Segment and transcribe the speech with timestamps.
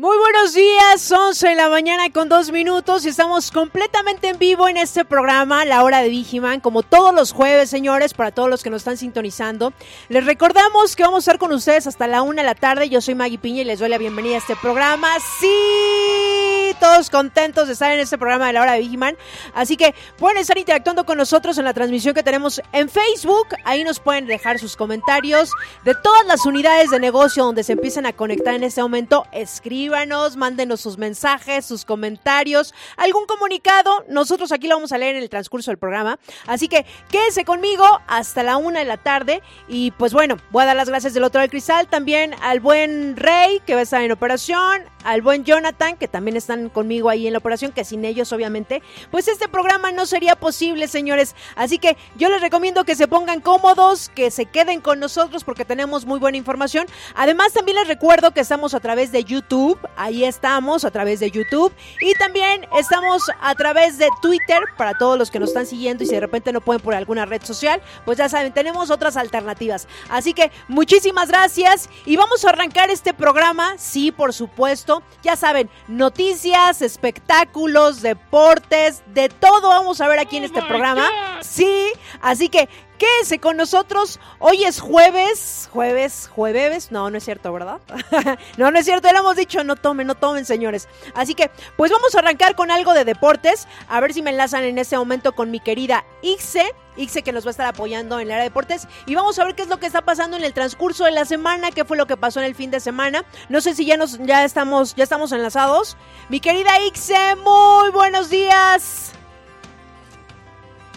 [0.00, 4.66] Muy buenos días, 11 de la mañana con dos minutos y estamos completamente en vivo
[4.66, 8.62] en este programa, La Hora de Vigiman, como todos los jueves, señores, para todos los
[8.62, 9.74] que nos están sintonizando.
[10.08, 12.88] Les recordamos que vamos a estar con ustedes hasta la una de la tarde.
[12.88, 15.06] Yo soy Maggie Piña y les doy la bienvenida a este programa.
[15.38, 16.49] Sí,
[16.80, 19.16] todos contentos de estar en este programa de La Hora de Vigiman.
[19.54, 23.48] Así que pueden estar interactuando con nosotros en la transmisión que tenemos en Facebook.
[23.64, 25.52] Ahí nos pueden dejar sus comentarios
[25.84, 29.26] de todas las unidades de negocio donde se empiezan a conectar en este momento.
[29.30, 34.04] Escríbanos, mándenos sus mensajes, sus comentarios, algún comunicado.
[34.08, 36.18] Nosotros aquí lo vamos a leer en el transcurso del programa.
[36.46, 39.42] Así que quédese conmigo hasta la una de la tarde.
[39.68, 43.18] Y pues bueno, voy a dar las gracias del otro del cristal también al buen
[43.18, 47.26] Rey que va a estar en operación, al buen Jonathan que también están conmigo ahí
[47.26, 51.34] en la operación, que sin ellos obviamente, pues este programa no sería posible, señores.
[51.56, 55.64] Así que yo les recomiendo que se pongan cómodos, que se queden con nosotros porque
[55.64, 56.86] tenemos muy buena información.
[57.14, 61.30] Además también les recuerdo que estamos a través de YouTube ahí estamos a través de
[61.30, 66.04] YouTube y también estamos a través de Twitter para todos los que nos están siguiendo
[66.04, 69.16] y si de repente no pueden por alguna red social, pues ya saben, tenemos otras
[69.16, 69.88] alternativas.
[70.08, 75.68] Así que muchísimas gracias y vamos a arrancar este programa, sí, por supuesto, ya saben,
[75.88, 81.08] noticias, espectáculos, deportes, de todo vamos a ver aquí en este programa.
[81.40, 82.68] Sí, así que
[83.00, 84.20] Quédese con nosotros.
[84.40, 86.92] Hoy es jueves, jueves, jueves.
[86.92, 87.80] No, no es cierto, ¿verdad?
[88.58, 89.08] no, no es cierto.
[89.08, 90.86] Ya lo hemos dicho, no tomen, no tomen, señores.
[91.14, 93.66] Así que, pues vamos a arrancar con algo de deportes.
[93.88, 96.74] A ver si me enlazan en este momento con mi querida Ixe.
[96.98, 98.86] Ixe que nos va a estar apoyando en el área de deportes.
[99.06, 101.24] Y vamos a ver qué es lo que está pasando en el transcurso de la
[101.24, 103.24] semana, qué fue lo que pasó en el fin de semana.
[103.48, 105.96] No sé si ya nos, ya estamos, ya estamos enlazados.
[106.28, 109.12] Mi querida Ixe, muy buenos días.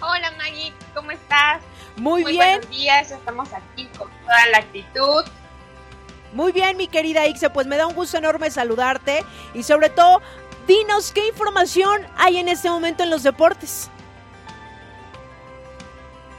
[0.02, 1.62] Hola Maggie, ¿cómo estás?
[1.96, 2.60] Muy, bien.
[2.60, 5.26] Buenos días, estamos aquí con toda la actitud.
[6.34, 9.24] Muy bien, mi querida Ixe, pues me da un gusto enorme saludarte
[9.54, 10.22] y sobre todo,
[10.68, 13.90] dinos qué información hay en este momento en los deportes.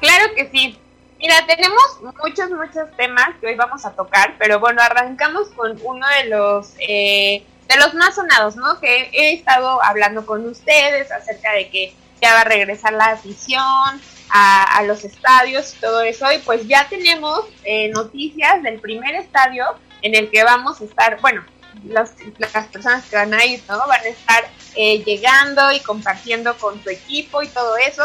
[0.00, 0.78] Claro que sí.
[1.18, 1.82] Mira, tenemos
[2.22, 6.74] muchos, muchos temas que hoy vamos a tocar, pero bueno, arrancamos con uno de los
[6.80, 8.78] eh, de los más sonados, ¿no?
[8.80, 14.00] Que he estado hablando con ustedes acerca de que ya va a regresar la afición,
[14.30, 16.30] a, los estadios y todo eso.
[16.32, 19.64] Y pues ya tenemos eh, noticias del primer estadio
[20.02, 21.44] en el que vamos a estar, bueno,
[21.84, 23.78] las personas que van a ir, ¿no?
[23.86, 24.44] Van a estar
[24.76, 28.04] eh, llegando y compartiendo con su equipo y todo eso.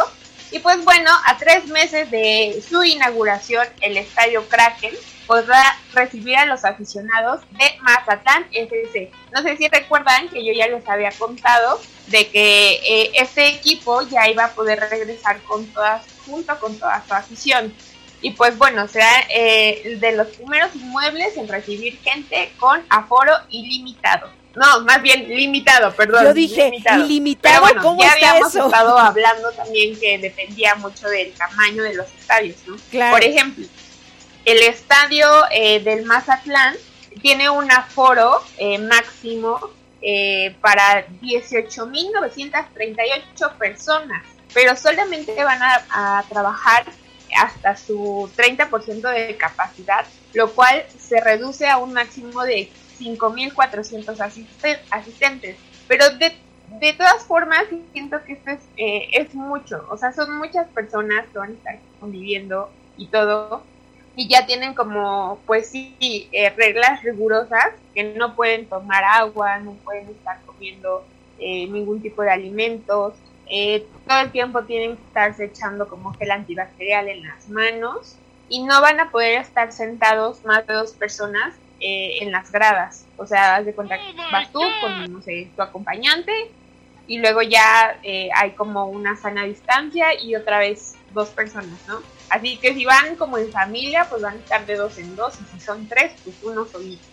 [0.51, 4.93] Y pues bueno, a tres meses de su inauguración, el estadio Kraken
[5.29, 9.11] podrá recibir a los aficionados de Mazatlán FC.
[9.31, 14.01] No sé si recuerdan que yo ya les había contado de que eh, este equipo
[14.01, 17.71] ya iba a poder regresar con todas, junto con toda su afición.
[18.23, 24.31] Y pues bueno, será eh, de los primeros inmuebles en recibir gente con aforo ilimitado.
[24.55, 26.23] No, más bien limitado, perdón.
[26.23, 31.83] Yo dije ilimitado, Pero bueno, ya habíamos estado hablando también que dependía mucho del tamaño
[31.83, 32.75] de los estadios, ¿no?
[33.11, 33.67] Por ejemplo,
[34.51, 36.75] el estadio eh, del Mazatlán
[37.21, 39.59] tiene un aforo eh, máximo
[40.01, 46.85] eh, para 18.938 personas, pero solamente van a, trabajar
[47.37, 54.19] hasta su 30% de capacidad, lo cual se reduce a un máximo de 5.400
[54.89, 55.57] asistentes.
[55.87, 56.35] Pero de,
[56.79, 61.37] de, todas formas, siento que esto es, es mucho, o sea, son muchas personas que
[61.37, 63.63] van a estar conviviendo y todo,
[64.19, 69.71] y ya tienen como, pues sí, eh, reglas rigurosas que no pueden tomar agua, no
[69.75, 71.05] pueden estar comiendo
[71.39, 73.13] eh, ningún tipo de alimentos,
[73.49, 78.17] eh, todo el tiempo tienen que estarse echando como gel antibacterial en las manos
[78.49, 83.05] y no van a poder estar sentados más de dos personas en las gradas.
[83.15, 83.97] O sea, haz de cuenta
[84.33, 86.33] vas tú con, no sé, tu acompañante
[87.07, 87.97] y luego ya
[88.35, 92.01] hay como una sana distancia y otra vez dos personas, ¿no?
[92.29, 95.35] Así que si van como en familia, pues van a estar de dos en dos,
[95.41, 97.03] y si son tres, pues uno solito.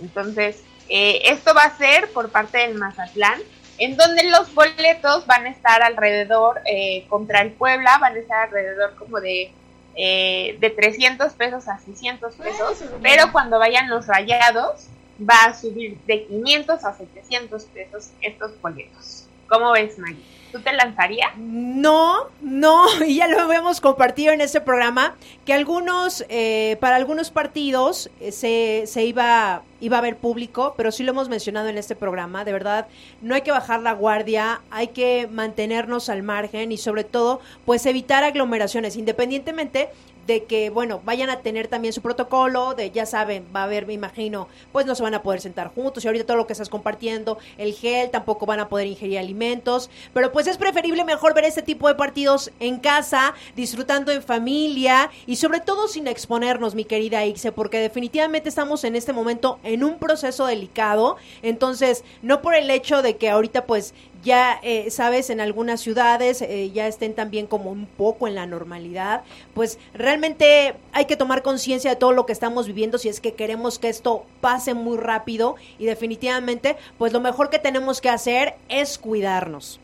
[0.00, 3.40] Entonces, eh, esto va a ser por parte del Mazatlán,
[3.78, 8.46] en donde los boletos van a estar alrededor, eh, contra el Puebla, van a estar
[8.46, 9.52] alrededor como de,
[9.96, 14.88] eh, de 300 pesos a 600 pesos, pero cuando vayan los rayados,
[15.20, 19.26] va a subir de 500 a 700 pesos estos boletos.
[19.48, 20.24] ¿Cómo ves, Maggie?
[20.54, 21.36] ¿Tú te lanzarías?
[21.36, 27.32] No, no, y ya lo habíamos compartido en este programa, que algunos, eh, para algunos
[27.32, 31.76] partidos eh, se, se iba, iba a haber público, pero sí lo hemos mencionado en
[31.76, 32.86] este programa, de verdad,
[33.20, 37.84] no hay que bajar la guardia, hay que mantenernos al margen y sobre todo, pues
[37.86, 39.88] evitar aglomeraciones, independientemente
[40.26, 43.86] de que, bueno, vayan a tener también su protocolo, de ya saben, va a haber,
[43.86, 46.52] me imagino, pues no se van a poder sentar juntos y ahorita todo lo que
[46.52, 51.34] estás compartiendo, el gel, tampoco van a poder ingerir alimentos, pero pues es preferible mejor
[51.34, 56.74] ver este tipo de partidos en casa, disfrutando en familia y sobre todo sin exponernos,
[56.74, 62.42] mi querida Ixe, porque definitivamente estamos en este momento en un proceso delicado, entonces, no
[62.42, 63.94] por el hecho de que ahorita pues
[64.24, 68.46] ya, eh, sabes, en algunas ciudades eh, ya estén también como un poco en la
[68.46, 69.22] normalidad,
[69.54, 73.34] pues realmente hay que tomar conciencia de todo lo que estamos viviendo si es que
[73.34, 78.54] queremos que esto pase muy rápido y definitivamente, pues lo mejor que tenemos que hacer
[78.68, 79.78] es cuidarnos.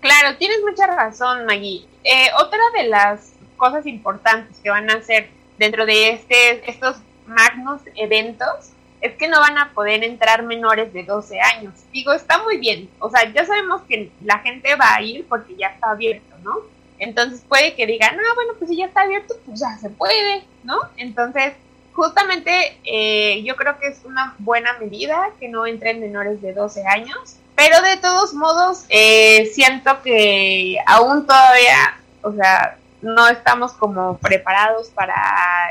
[0.00, 1.86] Claro, tienes mucha razón, Maggie.
[2.04, 6.96] Eh, otra de las cosas importantes que van a hacer dentro de este, estos
[7.26, 8.72] magnos eventos
[9.06, 11.74] es que no van a poder entrar menores de 12 años.
[11.92, 12.88] Digo, está muy bien.
[12.98, 16.56] O sea, ya sabemos que la gente va a ir porque ya está abierto, ¿no?
[16.98, 20.44] Entonces puede que digan, ah, bueno, pues si ya está abierto, pues ya se puede,
[20.64, 20.78] ¿no?
[20.96, 21.54] Entonces,
[21.92, 26.86] justamente eh, yo creo que es una buena medida que no entren menores de 12
[26.86, 27.36] años.
[27.54, 32.76] Pero de todos modos, eh, siento que aún todavía, o sea,
[33.06, 35.14] no estamos como preparados para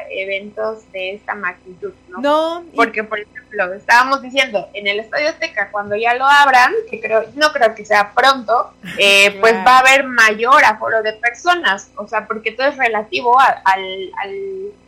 [0.10, 2.20] eventos de esta magnitud, ¿no?
[2.22, 2.66] No.
[2.74, 7.26] Porque, por ejemplo, estábamos diciendo, en el Estadio Azteca, cuando ya lo abran, que creo,
[7.36, 12.08] no creo que sea pronto, eh, pues va a haber mayor aforo de personas, o
[12.08, 14.36] sea, porque todo es relativo al, al,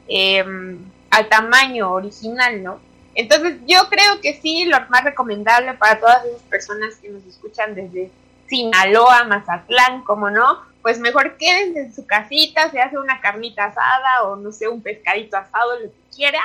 [0.08, 0.80] em,
[1.12, 2.80] al tamaño original, ¿no?
[3.14, 7.74] Entonces, yo creo que sí, lo más recomendable para todas esas personas que nos escuchan
[7.76, 8.12] desde
[8.48, 14.24] Sinaloa, Mazatlán, como no, pues mejor quédense en su casita, se hace una carnita asada
[14.24, 16.40] o no sé, un pescadito asado, lo que quiera,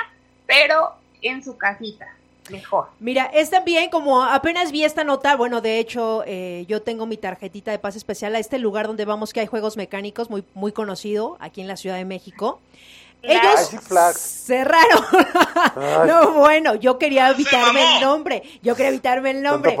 [0.45, 2.07] pero en su casita.
[2.49, 2.87] Mejor.
[2.99, 7.15] Mira, es también como apenas vi esta nota, bueno, de hecho eh, yo tengo mi
[7.15, 10.73] tarjetita de pase especial a este lugar donde vamos que hay juegos mecánicos muy, muy
[10.73, 12.59] conocido aquí en la Ciudad de México.
[13.21, 13.71] Ellos
[14.17, 15.05] cerraron.
[16.07, 18.43] no, bueno, yo quería evitarme el nombre.
[18.61, 19.77] Yo quería evitarme el nombre.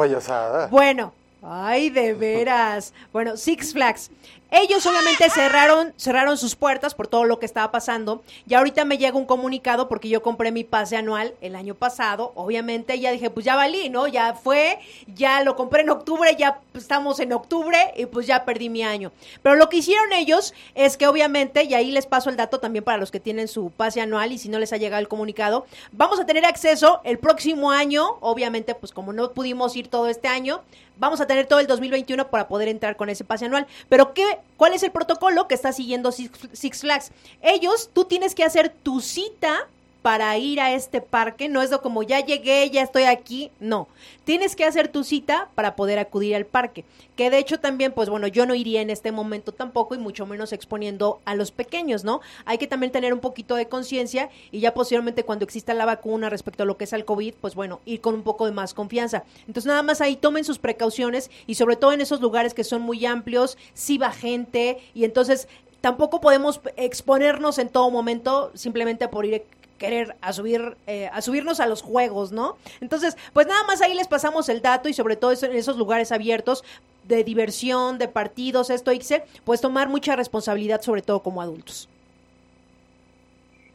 [0.69, 2.93] Bueno, ay, de veras.
[3.11, 4.11] Bueno, Six Flags.
[4.55, 8.21] Ellos obviamente cerraron, cerraron sus puertas por todo lo que estaba pasando.
[8.47, 12.33] Y ahorita me llega un comunicado porque yo compré mi pase anual el año pasado.
[12.35, 14.05] Obviamente ya dije, pues ya valí, ¿no?
[14.05, 14.77] Ya fue,
[15.07, 19.11] ya lo compré en octubre, ya estamos en octubre y pues ya perdí mi año.
[19.41, 22.83] Pero lo que hicieron ellos es que obviamente, y ahí les paso el dato también
[22.83, 25.65] para los que tienen su pase anual y si no les ha llegado el comunicado,
[25.91, 30.27] vamos a tener acceso el próximo año, obviamente pues como no pudimos ir todo este
[30.27, 30.61] año,
[30.97, 33.67] vamos a tener todo el 2021 para poder entrar con ese pase anual.
[33.89, 37.11] Pero ¿qué, ¿cuál es el protocolo que está siguiendo Six Flags?
[37.41, 39.67] Ellos, tú tienes que hacer tu cita
[40.03, 41.49] para ir a este parque.
[41.49, 43.51] No es lo como ya llegué, ya estoy aquí.
[43.59, 43.87] No.
[44.25, 46.83] Tienes que hacer tu cita para poder acudir al parque.
[47.15, 50.25] Que de hecho también, pues bueno, yo no iría en este momento tampoco y mucho
[50.25, 52.19] menos exponiendo a los pequeños, ¿no?
[52.43, 56.29] Hay que también tener un poquito de conciencia y ya posiblemente cuando exista la vacuna
[56.29, 58.73] respecto a lo que es el COVID, pues bueno, ir con un poco de más
[58.73, 59.23] confianza.
[59.47, 62.81] Entonces nada más ahí tomen sus precauciones y sobre todo en esos lugares que son
[62.81, 65.47] muy amplios, sí va gente y entonces
[65.79, 69.45] tampoco podemos exponernos en todo momento simplemente por ir
[69.77, 72.57] querer a subir eh, a subirnos a los juegos, ¿no?
[72.81, 76.11] Entonces, pues nada más ahí les pasamos el dato y sobre todo en esos lugares
[76.11, 76.63] abiertos
[77.03, 81.89] de diversión, de partidos, esto, Ixe, pues tomar mucha responsabilidad sobre todo como adultos.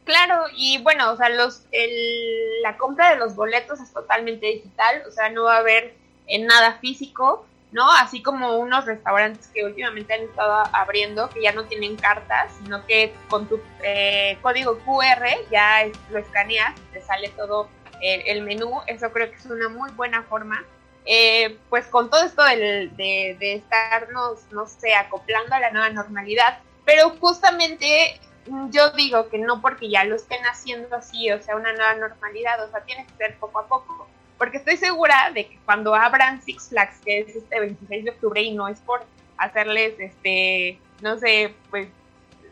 [0.03, 5.03] Claro, y bueno, o sea, los, el, la compra de los boletos es totalmente digital,
[5.07, 5.93] o sea, no va a haber
[6.25, 7.45] en nada físico.
[7.71, 7.91] ¿No?
[7.91, 12.85] Así como unos restaurantes que últimamente han estado abriendo, que ya no tienen cartas, sino
[12.85, 17.69] que con tu eh, código QR ya lo escaneas, te sale todo
[18.01, 18.81] el, menú.
[18.87, 20.63] Eso creo que es una muy buena forma.
[21.05, 22.91] Eh, pues con todo esto de,
[23.39, 28.19] de estarnos, no sé, acoplando a la nueva normalidad, pero justamente
[28.69, 32.63] yo digo que no porque ya lo estén haciendo así, o sea, una nueva normalidad,
[32.63, 34.07] o sea, tiene que ser poco a poco
[34.39, 38.41] porque estoy segura de que cuando abran Six Flags, que es este 26 de octubre,
[38.41, 39.05] y no es por
[39.37, 41.89] hacerles, este, no sé, pues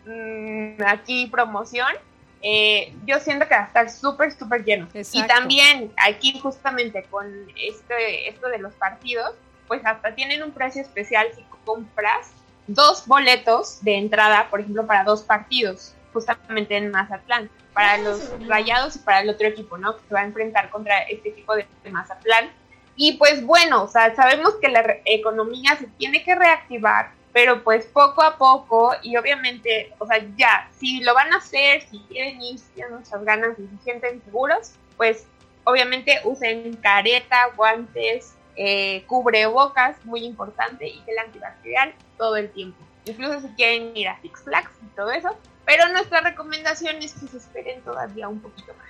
[0.06, 1.88] mm, aquí promoción,
[2.42, 4.88] eh, yo siento que va a estar súper, súper lleno.
[4.94, 7.26] Y también aquí justamente con
[7.56, 9.34] este, esto de los partidos,
[9.68, 12.32] pues hasta tienen un precio especial si compras
[12.68, 18.96] dos boletos de entrada, por ejemplo, para dos partidos, justamente en Mazatlán para los rayados
[18.96, 19.96] y para el otro equipo, ¿no?
[19.96, 22.50] Que se va a enfrentar contra este equipo de, Mazatlán.
[22.96, 27.86] Y pues bueno, o sea, sabemos que la economía se tiene que reactivar, pero pues
[27.86, 32.42] poco a poco y obviamente, o sea, ya, si lo van a hacer, si quieren
[32.42, 35.28] ir, si tienen muchas ganas y se sienten seguros, pues
[35.64, 42.84] obviamente usen careta, guantes, eh, cubrebocas, muy importante, y gel antibacterial todo el tiempo.
[43.06, 47.28] Incluso si quieren ir a Six Flags y todo eso, pero nuestra recomendación es que
[47.28, 48.88] se esperen todavía un poquito más.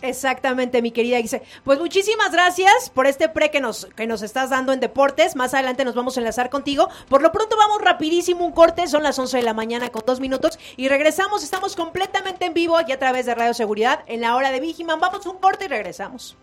[0.00, 1.42] Exactamente, mi querida Ise.
[1.64, 5.36] Pues muchísimas gracias por este pre que nos, que nos estás dando en deportes.
[5.36, 6.88] Más adelante nos vamos a enlazar contigo.
[7.10, 8.88] Por lo pronto vamos rapidísimo un corte.
[8.88, 10.58] Son las 11 de la mañana con dos minutos.
[10.76, 11.44] Y regresamos.
[11.44, 15.00] Estamos completamente en vivo aquí a través de Radio Seguridad en la hora de Vigiman.
[15.00, 16.36] Vamos un corte y regresamos.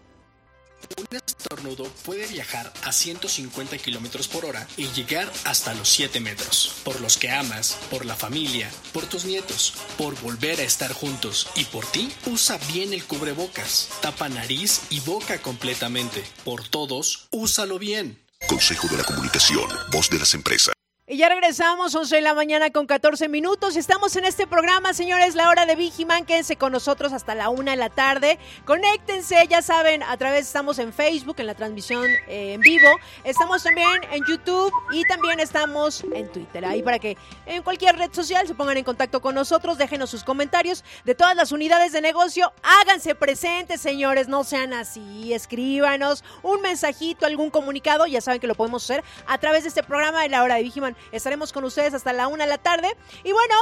[0.97, 6.75] Un estornudo puede viajar a 150 kilómetros por hora y llegar hasta los 7 metros.
[6.83, 11.47] Por los que amas, por la familia, por tus nietos, por volver a estar juntos
[11.55, 13.89] y por ti, usa bien el cubrebocas.
[14.01, 16.23] Tapa nariz y boca completamente.
[16.43, 18.19] Por todos, úsalo bien.
[18.47, 20.73] Consejo de la Comunicación, voz de las empresas.
[21.11, 23.75] Y ya regresamos, 11 de la mañana con 14 minutos.
[23.75, 26.23] Estamos en este programa, señores, la hora de Vigiman.
[26.23, 28.39] Quédense con nosotros hasta la una de la tarde.
[28.63, 32.87] Conéctense, ya saben, a través estamos en Facebook, en la transmisión eh, en vivo.
[33.25, 36.63] Estamos también en YouTube y también estamos en Twitter.
[36.63, 40.23] Ahí para que en cualquier red social se pongan en contacto con nosotros, déjenos sus
[40.23, 42.53] comentarios de todas las unidades de negocio.
[42.63, 45.33] Háganse presentes, señores, no sean así.
[45.33, 48.07] Escríbanos un mensajito, algún comunicado.
[48.07, 50.63] Ya saben que lo podemos hacer a través de este programa de la hora de
[50.63, 50.95] Vigiman.
[51.11, 52.95] Estaremos con ustedes hasta la una de la tarde.
[53.23, 53.55] Y bueno,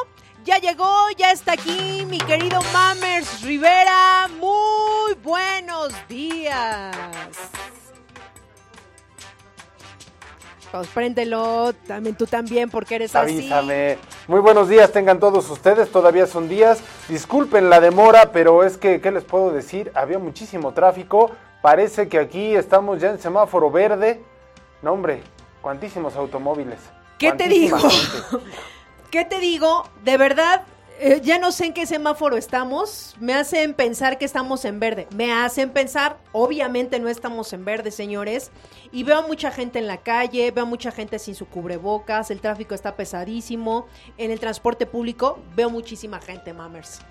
[0.44, 4.28] ya llegó, ya está aquí mi querido Mammers Rivera.
[4.40, 6.96] Muy buenos días.
[10.72, 13.98] Pues préndelo, también tú también, porque eres Avísame.
[14.28, 16.84] Muy buenos días, tengan todos ustedes, todavía son días.
[17.08, 19.92] Disculpen la demora, pero es que, ¿qué les puedo decir?
[19.96, 21.32] Había muchísimo tráfico.
[21.64, 24.24] Parece que aquí estamos ya en semáforo verde.
[24.84, 25.24] No, hombre,
[25.62, 26.80] cuantísimos automóviles.
[27.20, 27.78] ¿Qué te digo?
[29.12, 29.84] ¿Qué te digo?
[30.06, 30.64] De verdad,
[31.00, 33.16] eh, ya no sé en qué semáforo estamos.
[33.20, 35.08] Me hacen pensar que estamos en verde.
[35.14, 38.52] Me hacen pensar, obviamente no estamos en verde, señores.
[38.94, 42.74] Y veo mucha gente en la calle, veo mucha gente sin su cubrebocas, el tráfico
[42.74, 43.88] está pesadísimo.
[44.18, 47.02] En el transporte público veo muchísima gente, mamers.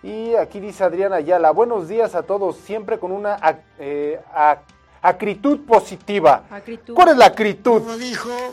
[0.03, 3.37] Y aquí dice Adriana Ayala, buenos días a todos, siempre con una
[3.79, 4.19] eh,
[5.01, 6.43] acritud positiva.
[6.93, 7.81] ¿Cuál es la acritud?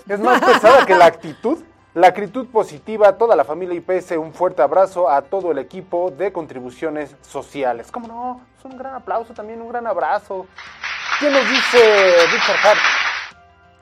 [0.08, 1.58] ¿Es más pesada que la actitud?
[1.94, 6.32] La acritud positiva, toda la familia IPS, un fuerte abrazo a todo el equipo de
[6.32, 7.90] contribuciones sociales.
[7.90, 8.40] ¿Cómo no?
[8.58, 10.46] Es un gran aplauso también, un gran abrazo.
[11.18, 12.78] ¿Quién nos dice Richard Hart?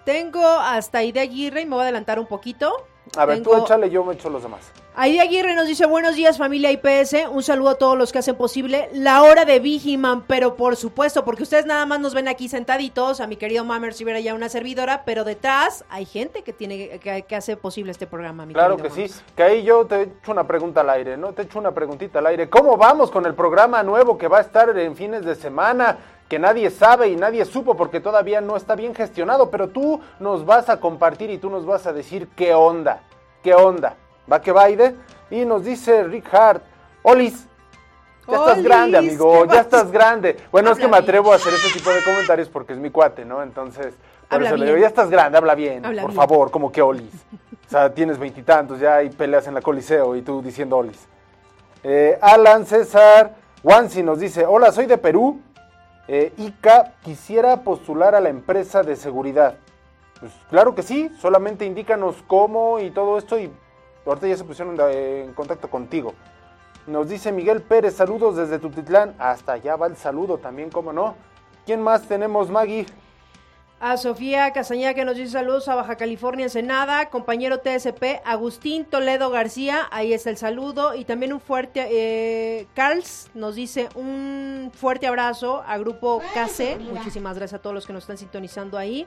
[0.04, 2.72] Tengo hasta Ida Aguirre y me voy a adelantar un poquito.
[3.16, 4.72] A ver, tú échale, yo me echo los demás.
[4.98, 8.34] Aide Aguirre nos dice buenos días familia IPS, un saludo a todos los que hacen
[8.34, 12.48] posible la hora de Vigiman, pero por supuesto, porque ustedes nada más nos ven aquí
[12.48, 16.54] sentaditos, a mi querido Mammer si hubiera ya una servidora, pero detrás hay gente que
[16.54, 18.46] tiene que, hacer posible este programa.
[18.46, 21.34] Mi claro que sí, que ahí yo te echo una pregunta al aire, ¿no?
[21.34, 22.48] Te echo una preguntita al aire.
[22.48, 25.98] ¿Cómo vamos con el programa nuevo que va a estar en fines de semana?
[26.26, 30.44] que nadie sabe y nadie supo porque todavía no está bien gestionado, pero tú nos
[30.44, 33.02] vas a compartir y tú nos vas a decir qué onda,
[33.44, 33.94] qué onda.
[34.30, 34.94] ¿Va que baide?
[35.30, 36.62] Y nos dice Rick Hart,
[37.02, 37.46] Olis,
[38.28, 40.36] ya estás grande, amigo, ya estás grande.
[40.50, 43.24] Bueno, es que me atrevo a hacer ese tipo de comentarios porque es mi cuate,
[43.24, 43.42] ¿no?
[43.42, 43.94] Entonces,
[44.28, 47.24] por eso le digo, ya estás grande, habla bien, por favor, como que Olis.
[47.66, 51.06] O sea, tienes veintitantos ya y peleas en la Coliseo y tú diciendo Olis.
[51.82, 55.40] Eh, Alan César Wansi nos dice, hola, soy de Perú.
[56.08, 59.56] Eh, Ica, quisiera postular a la empresa de seguridad.
[60.20, 63.50] Pues claro que sí, solamente indícanos cómo y todo esto y
[64.06, 66.14] Ahorita ya se pusieron en contacto contigo.
[66.86, 69.14] Nos dice Miguel Pérez, saludos desde Tutitlán.
[69.18, 71.16] Hasta allá va el saludo también, ¿cómo no?
[71.64, 72.86] ¿Quién más tenemos, Maggie?
[73.80, 79.28] A Sofía Casaña que nos dice saludos a Baja California Ensenada, compañero TSP, Agustín Toledo
[79.28, 85.06] García, ahí está el saludo, y también un fuerte, eh, Carls nos dice un fuerte
[85.06, 89.06] abrazo a Grupo KC, muchísimas gracias a todos los que nos están sintonizando ahí.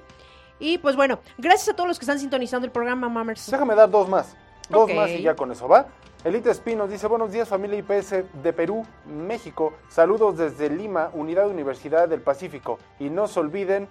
[0.59, 3.49] Y pues bueno, gracias a todos los que están sintonizando el programa, Mammers.
[3.49, 4.35] Déjame dar dos más.
[4.69, 5.87] Dos más y ya con eso va.
[6.23, 9.73] Elite Espinos dice, buenos días familia IPS de Perú, México.
[9.87, 12.77] Saludos desde Lima, Unidad Universidad del Pacífico.
[12.99, 13.87] Y no se olviden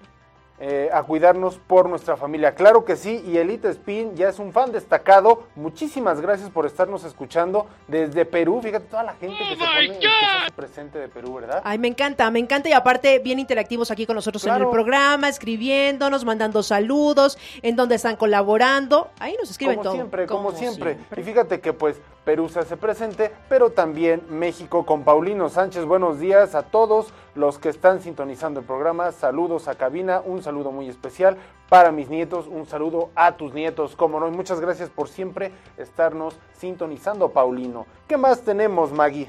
[0.61, 2.55] eh, a cuidarnos por nuestra familia.
[2.55, 5.45] Claro que sí, y Elite Spin ya es un fan destacado.
[5.55, 8.61] Muchísimas gracias por estarnos escuchando desde Perú.
[8.63, 11.63] Fíjate toda la gente que se pone que se hace presente de Perú, ¿verdad?
[11.65, 15.29] Ay, me encanta, me encanta y aparte bien interactivos aquí con nosotros en el programa,
[15.29, 19.11] escribiéndonos, mandando saludos, en donde están colaborando.
[19.21, 19.95] Ahí nos escriben como todo.
[19.95, 20.99] siempre, como, siempre.
[21.17, 25.87] Y fíjate que pues Perú se hace presente, pero también México con Paulino Sánchez.
[25.87, 29.13] Buenos días a todos los que están sintonizando el programa.
[29.13, 31.39] Saludos a cabina, un saludo muy especial
[31.71, 34.29] para mis nietos, un saludo a tus nietos, como no.
[34.29, 37.87] Y muchas gracias por siempre estarnos sintonizando, Paulino.
[38.07, 39.29] ¿Qué más tenemos, Maggie?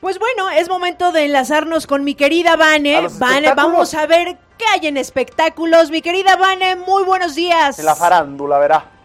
[0.00, 3.08] Pues bueno, es momento de enlazarnos con mi querida Vane.
[3.56, 5.90] vamos a ver qué hay en espectáculos.
[5.90, 7.80] Mi querida Vane, muy buenos días.
[7.80, 8.95] En la farándula, verá.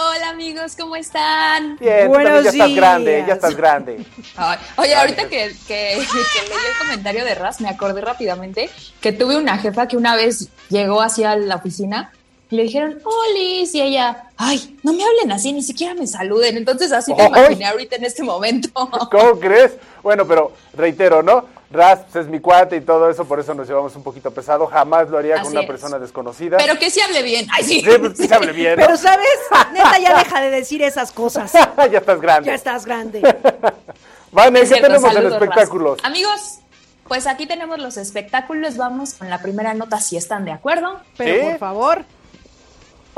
[0.00, 1.76] Hola amigos, ¿cómo están?
[1.78, 4.06] Bien, Buenos ya estás grande, ya estás grande.
[4.36, 9.10] Ay, oye, ahorita que, que, que leí el comentario de Raz, me acordé rápidamente que
[9.10, 12.12] tuve una jefa que una vez llegó hacia la oficina
[12.48, 16.56] y le dijeron, Olis, y ella, ay, no me hablen así, ni siquiera me saluden.
[16.56, 18.68] Entonces así te imaginé ahorita en este momento.
[19.10, 19.72] ¿Cómo crees?
[20.04, 21.57] Bueno, pero reitero, ¿no?
[21.70, 24.66] Ras pues, es mi cuate y todo eso, por eso nos llevamos un poquito pesado.
[24.66, 25.66] Jamás lo haría con una es.
[25.66, 26.56] persona desconocida.
[26.56, 27.46] Pero que sí hable bien.
[27.52, 27.82] Ay, sí.
[27.82, 28.86] Sí, pues, que se hable bien, ¿no?
[28.86, 29.28] Pero sabes,
[29.72, 31.52] neta, ya deja de decir esas cosas.
[31.92, 32.46] ya estás grande.
[32.46, 33.20] Ya estás grande.
[34.32, 35.98] Vane, Es ¿qué cierto, tenemos en espectáculos?
[36.04, 36.60] Amigos,
[37.06, 38.78] pues aquí tenemos los espectáculos.
[38.78, 41.00] Vamos con la primera nota, si están de acuerdo.
[41.18, 41.50] Pero ¿Sí?
[41.50, 42.04] por favor.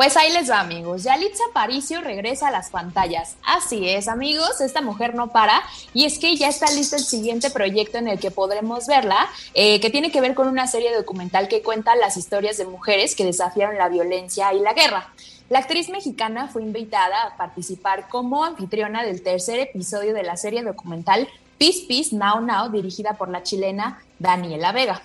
[0.00, 1.02] Pues ahí les va, amigos.
[1.02, 3.36] Yalitza Aparicio regresa a las pantallas.
[3.44, 5.60] Así es, amigos, esta mujer no para.
[5.92, 9.78] Y es que ya está listo el siguiente proyecto en el que podremos verla, eh,
[9.78, 13.26] que tiene que ver con una serie documental que cuenta las historias de mujeres que
[13.26, 15.12] desafiaron la violencia y la guerra.
[15.50, 20.62] La actriz mexicana fue invitada a participar como anfitriona del tercer episodio de la serie
[20.62, 25.02] documental Peace Peace Now Now, dirigida por la chilena Daniela Vega.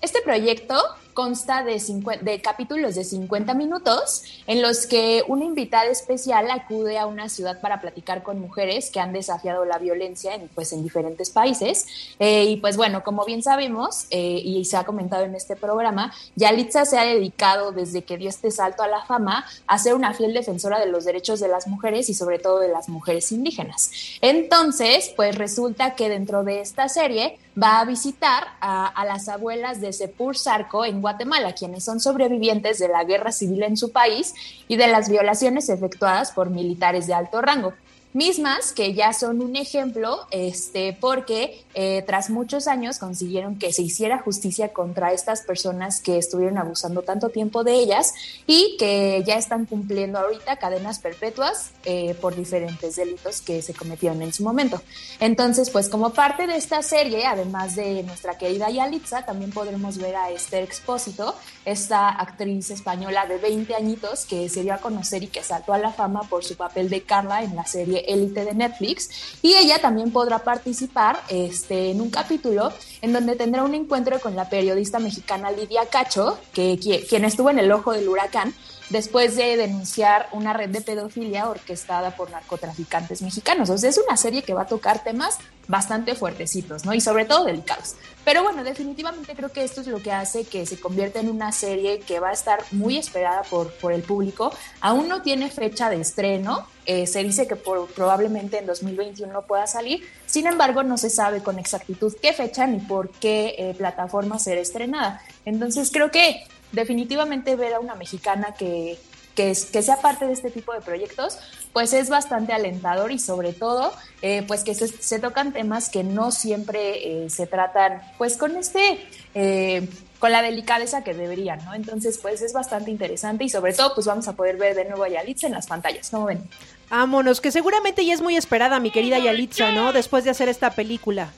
[0.00, 6.98] Este proyecto consta de, capítulos de 50 minutos en los que una invitada especial acude
[6.98, 10.82] a una ciudad para platicar con mujeres que han desafiado la violencia en, pues, en
[10.82, 11.86] diferentes países.
[12.18, 16.12] Eh, y pues bueno, como bien sabemos eh, y se ha comentado en este programa,
[16.36, 20.14] Yalitza se ha dedicado desde que dio este salto a la fama a ser una
[20.14, 23.90] fiel defensora de los derechos de las mujeres y sobre todo de las mujeres indígenas.
[24.20, 29.92] Entonces, pues resulta que dentro de esta serie va a visitar a, las abuelas de
[29.92, 34.34] Sepur Sarco en Guatemala, quienes son sobrevivientes de la guerra civil en su país
[34.68, 37.74] y de las violaciones efectuadas por militares de alto rango.
[38.14, 43.80] Mismas que ya son un ejemplo, este, porque eh, tras muchos años consiguieron que se
[43.80, 48.12] hiciera justicia contra estas personas que estuvieron abusando tanto tiempo de ellas
[48.46, 54.20] y que ya están cumpliendo ahorita cadenas perpetuas eh, por diferentes delitos que se cometieron
[54.20, 54.82] en su momento.
[55.18, 60.16] Entonces, pues como parte de esta serie, además de nuestra querida Yalitza, también podremos ver
[60.16, 65.28] a Esther Expósito, esta actriz española de 20 añitos que se dio a conocer y
[65.28, 68.54] que saltó a la fama por su papel de Carla en la serie Élite de
[68.54, 69.10] Netflix.
[69.42, 74.34] Y ella también podrá participar este, en un capítulo en donde tendrá un encuentro con
[74.36, 78.54] la periodista mexicana Lidia Cacho, que, qui- quien estuvo en el ojo del huracán
[78.92, 83.70] después de denunciar una red de pedofilia orquestada por narcotraficantes mexicanos.
[83.70, 86.92] O sea, es una serie que va a tocar temas bastante fuertecitos, ¿no?
[86.92, 87.94] Y sobre todo delicados.
[88.24, 91.52] Pero bueno, definitivamente creo que esto es lo que hace que se convierta en una
[91.52, 94.52] serie que va a estar muy esperada por, por el público.
[94.80, 96.68] Aún no tiene fecha de estreno.
[96.84, 100.06] eh, se dice que probablemente en 2021 pueda salir.
[100.26, 104.60] Sin embargo, no se sabe con exactitud qué fecha ni por qué eh, plataforma será
[104.60, 105.22] estrenada.
[105.44, 108.98] Entonces creo que definitivamente ver a una mexicana que,
[109.34, 111.38] que, es- que sea parte de este tipo de proyectos,
[111.72, 116.04] pues es bastante alentador y sobre todo, eh, pues que se, se tocan temas que
[116.04, 118.98] no siempre eh, se tratan, pues con este,
[119.34, 121.72] eh, con la delicadeza que deberían, ¿no?
[121.74, 125.02] Entonces, pues es bastante interesante y sobre todo, pues vamos a poder ver de nuevo
[125.04, 126.46] a Yalitza en las pantallas, ¿cómo ven?
[126.90, 129.92] Vámonos, que seguramente ya es muy esperada, mi querida Yalitza, ¿no?
[129.94, 131.32] Después de hacer esta película.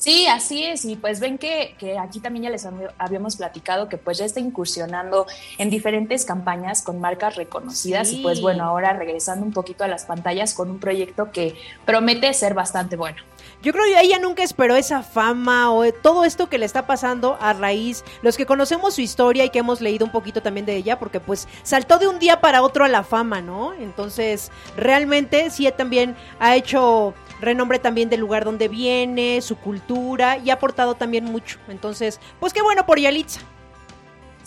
[0.00, 3.88] Sí, así es, y pues ven que, que aquí también ya les hab- habíamos platicado
[3.88, 5.26] que pues ya está incursionando
[5.58, 8.20] en diferentes campañas con marcas reconocidas Sí.
[8.20, 12.32] y pues bueno, ahora regresando un poquito a las pantallas con un proyecto que promete
[12.32, 13.16] ser bastante bueno.
[13.60, 17.36] Yo creo que ella nunca esperó esa fama o todo esto que le está pasando
[17.40, 20.76] a raíz, los que conocemos su historia y que hemos leído un poquito también de
[20.76, 23.74] ella, porque pues saltó de un día para otro a la fama, ¿no?
[23.74, 30.50] Entonces, realmente sí también ha hecho renombre también del lugar donde viene, su cultura y
[30.50, 31.58] ha aportado también mucho.
[31.68, 33.40] Entonces, pues qué bueno por Yalitza.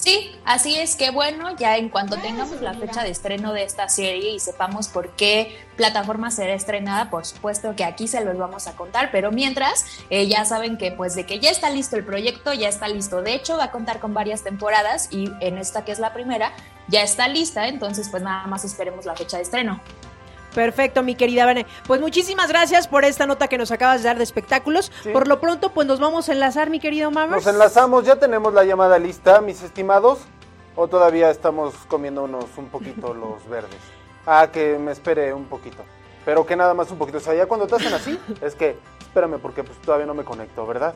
[0.02, 3.88] Sí, así es que bueno, ya en cuanto tengamos la fecha de estreno de esta
[3.88, 8.66] serie y sepamos por qué plataforma será estrenada, por supuesto que aquí se los vamos
[8.66, 12.04] a contar, pero mientras eh, ya saben que pues de que ya está listo el
[12.04, 13.22] proyecto, ya está listo.
[13.22, 16.52] De hecho, va a contar con varias temporadas y en esta que es la primera
[16.88, 19.80] ya está lista, entonces pues nada más esperemos la fecha de estreno.
[20.54, 21.66] Perfecto, mi querida Bene.
[21.88, 24.92] Pues muchísimas gracias por esta nota que nos acabas de dar de espectáculos.
[25.04, 25.10] Sí.
[25.10, 27.46] Por lo pronto, pues nos vamos a enlazar, mi querido Mammers.
[27.46, 30.20] Nos enlazamos, ya tenemos la llamada lista, mis estimados.
[30.76, 33.80] ¿O todavía estamos comiéndonos un poquito los verdes?
[34.26, 35.84] Ah, que me espere un poquito.
[36.26, 37.18] Pero que nada más un poquito.
[37.18, 40.24] O sea, ya cuando te hacen así, es que espérame porque pues todavía no me
[40.24, 40.96] conecto, ¿verdad?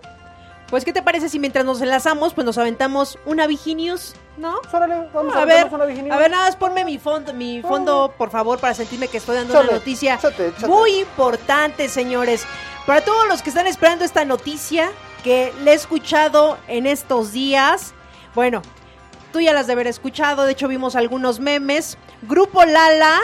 [0.69, 4.59] Pues, ¿qué te parece si mientras nos enlazamos, pues nos aventamos una Viginius, ¿no?
[4.61, 4.73] Pues,
[5.13, 6.13] vamos a, a ver, una Virginia.
[6.13, 9.35] a ver, nada más ponme mi fondo, mi fondo, por favor, para sentirme que estoy
[9.37, 10.19] dando una noticia
[10.67, 12.45] muy importante, señores.
[12.85, 14.91] Para todos los que están esperando esta noticia,
[15.23, 17.93] que le he escuchado en estos días,
[18.35, 18.61] bueno,
[19.33, 21.97] tú ya las de haber escuchado, de hecho vimos algunos memes.
[22.21, 23.19] Grupo Lala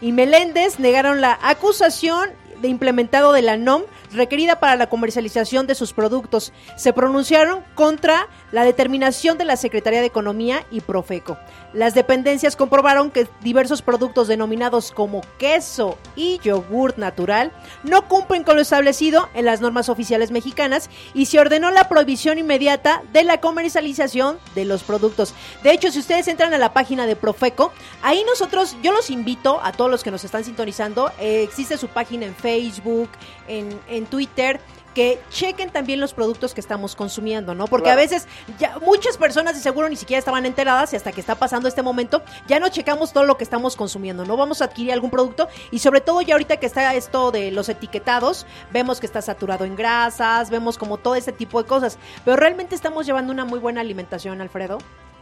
[0.00, 5.74] y Meléndez negaron la acusación de implementado de la NOM requerida para la comercialización de
[5.74, 6.52] sus productos.
[6.76, 11.38] Se pronunciaron contra la determinación de la Secretaría de Economía y Profeco.
[11.72, 18.56] Las dependencias comprobaron que diversos productos denominados como queso y yogurt natural no cumplen con
[18.56, 23.40] lo establecido en las normas oficiales mexicanas y se ordenó la prohibición inmediata de la
[23.40, 25.34] comercialización de los productos.
[25.62, 29.60] De hecho, si ustedes entran a la página de Profeco, ahí nosotros, yo los invito
[29.62, 33.08] a todos los que nos están sintonizando, eh, existe su página en Facebook,
[33.48, 34.60] en, en Twitter,
[34.96, 37.66] que chequen también los productos que estamos consumiendo, ¿no?
[37.66, 38.00] Porque Claro.
[38.00, 38.26] a veces
[38.58, 41.82] ya muchas personas de seguro ni siquiera estaban enteradas y hasta que está pasando este
[41.82, 44.38] momento ya no checamos todo lo que estamos consumiendo, ¿no?
[44.38, 47.68] Vamos a adquirir algún producto y sobre todo ya ahorita que está esto de los
[47.68, 52.38] etiquetados, vemos que está saturado en grasas, vemos como todo ese tipo de cosas, pero
[52.38, 54.78] realmente estamos llevando una muy buena alimentación, Alfredo.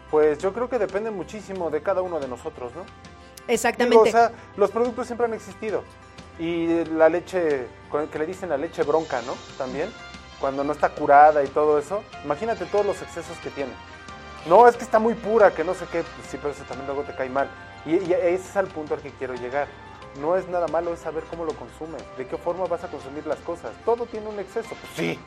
[0.09, 2.85] Pues yo creo que depende muchísimo de cada uno de nosotros, ¿no?
[3.49, 3.97] Exactamente.
[4.05, 5.83] Digo, o sea, los productos siempre han existido.
[6.39, 7.67] Y la leche,
[8.13, 9.35] que le dicen la leche bronca, ¿no?
[9.57, 9.93] También,
[10.41, 12.03] cuando no está curada y todo eso.
[12.25, 13.73] Imagínate todos los excesos que tiene.
[14.47, 16.03] No, es que está muy pura, que no sé qué.
[16.03, 17.49] Pues sí, pero eso también luego te cae mal.
[17.87, 19.69] Y, y ese es al punto al que quiero llegar.
[20.21, 23.27] No es nada malo, es saber cómo lo consumes, de qué forma vas a consumir
[23.27, 23.73] las cosas.
[23.85, 25.19] Todo tiene un exceso, pues sí.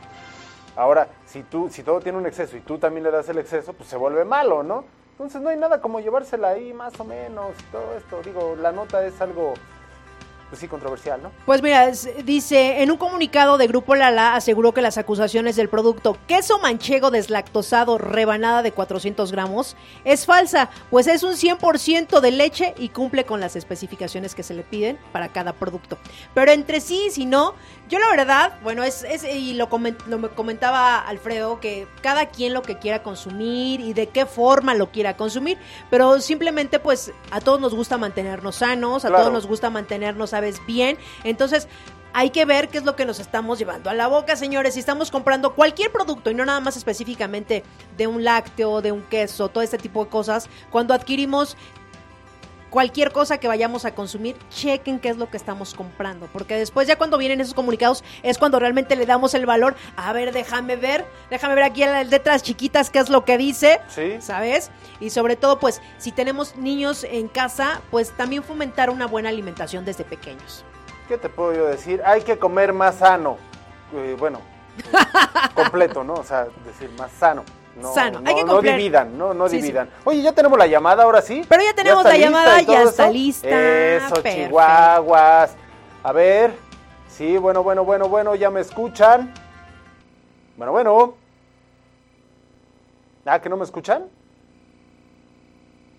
[0.77, 3.73] Ahora, si tú, si todo tiene un exceso y tú también le das el exceso,
[3.73, 4.85] pues se vuelve malo, ¿no?
[5.11, 8.21] Entonces no hay nada como llevársela ahí más o menos, todo esto.
[8.21, 9.55] Digo, la nota es algo,
[10.49, 11.31] pues sí, controversial, ¿no?
[11.45, 11.91] Pues mira,
[12.23, 17.11] dice, en un comunicado de Grupo Lala aseguró que las acusaciones del producto queso manchego
[17.11, 23.25] deslactosado rebanada de 400 gramos es falsa, pues es un 100% de leche y cumple
[23.25, 25.97] con las especificaciones que se le piden para cada producto.
[26.33, 27.53] Pero entre sí, si no,
[27.89, 32.27] yo la verdad, bueno, es, es y lo, comen- lo me comentaba Alfredo, que cada
[32.27, 35.57] quien lo que quiera consumir y de qué forma lo quiera consumir,
[35.89, 39.23] pero simplemente pues a todos nos gusta mantenernos sanos, a Claro.
[39.23, 40.97] todos nos gusta mantenernos, sabes, bien.
[41.23, 41.67] Entonces,
[42.13, 44.73] hay que ver qué es lo que nos estamos llevando a la boca, señores.
[44.73, 47.63] Si estamos comprando cualquier producto y no nada más específicamente
[47.95, 51.57] de un lácteo, de un queso, todo este tipo de cosas, cuando adquirimos
[52.77, 56.87] cualquier cosa que vayamos a consumir, chequen qué es lo que estamos comprando, porque después
[56.87, 59.73] ya cuando vienen esos comunicados es cuando realmente le damos el valor.
[59.95, 63.39] A ver, déjame ver, déjame ver aquí en las letras chiquitas qué es lo que
[63.39, 63.81] dice.
[63.87, 64.21] Sí.
[64.21, 64.69] ¿sabes?
[64.99, 69.83] Y sobre todo, pues, si tenemos niños en casa, pues también fomentar una buena alimentación
[69.83, 70.63] desde pequeños.
[71.07, 72.03] ¿Qué te puedo yo decir?
[72.05, 73.37] Hay que comer más sano.
[73.95, 74.39] Eh, bueno,
[75.55, 76.13] completo, ¿no?
[76.13, 77.43] O sea, decir más sano.
[77.81, 78.77] No, Sano, no, hay que no completar.
[78.79, 79.61] dividan, no, no Sí, sí.
[79.61, 79.89] dividan.
[80.03, 81.43] Oye, ya tenemos la llamada ahora sí.
[81.47, 83.13] Pero ya tenemos la llamada, ya está eso?
[83.13, 83.47] lista.
[83.49, 84.45] Eso, Perfecto.
[84.47, 85.55] chihuahuas.
[86.03, 86.53] A ver.
[87.09, 89.31] Sí, bueno, bueno, bueno, bueno, ya me escuchan.
[90.55, 91.15] Bueno, bueno.
[93.25, 94.05] Ah, ¿que no me escuchan?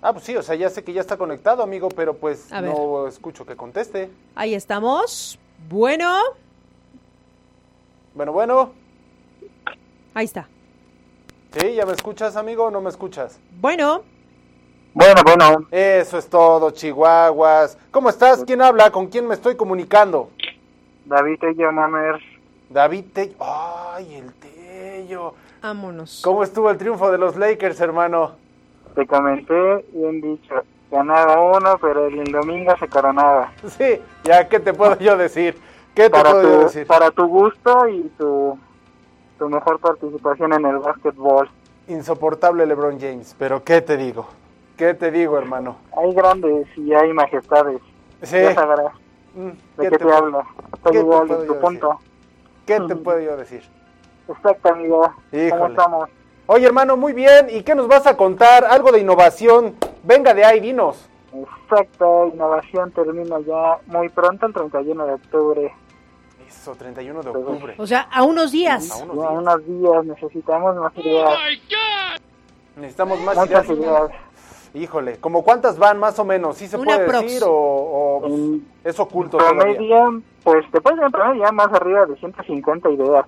[0.01, 2.61] Ah, pues sí, o sea, ya sé que ya está conectado, amigo, pero pues A
[2.61, 2.71] ver.
[2.73, 4.11] no escucho que conteste.
[4.35, 5.39] Ahí estamos.
[5.69, 6.13] Bueno,
[8.15, 8.73] Bueno, bueno.
[10.15, 10.49] ahí está.
[11.53, 11.75] ¿Sí?
[11.75, 13.39] ¿Ya me escuchas, amigo, o no me escuchas?
[13.61, 14.03] Bueno,
[14.95, 17.79] Bueno, bueno, Eso es todo, chihuahuas.
[17.91, 18.45] ¿Cómo estás?
[18.45, 18.91] ¿Quién habla?
[18.91, 20.31] ¿Con quién me estoy comunicando?
[21.05, 22.21] David Tello Mamer,
[22.69, 23.35] David Tello.
[23.41, 25.35] ¡Ay, el Tello!
[25.63, 26.21] vámonos.
[26.23, 28.33] ¿Cómo estuvo el triunfo de los Lakers, hermano?
[28.95, 30.55] te comenté, bien dicho,
[30.91, 33.53] ganaba uno, pero el domingo se coronaba.
[33.79, 35.57] Sí, ya, ¿qué te puedo yo decir?
[35.95, 36.87] ¿Qué te Para puedo yo tu, decir?
[36.87, 38.59] para tu gusto y tu,
[39.39, 41.49] tu mejor participación en el básquetbol.
[41.87, 44.27] Insoportable LeBron James, pero ¿qué te digo?
[44.77, 45.77] ¿Qué te digo, hermano?
[45.97, 47.81] Hay grandes y hay majestades.
[48.23, 48.37] Sí.
[48.41, 48.93] Ya sabrás
[49.35, 50.45] Mm, de ¿Qué qué te, te, puedo- habla.
[50.75, 52.01] Estoy qué te igual puedo en yo tu punto.
[52.67, 53.63] ¿Qué te puedo yo decir?
[54.29, 55.13] Exacto, amigo.
[55.51, 56.09] ¿Cómo estamos?
[56.47, 57.47] Oye, hermano, muy bien.
[57.51, 58.65] ¿Y qué nos vas a contar?
[58.65, 59.75] Algo de innovación.
[60.03, 61.09] Venga de ahí, dinos.
[61.33, 65.75] Exacto, innovación termina ya muy pronto, el 31 de octubre.
[66.49, 67.75] Eso, 31 de octubre.
[67.79, 68.91] O sea, a unos días.
[68.91, 69.33] A unos días.
[69.33, 71.39] unos días necesitamos más ideas.
[72.77, 73.79] Necesitamos más Muchas ideas.
[73.79, 74.11] ideas.
[74.75, 76.57] Híjole, ¿como cuántas van más o menos?
[76.57, 77.23] ¿Sí se Una puede prox.
[77.25, 79.63] decir o, o En es oculto todavía?
[79.63, 83.25] promedio, pues te puedes encontrar ya más arriba de 150 ideas.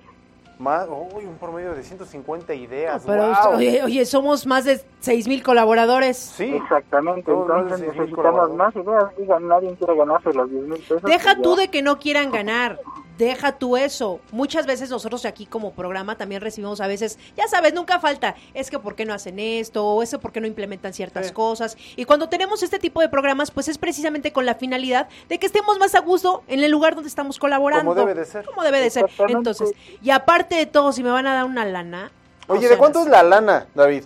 [0.59, 3.01] Más, uy, un promedio de 150 ideas.
[3.07, 3.55] Pero, ¡guau!
[3.57, 6.17] oye, oye, somos más de seis mil colaboradores.
[6.17, 9.05] Sí, Exactamente, entonces 6,000 necesitamos más ideas.
[9.17, 11.01] Digan, nadie quiere ganarse los 10 mil pesos.
[11.01, 11.61] Deja pues tú ya.
[11.63, 12.79] de que no quieran ganar,
[13.25, 14.19] deja tú eso.
[14.31, 18.69] Muchas veces nosotros aquí como programa también recibimos a veces, ya sabes, nunca falta, es
[18.69, 21.33] que por qué no hacen esto, o eso por qué no implementan ciertas Sí.
[21.33, 21.77] cosas.
[21.95, 25.45] Y cuando tenemos este tipo de programas, pues es precisamente con la finalidad de que
[25.45, 27.93] estemos más a gusto en el lugar donde estamos colaborando.
[27.93, 28.45] Como debe de ser.
[28.45, 29.05] Como debe de ser.
[29.27, 32.11] Entonces, y aparte de todo, si me van a dar una lana.
[32.47, 34.03] o Oye, sea, ¿de cuánto es la lana, David?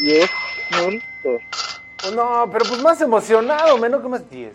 [0.00, 0.30] 10
[0.86, 1.40] mil pesos.
[2.02, 4.54] Pues no, pero pues más emocionado, menos que más 10.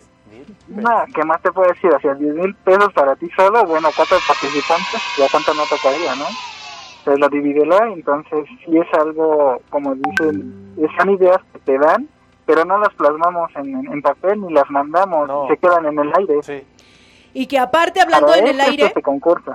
[0.68, 1.90] 10 No, ¿qué más te puedo decir?
[2.02, 6.36] Sea, 10 mil pesos para ti solo, bueno, cuatro participantes, ya cuánto no tocaría, ¿no?
[7.04, 12.08] Pues lo divídelo, entonces sí es algo, como dicen, son ideas que te dan,
[12.44, 15.46] pero no las plasmamos en, en- en papel ni las mandamos, No.
[15.48, 16.42] se quedan en el aire.
[16.42, 16.64] Sí.
[17.32, 19.52] Y que aparte hablando Para en el aire, este concurso.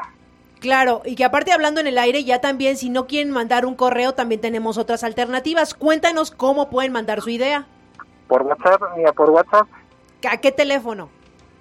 [0.60, 3.76] Claro, y que aparte hablando en el aire, ya también si no quieren mandar un
[3.76, 5.74] correo, también tenemos otras alternativas.
[5.74, 7.66] Cuéntanos cómo pueden mandar su idea.
[8.28, 9.68] Por WhatsApp, mira, por WhatsApp,
[10.30, 11.10] ¿A qué teléfono?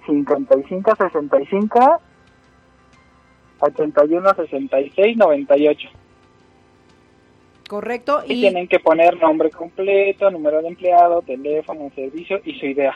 [0.05, 2.01] 55 65
[3.59, 5.89] 81 66 98.
[7.67, 8.23] Correcto.
[8.27, 12.93] Y Y tienen que poner nombre completo, número de empleado, teléfono, servicio y su idea.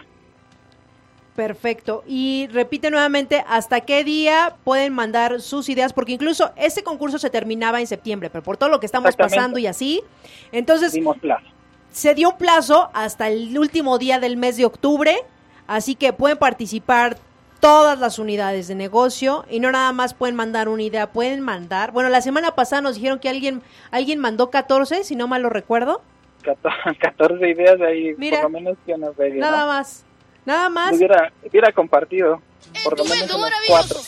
[1.36, 2.04] perfecto.
[2.08, 7.30] Y repite nuevamente hasta qué día pueden mandar sus ideas, porque incluso este concurso se
[7.30, 10.02] terminaba en septiembre, pero por todo lo que estamos pasando y así,
[10.54, 11.46] entonces Dimos plazo.
[11.92, 15.14] se dio un plazo hasta el último día del mes de octubre,
[15.68, 17.18] así que pueden participar
[17.60, 21.92] todas las unidades de negocio y no nada más pueden mandar una idea, pueden mandar.
[21.92, 25.50] Bueno, la semana pasada nos dijeron que alguien alguien mandó 14, si no mal lo
[25.50, 26.02] recuerdo.
[27.00, 28.42] 14 ideas ahí, Mira.
[28.42, 29.68] por lo menos que nos pegue, Nada ¿no?
[29.68, 30.04] más.
[30.46, 30.96] Nada más.
[30.96, 32.40] Hubiera, hubiera compartido,
[32.84, 34.00] por lo menos unos cuatro.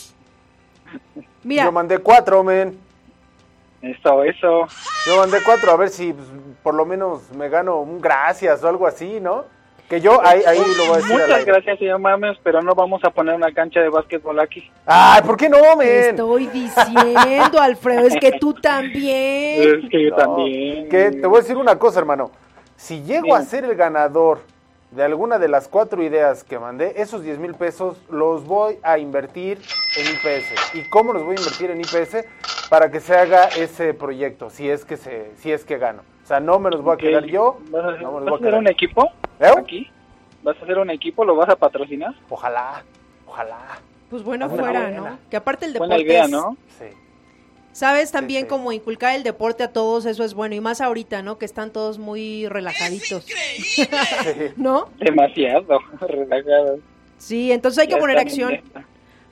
[1.42, 2.78] Mira, Yo mandé cuatro, men.
[3.82, 4.66] Eso, eso.
[5.06, 6.28] Yo mandé cuatro, a ver si pues,
[6.62, 9.44] por lo menos me gano un gracias o algo así, ¿no?
[9.88, 13.02] Que yo ahí, ahí lo voy a decir Muchas gracias, señor Mames, pero no vamos
[13.04, 14.70] a poner una cancha de básquetbol aquí.
[14.84, 15.88] Ay, ¿por qué no, te men?
[16.10, 19.82] estoy diciendo, Alfredo, es que tú también.
[19.84, 20.88] Es que yo No, también.
[20.90, 22.30] Que te voy a decir una cosa, hermano.
[22.76, 24.40] Si llego a ser el ganador
[24.90, 28.98] de alguna de las cuatro ideas que mandé, esos 10 mil pesos los voy a
[28.98, 29.58] invertir
[29.96, 30.74] en IPS.
[30.74, 32.26] ¿Y cómo los voy a invertir en IPS?
[32.68, 36.02] Para que se haga ese proyecto, si es que se, si es que gano.
[36.22, 37.58] O sea, no me los voy a quedar yo.
[37.70, 38.60] ¿Vas a, no me los vas voy a a hacer quedar.
[38.60, 39.52] un equipo ¿Eh?
[39.56, 39.90] aquí?
[40.42, 41.24] ¿Vas a hacer un equipo?
[41.24, 42.14] ¿Lo vas a patrocinar?
[42.28, 42.84] Ojalá,
[43.26, 43.80] ojalá.
[44.10, 45.10] Pues bueno Buena, fuera, buena.
[45.10, 45.18] ¿no?
[45.30, 46.56] Que aparte el deporte Buena idea, es- ¿no?
[46.78, 46.84] Sí.
[47.72, 48.48] Sabes también sí.
[48.48, 50.54] como inculcar el deporte a todos, eso es bueno.
[50.54, 51.38] Y más ahorita, ¿no?
[51.38, 53.24] Que están todos muy relajaditos.
[53.24, 53.88] Sí.
[54.56, 54.88] ¿No?
[54.98, 56.78] Demasiado relajado.
[57.18, 58.52] Sí, entonces hay que Ya poner están acción.
[58.54, 58.62] en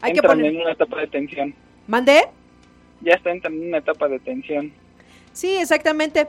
[0.02, 0.52] Hay que entran poner...
[0.54, 1.54] en una etapa de tensión.
[1.86, 2.28] ¿Mandé?
[3.00, 4.72] Ya está entrando en una etapa de tensión.
[5.32, 6.28] Sí, exactamente.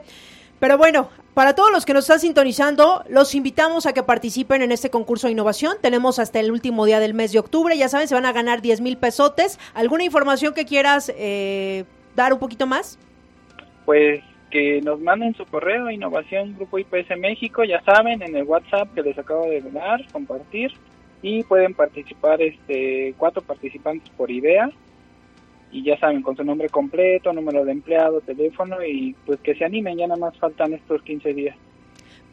[0.60, 4.72] Pero bueno, para todos los que nos están sintonizando, los invitamos a que participen en
[4.72, 5.76] este concurso de innovación.
[5.80, 7.76] Tenemos hasta el último día del mes de octubre.
[7.78, 9.58] Ya saben, se van a ganar 10 mil pesotes.
[9.74, 11.84] ¿Alguna información que quieras eh,
[12.16, 12.98] dar un poquito más?
[13.84, 18.92] Pues que nos manden su correo innovación grupo IPS México, ya saben, en el WhatsApp
[18.94, 20.72] que les acabo de dar, compartir
[21.20, 24.70] y pueden participar este cuatro participantes por idea
[25.70, 29.64] y ya saben con su nombre completo, número de empleado, teléfono y pues que se
[29.64, 31.56] animen, ya nada más faltan estos 15 días.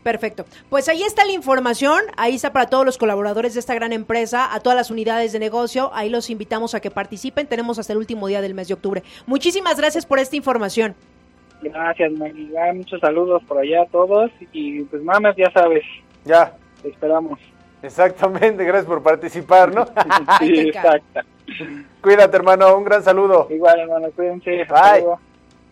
[0.04, 0.46] Perfecto.
[0.70, 4.54] Pues ahí está la información, ahí está para todos los colaboradores de esta gran empresa,
[4.54, 7.98] a todas las unidades de negocio, ahí los invitamos a que participen, tenemos hasta el
[7.98, 9.02] último día del mes de octubre.
[9.26, 10.94] Muchísimas gracias por esta información.
[11.64, 12.52] Gracias, Maggie.
[12.56, 15.84] Ah, Muchos saludos por allá a todos y pues mames, ya sabes,
[16.24, 17.40] Ya, te esperamos.
[17.82, 19.86] exactamente, gracias por participar, ¿no?
[20.40, 21.22] Sí, exacto.
[22.02, 23.48] Cuídate, hermano, un gran saludo.
[23.50, 24.62] Igual, hermano, cuídense.
[24.62, 25.02] hasta Bye.
[25.02, 25.20] luego.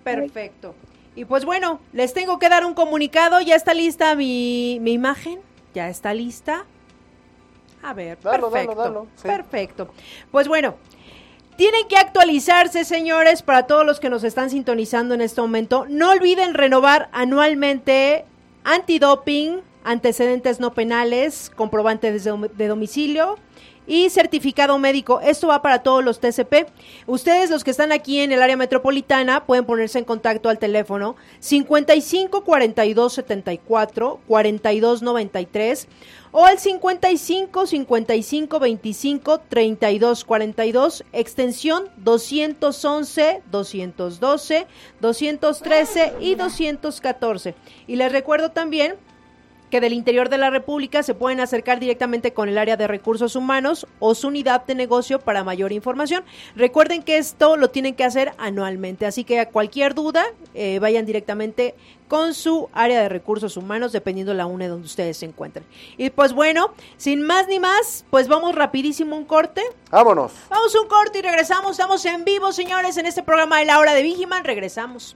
[0.03, 0.75] Perfecto.
[1.15, 3.39] Y pues bueno, les tengo que dar un comunicado.
[3.41, 5.39] Ya está lista mi, mi imagen.
[5.73, 6.65] Ya está lista.
[7.81, 8.75] A ver, Dalo, perfecto.
[8.81, 9.27] dalo, sí.
[9.27, 9.89] Perfecto.
[10.31, 10.75] Pues bueno,
[11.57, 15.85] tienen que actualizarse, señores, para todos los que nos están sintonizando en este momento.
[15.89, 18.25] No olviden renovar anualmente
[18.63, 23.37] antidoping, antecedentes no penales, comprobantes de domicilio
[23.87, 25.19] y certificado médico.
[25.21, 26.67] Esto va para todos los TCP.
[27.07, 31.15] Ustedes, los que están aquí en el área metropolitana, pueden ponerse en contacto al teléfono
[31.39, 35.87] 55 42 74 42 93
[36.31, 44.67] o al 55 55 25 32 42 extensión 211 212
[44.99, 47.55] 213 y 214
[47.87, 48.95] y les recuerdo también
[49.73, 53.35] que del interior de la República se pueden acercar directamente con el área de recursos
[53.35, 56.23] humanos o su unidad de negocio para mayor información.
[56.55, 61.07] Recuerden que esto lo tienen que hacer anualmente, así que a cualquier duda eh, vayan
[61.07, 61.73] directamente
[62.07, 65.65] con su área de recursos humanos, dependiendo la UNE donde ustedes se encuentren.
[65.97, 69.63] Y pues bueno, sin más ni más, pues vamos rapidísimo un corte.
[69.89, 70.33] Vámonos.
[70.51, 71.71] Vamos un corte y regresamos.
[71.71, 74.43] Estamos en vivo, señores, en este programa de la hora de Vigiman.
[74.43, 75.15] Regresamos.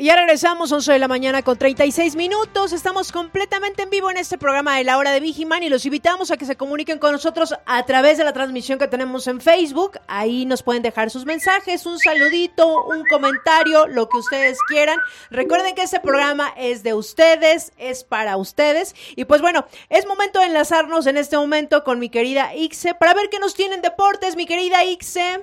[0.00, 2.72] Y ya regresamos, 11 de la mañana con 36 minutos.
[2.72, 6.30] Estamos completamente en vivo en este programa de la hora de Vigiman y los invitamos
[6.30, 9.98] a que se comuniquen con nosotros a través de la transmisión que tenemos en Facebook.
[10.06, 15.00] Ahí nos pueden dejar sus mensajes, un saludito, un comentario, lo que ustedes quieran.
[15.30, 18.94] Recuerden que este programa es de ustedes, es para ustedes.
[19.16, 23.14] Y pues bueno, es momento de enlazarnos en este momento con mi querida Ixe para
[23.14, 25.40] ver qué nos tienen deportes, mi querida Ixe.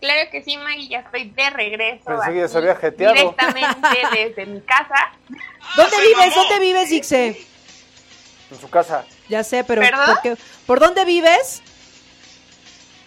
[0.00, 2.04] Claro que sí, Maggie, ya estoy de regreso.
[2.04, 3.14] Pensé que ya se había jeteado.
[3.14, 5.12] Directamente desde mi casa.
[5.76, 6.34] ¿Dónde vives?
[6.34, 7.46] ¿Dónde vives, Ixe?
[8.50, 9.04] En su casa.
[9.28, 10.06] Ya sé, pero ¿Perdón?
[10.06, 10.36] ¿por, qué?
[10.66, 11.62] ¿por dónde vives?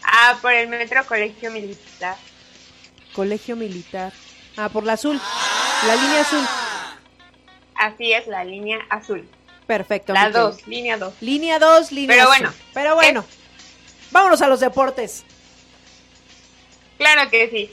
[0.04, 2.18] Ah, por el Metro Colegio Militar.
[3.14, 4.12] Colegio Militar.
[4.58, 5.20] Ah, por la azul.
[5.88, 6.46] La línea azul.
[7.76, 9.28] Así es, la línea azul.
[9.66, 10.14] Perfecto.
[10.14, 10.52] La mi querido.
[10.52, 11.14] 2, línea 2.
[11.22, 12.42] Línea 2, línea Pero azul.
[12.44, 13.26] bueno, Pero bueno.
[14.12, 15.24] Vámonos a los deportes.
[17.02, 17.72] Claro que sí.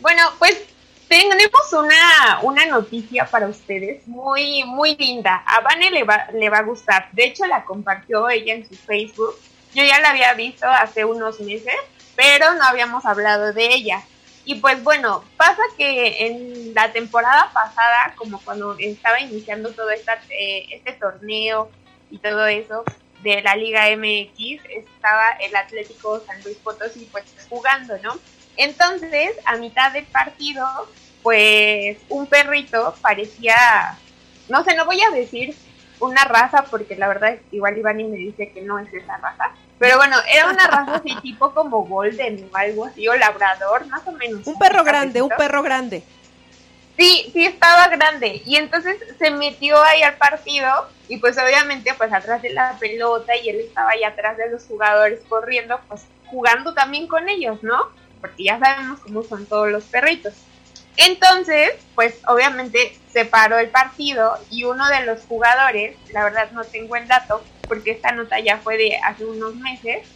[0.00, 0.58] Bueno, pues
[1.06, 5.42] tenemos una, una noticia para ustedes muy, muy linda.
[5.44, 7.10] A Vane le va, le va a gustar.
[7.12, 9.38] De hecho, la compartió ella en su Facebook.
[9.74, 11.74] Yo ya la había visto hace unos meses,
[12.16, 14.02] pero no habíamos hablado de ella.
[14.46, 20.14] Y pues bueno, pasa que en la temporada pasada, como cuando estaba iniciando todo esta,
[20.30, 21.70] eh, este torneo
[22.10, 22.84] y todo eso
[23.22, 28.18] de la Liga MX, estaba el Atlético San Luis Potosí pues jugando, ¿no?
[28.56, 30.66] Entonces, a mitad del partido,
[31.22, 33.96] pues un perrito parecía,
[34.48, 35.56] no sé, no voy a decir
[36.00, 39.96] una raza porque la verdad igual Ivani me dice que no es esa raza, pero
[39.96, 44.12] bueno, era una raza así tipo como golden o algo así, o labrador, más o
[44.12, 44.46] menos.
[44.46, 46.02] Un perro grande, un perro grande.
[46.96, 52.12] Sí, sí estaba grande y entonces se metió ahí al partido y pues obviamente pues
[52.12, 56.74] atrás de la pelota y él estaba ahí atrás de los jugadores corriendo pues jugando
[56.74, 57.88] también con ellos, ¿no?
[58.22, 60.32] Porque ya sabemos cómo son todos los perritos.
[60.96, 66.64] Entonces, pues obviamente se paró el partido y uno de los jugadores, la verdad no
[66.64, 70.06] tengo el dato porque esta nota ya fue de hace unos meses,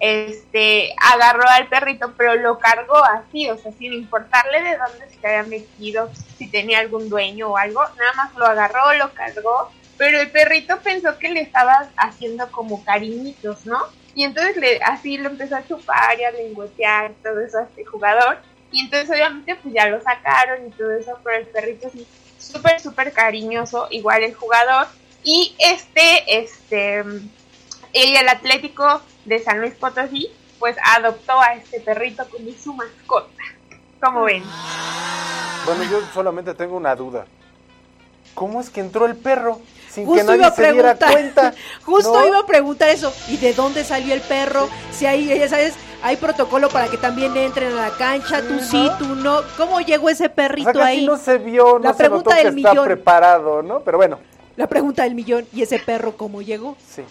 [0.00, 5.26] este, agarró al perrito, pero lo cargó así, o sea, sin importarle de dónde se
[5.26, 10.20] había metido, si tenía algún dueño o algo, nada más lo agarró, lo cargó, pero
[10.20, 13.78] el perrito pensó que le estaba haciendo como cariñitos, ¿no?
[14.18, 17.84] Y entonces le, así lo empezó a chupar y a lengüetear todo eso a este
[17.84, 18.38] jugador,
[18.72, 22.04] y entonces obviamente pues ya lo sacaron y todo eso, pero el perrito sí,
[22.36, 24.88] súper, súper cariñoso, igual el jugador,
[25.22, 27.04] y este, este,
[27.92, 33.44] y el Atlético de San Luis Potosí, pues adoptó a este perrito como su mascota.
[34.02, 34.42] ¿Cómo ven?
[35.64, 37.24] Bueno, yo solamente tengo una duda.
[38.34, 39.60] ¿Cómo es que entró el perro
[39.98, 41.54] sin que Justo nadie iba a se diera cuenta?
[41.84, 42.26] justo ¿No?
[42.26, 43.12] iba a preguntar eso.
[43.28, 44.68] ¿Y de dónde salió el perro?
[44.92, 48.90] Si hay, ya sabes, hay protocolo para que también entren a la cancha, tú sí,
[48.98, 49.40] tú no.
[49.56, 51.06] ¿Cómo llegó ese O sea, perrito casi ahí?
[51.06, 52.84] no se vio, no La se notó pregunta que del está millón.
[52.84, 53.80] preparado, ¿no?
[53.80, 54.18] Pero bueno,
[54.56, 56.76] La pregunta del millón, ¿y ese perro cómo llegó?
[56.86, 57.02] Sí.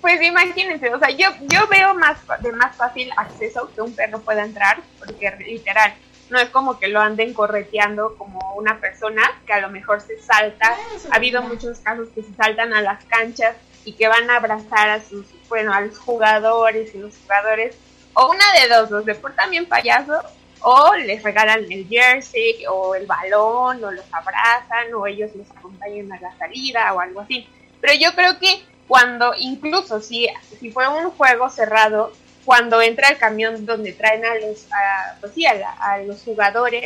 [0.00, 4.20] Pues imagínense, o sea, yo, yo veo más de más fácil acceso que un perro
[4.20, 5.94] pueda entrar, porque literal,
[6.30, 10.20] no es como que lo anden correteando como una persona que a lo mejor se
[10.20, 10.76] salta.
[11.10, 14.90] Ha habido muchos casos que se saltan a las canchas y que van a abrazar
[14.90, 17.76] a sus, bueno, a los jugadores y los jugadores,
[18.14, 20.20] o una de dos, los deportan bien payaso,
[20.60, 26.12] o les regalan el jersey o el balón, o los abrazan, o ellos los acompañan
[26.12, 27.48] a la salida o algo así.
[27.80, 32.12] Pero yo creo que cuando, incluso si, si fue un juego cerrado,
[32.48, 34.66] cuando entra el camión donde traen a los,
[35.20, 35.34] pues
[35.80, 36.82] a, los jugadores,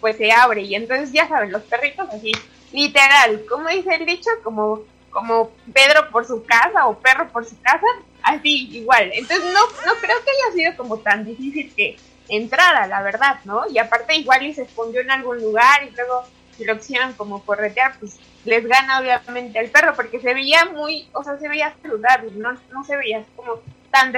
[0.00, 2.32] pues se abre y entonces ya saben, los perritos así,
[2.72, 4.80] literal, como dice el dicho, como,
[5.10, 7.86] como Pedro por su casa o perro por su casa,
[8.20, 9.12] así igual.
[9.14, 11.96] Entonces no, no creo que haya sido como tan difícil que
[12.28, 13.62] entrara, la verdad, ¿no?
[13.70, 16.24] Y aparte igual y se escondió en algún lugar y luego
[16.56, 21.08] si lo quisieran como corretear, pues les gana obviamente el perro, porque se veía muy,
[21.12, 23.60] o sea, se veía saludable, no, no se veía como
[23.92, 24.10] tan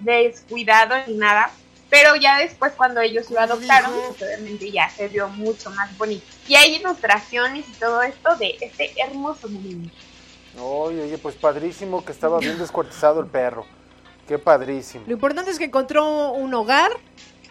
[0.00, 1.50] descuidado ni nada.
[1.90, 6.24] Pero ya después cuando ellos lo adoptaron, pues obviamente ya se vio mucho más bonito.
[6.48, 9.94] Y hay ilustraciones y todo esto de este hermoso momento.
[10.60, 13.66] Oye, oye, pues padrísimo que estaba bien descuartizado el perro.
[14.26, 15.04] Qué padrísimo.
[15.06, 16.92] Lo importante es que encontró un hogar,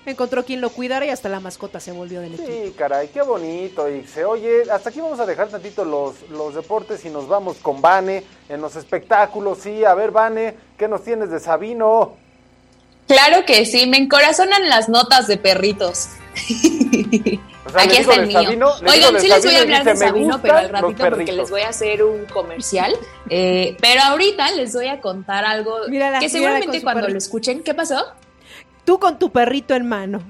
[0.05, 2.49] encontró quien lo cuidara y hasta la mascota se volvió del equipo.
[2.49, 4.25] Sí, caray, qué bonito, Ixe.
[4.25, 8.23] Oye, hasta aquí vamos a dejar tantito los, los deportes y nos vamos con Vane
[8.49, 9.59] en los espectáculos.
[9.59, 12.22] Sí, a ver, Vane, ¿qué nos tienes de Sabino?
[13.07, 16.09] Claro que sí, me encorazonan las notas de perritos.
[17.75, 18.39] Aquí está el mío.
[18.87, 21.69] Oigan, sí les voy a hablar de Sabino, pero al ratito porque les voy a
[21.69, 22.95] hacer un comercial.
[23.29, 25.77] Eh, pero ahorita les voy a contar algo
[26.19, 28.05] que seguramente cuando lo escuchen, ¿qué pasó?
[28.85, 30.21] Tú con tu perrito en mano.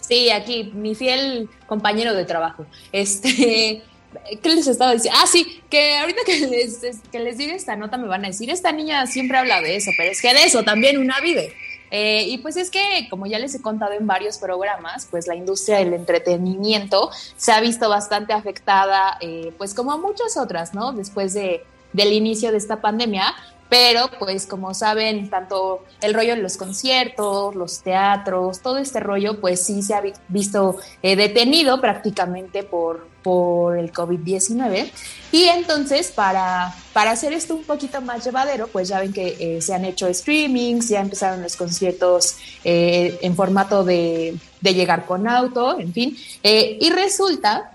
[0.00, 2.66] Sí, aquí, mi fiel compañero de trabajo.
[2.90, 3.82] Este,
[4.42, 5.18] ¿qué les estaba diciendo?
[5.22, 6.80] Ah, sí, que ahorita que les,
[7.12, 9.90] que les diga esta nota me van a decir, esta niña siempre habla de eso,
[9.96, 11.54] pero es que de eso también una vive.
[11.90, 15.34] Eh, y pues es que, como ya les he contado en varios programas, pues la
[15.34, 20.92] industria del entretenimiento se ha visto bastante afectada, eh, pues como muchas otras, ¿no?
[20.92, 23.34] Después de, del inicio de esta pandemia,
[23.70, 29.40] pero pues como saben, tanto el rollo de los conciertos, los teatros, todo este rollo,
[29.40, 34.90] pues sí se ha visto eh, detenido prácticamente por, por el COVID-19.
[35.30, 39.62] Y entonces, para, para hacer esto un poquito más llevadero, pues ya ven que eh,
[39.62, 45.28] se han hecho streamings, ya empezaron los conciertos eh, en formato de, de, llegar con
[45.28, 46.16] auto, en fin.
[46.42, 47.70] y resulta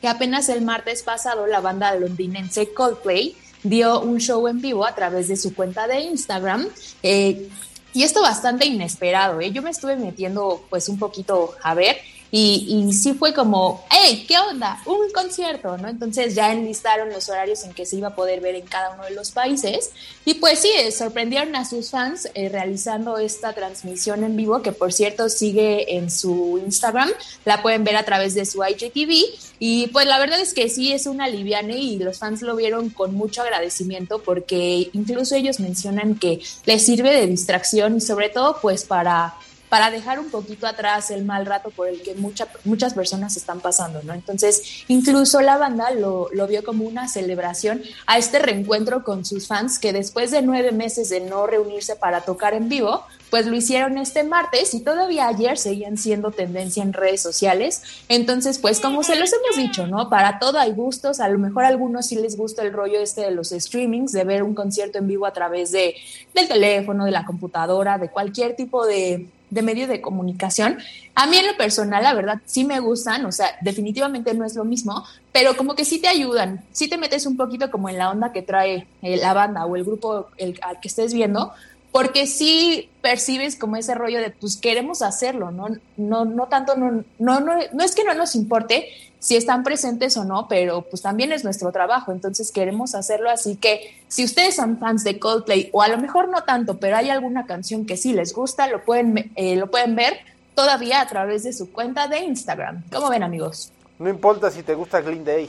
[0.00, 3.36] que apenas el martes pasado la banda londinense Coldplay
[3.68, 6.66] dio un show en vivo a través de su cuenta de Instagram.
[7.02, 7.48] Eh,
[7.92, 9.52] y esto bastante inesperado, ¿eh?
[9.52, 11.96] Yo me estuve metiendo pues un poquito a ver
[12.30, 14.80] y, y, sí fue como, hey, ¿qué onda?
[14.84, 15.88] Un concierto, ¿no?
[15.88, 19.04] Entonces ya enlistaron los horarios en que se iba a poder ver en cada uno
[19.04, 19.90] de los países.
[20.24, 24.92] Y pues sí, sorprendieron a sus fans eh, realizando esta transmisión en vivo, que por
[24.92, 27.10] cierto sigue en su Instagram.
[27.44, 29.12] La pueden ver a través de su IGTV.
[29.58, 32.90] Y pues la verdad es que sí, es una liviane y los fans lo vieron
[32.90, 38.58] con mucho agradecimiento porque incluso ellos mencionan que les sirve de distracción y sobre todo
[38.60, 39.34] pues para
[39.68, 44.02] para dejar un poquito atrás el mal rato por el que muchas personas están pasando,
[44.02, 44.14] ¿no?
[44.14, 49.46] Entonces, incluso la banda lo, lo, vio como una celebración a este reencuentro con sus
[49.46, 53.56] fans que después de nueve meses de no reunirse para tocar en vivo, pues lo
[53.56, 57.82] hicieron este martes y todavía ayer seguían siendo tendencia en redes sociales.
[58.08, 60.08] Entonces, pues como se los hemos dicho, ¿no?
[60.08, 63.22] Para todo hay gustos, a lo mejor a algunos sí les gusta el rollo este
[63.22, 65.96] de los streamings, de ver un concierto en vivo a través de,
[66.34, 70.78] del teléfono, de la computadora, de cualquier tipo de, de medio de comunicación.
[71.14, 74.54] A mí en lo personal, la verdad, sí me gustan, o sea, definitivamente no es
[74.54, 77.98] lo mismo, pero como que sí te ayudan, sí te metes un poquito como en
[77.98, 81.52] la onda que trae eh, la banda o el grupo el, al que estés viendo,
[81.96, 85.68] porque sí percibes como ese rollo de, pues queremos hacerlo, ¿no?
[85.96, 90.14] No, no tanto, no, no, no, no es que no nos importe si están presentes
[90.18, 94.56] o no, pero pues también es nuestro trabajo, entonces queremos hacerlo, así que si ustedes
[94.56, 97.96] son fans de Coldplay, o a lo mejor no tanto, pero hay alguna canción que
[97.96, 100.18] sí les gusta, lo pueden, eh, lo pueden ver
[100.54, 102.82] todavía a través de su cuenta de Instagram.
[102.92, 103.72] ¿Cómo ven, amigos?
[103.98, 105.48] No importa si te gusta Green Day.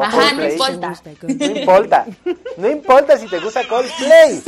[0.00, 0.92] Ajá, no importa.
[1.22, 2.06] No importa.
[2.56, 4.42] No importa si te gusta Coldplay.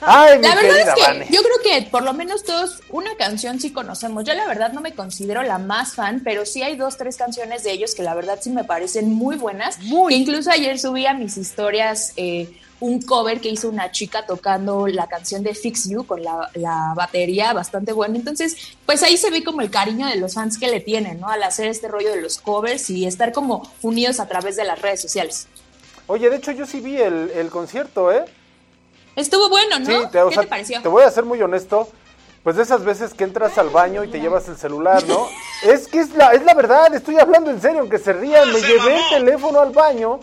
[0.00, 1.26] Ay, mi La verdad es que Vane.
[1.30, 4.24] yo creo que por lo menos todos una canción sí conocemos.
[4.24, 7.62] Yo la verdad no me considero la más fan, pero sí hay dos, tres canciones
[7.62, 9.78] de ellos que la verdad sí me parecen muy buenas.
[9.80, 10.12] Muy.
[10.14, 12.50] Que incluso ayer subí a mis historias eh,
[12.82, 16.94] un cover que hizo una chica tocando la canción de Fix You con la, la
[16.96, 18.16] batería bastante buena.
[18.16, 21.28] Entonces, pues ahí se ve como el cariño de los fans que le tienen, ¿no?
[21.28, 24.82] Al hacer este rollo de los covers y estar como unidos a través de las
[24.82, 25.46] redes sociales.
[26.08, 28.24] Oye, de hecho yo sí vi el, el concierto, ¿eh?
[29.14, 29.86] Estuvo bueno, ¿no?
[29.86, 30.82] Sí, te, o ¿Qué sea, te pareció?
[30.82, 31.88] te voy a ser muy honesto.
[32.42, 35.28] Pues de esas veces que entras al baño y te llevas el celular, ¿no?
[35.62, 38.52] Es que es la, es la verdad, estoy hablando en serio, aunque se rían.
[38.52, 40.18] Me llevé el teléfono al baño,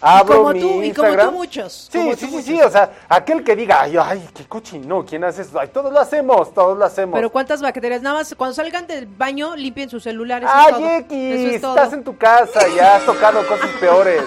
[0.00, 1.26] abro como mi tú, y como Instagram.
[1.26, 1.88] tú muchos.
[1.90, 2.46] Sí, como sí, tú sí, muchos.
[2.46, 5.58] sí, o sea, aquel que diga, ay, ay, qué cochino, ¿quién hace eso?
[5.60, 7.14] Ay, todos lo hacemos, todos lo hacemos.
[7.16, 10.48] Pero cuántas bacterias, nada más cuando salgan del baño limpien sus celulares.
[10.52, 14.22] Ay, X, es estás en tu casa, ya has tocado cosas peores.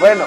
[0.00, 0.24] Bueno,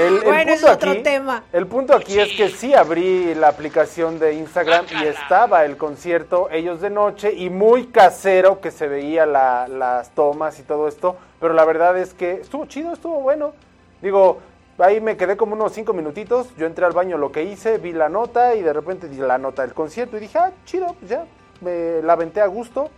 [0.00, 1.42] el, el Bueno, es punto otro aquí, tema.
[1.52, 6.48] el punto aquí es que sí abrí la aplicación de Instagram y estaba el concierto,
[6.50, 11.16] ellos de noche, y muy casero que se veía la- las tomas y todo esto,
[11.38, 13.52] pero la verdad es que estuvo chido, estuvo bueno.
[14.02, 14.38] Digo,
[14.78, 17.92] ahí me quedé como unos cinco minutitos, yo entré al baño, lo que hice, vi
[17.92, 21.10] la nota y de repente di la nota del concierto y dije, ah, chido, pues
[21.10, 21.26] ya,
[21.60, 22.90] me la aventé a gusto,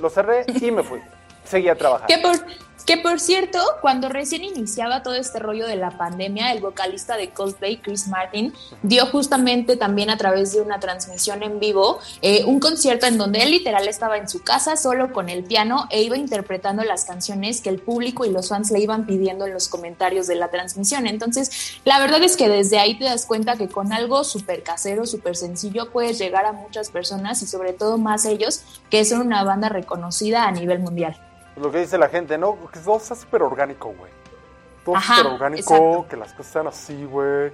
[0.00, 1.00] lo cerré y me fui.
[1.44, 2.08] Seguí a trabajar.
[2.08, 2.36] Que por,
[2.84, 7.30] que por cierto, cuando recién iniciaba todo este rollo de la pandemia, el vocalista de
[7.30, 8.52] Coldplay, Chris Martin,
[8.82, 13.42] dio justamente también a través de una transmisión en vivo eh, un concierto en donde
[13.42, 17.60] él literal estaba en su casa solo con el piano e iba interpretando las canciones
[17.60, 21.06] que el público y los fans le iban pidiendo en los comentarios de la transmisión.
[21.06, 25.06] Entonces, la verdad es que desde ahí te das cuenta que con algo súper casero,
[25.06, 29.44] súper sencillo, puedes llegar a muchas personas y sobre todo más ellos, que son una
[29.44, 31.16] banda reconocida a nivel mundial.
[31.56, 32.58] Lo que dice la gente, ¿no?
[32.70, 34.12] Que todo está súper orgánico, güey.
[34.84, 36.06] Todo súper orgánico, exacto.
[36.08, 37.52] que las cosas sean así, güey.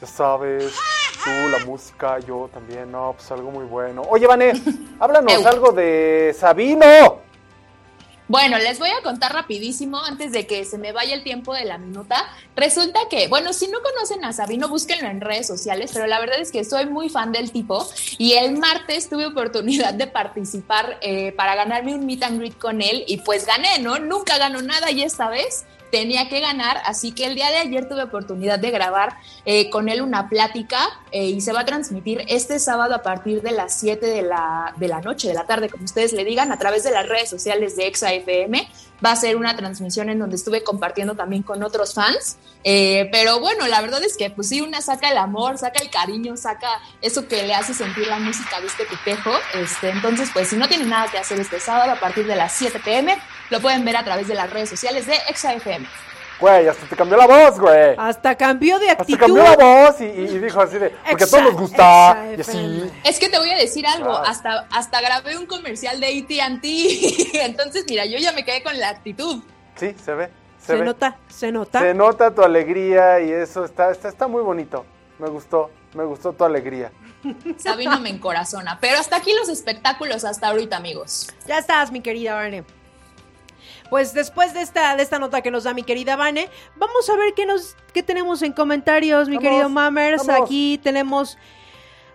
[0.00, 0.74] Ya sabes,
[1.24, 4.02] tú, la música, yo también, no, pues algo muy bueno.
[4.08, 4.52] Oye, Vané,
[5.00, 7.20] háblanos algo de Sabino.
[8.32, 11.66] Bueno, les voy a contar rapidísimo antes de que se me vaya el tiempo de
[11.66, 12.16] la minuta.
[12.56, 16.40] Resulta que, bueno, si no conocen a Sabino, búsquenlo en redes sociales, pero la verdad
[16.40, 21.32] es que soy muy fan del tipo y el martes tuve oportunidad de participar eh,
[21.32, 23.98] para ganarme un meet and greet con él y pues gané, ¿no?
[23.98, 27.86] Nunca gano nada y esta vez tenía que ganar, así que el día de ayer
[27.86, 30.78] tuve oportunidad de grabar eh, con él una plática
[31.12, 34.72] eh, y se va a transmitir este sábado a partir de las 7 de la,
[34.78, 37.28] de la noche, de la tarde, como ustedes le digan, a través de las redes
[37.28, 38.66] sociales de ExaFM.
[39.04, 42.36] Va a ser una transmisión en donde estuve compartiendo también con otros fans.
[42.64, 45.90] Eh, pero bueno, la verdad es que pues sí, una saca el amor, saca el
[45.90, 46.68] cariño, saca
[47.00, 49.30] eso que le hace sentir la música de este tipejo.
[49.54, 52.52] Este, entonces, pues si no tienen nada que hacer este sábado a partir de las
[52.52, 53.18] 7 pm,
[53.50, 55.86] lo pueden ver a través de las redes sociales de ExaFM.
[56.42, 57.94] Güey, hasta te cambió la voz, güey.
[57.96, 59.20] Hasta cambió de Hasta actitud.
[59.20, 62.26] cambió la voz y, dijo así de, porque a todos nos gusta.
[62.36, 62.90] Y así.
[63.04, 67.84] Es que te voy a decir algo, hasta, hasta grabé un comercial de AT&T, entonces
[67.88, 69.40] mira, yo ya me quedé con la actitud.
[69.76, 70.30] Sí, se ve.
[70.58, 70.84] Se, Se ve.
[70.84, 71.78] nota, se nota.
[71.78, 74.84] Se nota tu alegría y eso está, está, está muy bonito.
[75.20, 76.90] Me gustó, me gustó tu alegría.
[77.56, 81.28] Sabino me encorazona, pero hasta aquí los espectáculos hasta ahorita, amigos.
[81.46, 82.64] Ya estás, mi querida Vane.
[83.92, 87.14] Pues después de esta, de esta nota que nos da mi querida Vane, vamos a
[87.14, 90.26] ver qué nos qué tenemos en comentarios, mi Vamos, querido Mammers.
[90.26, 90.44] vamos.
[90.46, 91.36] Aquí tenemos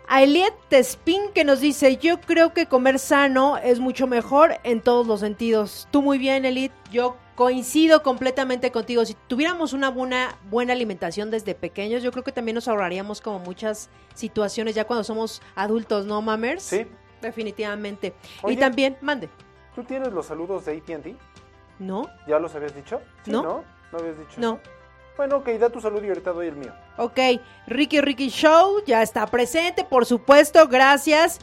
[0.08, 4.82] a Eliet Tespin que nos dice, yo creo que comer sano es mucho mejor en
[4.82, 5.88] todos los sentidos.
[5.92, 6.72] Tú muy bien, Eliet.
[6.92, 9.06] Yo coincido completamente contigo.
[9.06, 13.38] Si tuviéramos una buena, buena alimentación desde pequeños, yo creo que también nos ahorraríamos como
[13.38, 16.64] muchas situaciones ya cuando somos adultos, ¿no, Mammers?
[16.64, 16.88] Sí.
[17.22, 18.16] Definitivamente.
[18.42, 18.56] Oye.
[18.56, 19.30] Y también, mande.
[19.76, 21.16] ¿Tú tienes los saludos de AT&T?
[21.80, 22.10] ¿No?
[22.28, 23.02] ¿Ya los habías dicho?
[23.24, 23.42] Sí, No.
[23.44, 23.64] ¿No?
[23.92, 24.60] ¿No habías dicho No.
[25.16, 26.72] Bueno, ok, da tu saludo y ahorita doy el mío.
[26.98, 27.20] Ok,
[27.66, 31.40] Ricky Ricky Show ya está presente, por supuesto, gracias.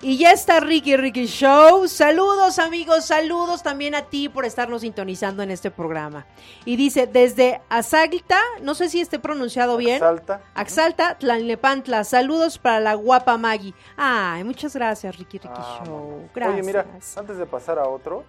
[0.00, 1.88] Y ya está Ricky Ricky Show.
[1.88, 6.24] Saludos amigos, saludos también a ti por estarnos sintonizando en este programa.
[6.64, 9.98] Y dice, desde Azaglita, no sé si esté pronunciado bien.
[9.98, 10.40] Salta.
[10.54, 13.74] Axalta, Tlalnepantla, saludos para la guapa Maggie.
[13.96, 16.28] Ay, muchas gracias Ricky Ricky Ah, Show.
[16.32, 16.54] Gracias.
[16.54, 16.86] Oye, mira,
[17.16, 18.24] antes de pasar a otro,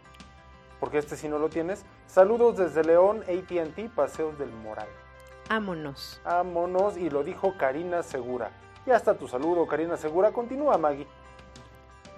[0.79, 4.87] porque este sí no lo tienes, saludos desde León, AT&T, Paseos del Moral.
[5.49, 6.21] Vámonos.
[6.23, 8.51] Vámonos, y lo dijo Karina Segura.
[8.85, 10.31] Ya está tu saludo, Karina Segura.
[10.31, 11.07] Continúa, Maggie.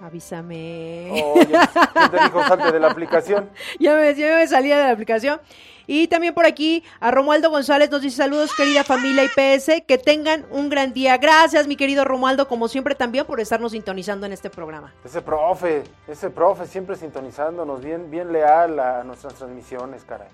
[0.02, 1.10] Avísame.
[1.12, 3.48] Oye, ¿quién te dijo salte de la aplicación?
[3.78, 5.40] ya, me, ya me salía de la aplicación.
[5.86, 10.44] Y también por aquí a Romualdo González nos dice saludos querida familia IPS, que tengan
[10.50, 11.16] un gran día.
[11.18, 14.92] Gracias mi querido Romualdo, como siempre también por estarnos sintonizando en este programa.
[15.04, 20.28] Ese profe, ese profe siempre sintonizándonos, bien, bien leal a nuestras transmisiones, caray.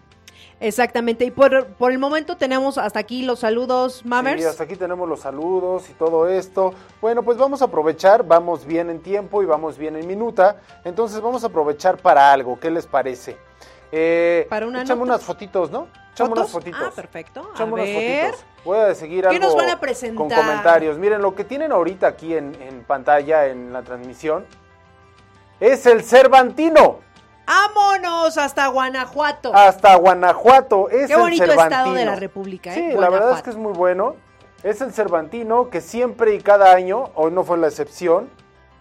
[0.60, 4.40] Exactamente, y por, por el momento tenemos hasta aquí los saludos, Mammers.
[4.42, 6.74] Sí, hasta aquí tenemos los saludos y todo esto.
[7.00, 11.20] Bueno, pues vamos a aprovechar, vamos bien en tiempo y vamos bien en minuta, entonces
[11.20, 13.38] vamos a aprovechar para algo, ¿qué les parece?
[13.92, 15.86] Eh, Para una échame unas fotitos, ¿no?
[16.12, 16.64] Échame unas ¿Fotos?
[16.64, 16.82] fotitos.
[16.84, 17.40] Ah, perfecto.
[17.40, 18.44] A Échame unas fotitos.
[18.64, 20.16] Voy a seguir ¿Qué algo nos van a presentar?
[20.16, 20.98] con comentarios.
[20.98, 24.44] Miren, lo que tienen ahorita aquí en, en pantalla, en la transmisión,
[25.60, 26.98] es el Cervantino.
[27.48, 29.54] ¡Vámonos hasta Guanajuato!
[29.54, 30.90] Hasta Guanajuato.
[30.90, 31.94] Es Qué el bonito estado Cervantino.
[31.94, 32.90] de la República, ¿eh?
[32.92, 34.16] Sí, la verdad es que es muy bueno.
[34.62, 38.28] Es el Cervantino que siempre y cada año, hoy no fue la excepción,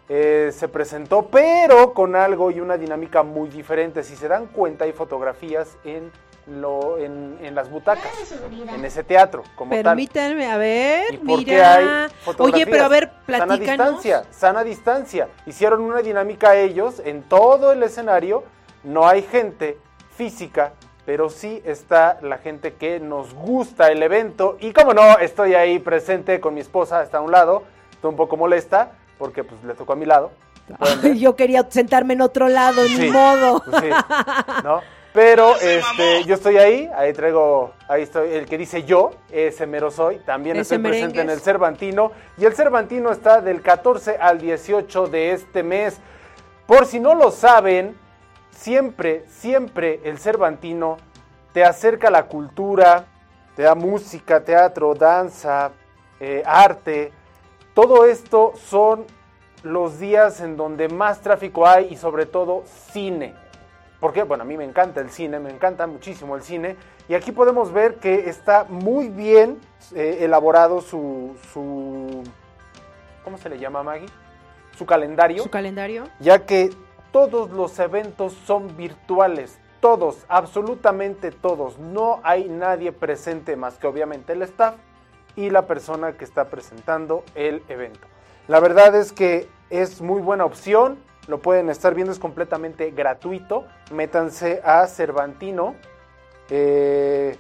[0.10, 4.04] eh, se presentó, pero con algo y una dinámica muy diferente.
[4.04, 6.12] Si se dan cuenta, hay fotografías en,
[6.50, 8.10] lo, en, en las butacas,
[8.74, 9.84] en ese teatro, como tal.
[9.84, 11.74] Permítanme, a ver, ¿Y por qué mira.
[12.06, 13.60] hay Oye, pero a ver, Sana platícanos.
[13.60, 15.28] distancia, sana distancia.
[15.46, 18.44] Hicieron una dinámica ellos en todo el escenario.
[18.84, 19.78] No hay gente
[20.16, 20.72] física,
[21.06, 24.58] pero sí está la gente que nos gusta el evento.
[24.62, 27.64] Y como no, estoy ahí presente con mi esposa, está a un lado.
[27.92, 30.32] Estoy un poco molesta porque pues le tocó a mi lado.
[31.16, 33.62] Yo quería sentarme en otro lado, ni Sí, modo.
[33.66, 33.90] pues sí,
[34.64, 34.82] ¿no?
[35.18, 39.90] Pero este, yo estoy ahí, ahí traigo, ahí estoy, el que dice yo, ese mero
[39.90, 44.38] soy, también Ese estoy presente en el Cervantino, y el Cervantino está del 14 al
[44.38, 45.98] 18 de este mes.
[46.68, 47.98] Por si no lo saben,
[48.52, 50.98] siempre, siempre el Cervantino
[51.52, 53.06] te acerca a la cultura,
[53.56, 55.72] te da música, teatro, danza,
[56.20, 57.12] eh, arte.
[57.74, 59.08] Todo esto son
[59.64, 63.47] los días en donde más tráfico hay y sobre todo cine.
[64.00, 66.76] Porque, bueno, a mí me encanta el cine, me encanta muchísimo el cine.
[67.10, 69.60] Y aquí podemos ver que está muy bien
[69.96, 72.24] eh, elaborado su, su...
[73.24, 74.08] ¿Cómo se le llama, Maggie?
[74.78, 76.04] Su calendario Su calendario.
[76.20, 76.70] ya que
[77.12, 81.80] todos los eventos son virtuales, todos, absolutamente todos.
[81.80, 84.76] No hay nadie presente más que obviamente el staff
[85.36, 88.08] y la persona que está presentando el evento.
[88.48, 93.66] La verdad es que es muy buena opción, lo pueden estar viendo, es completamente gratuito.
[93.92, 95.76] Métanse a Cervantino.
[96.50, 97.36] eh,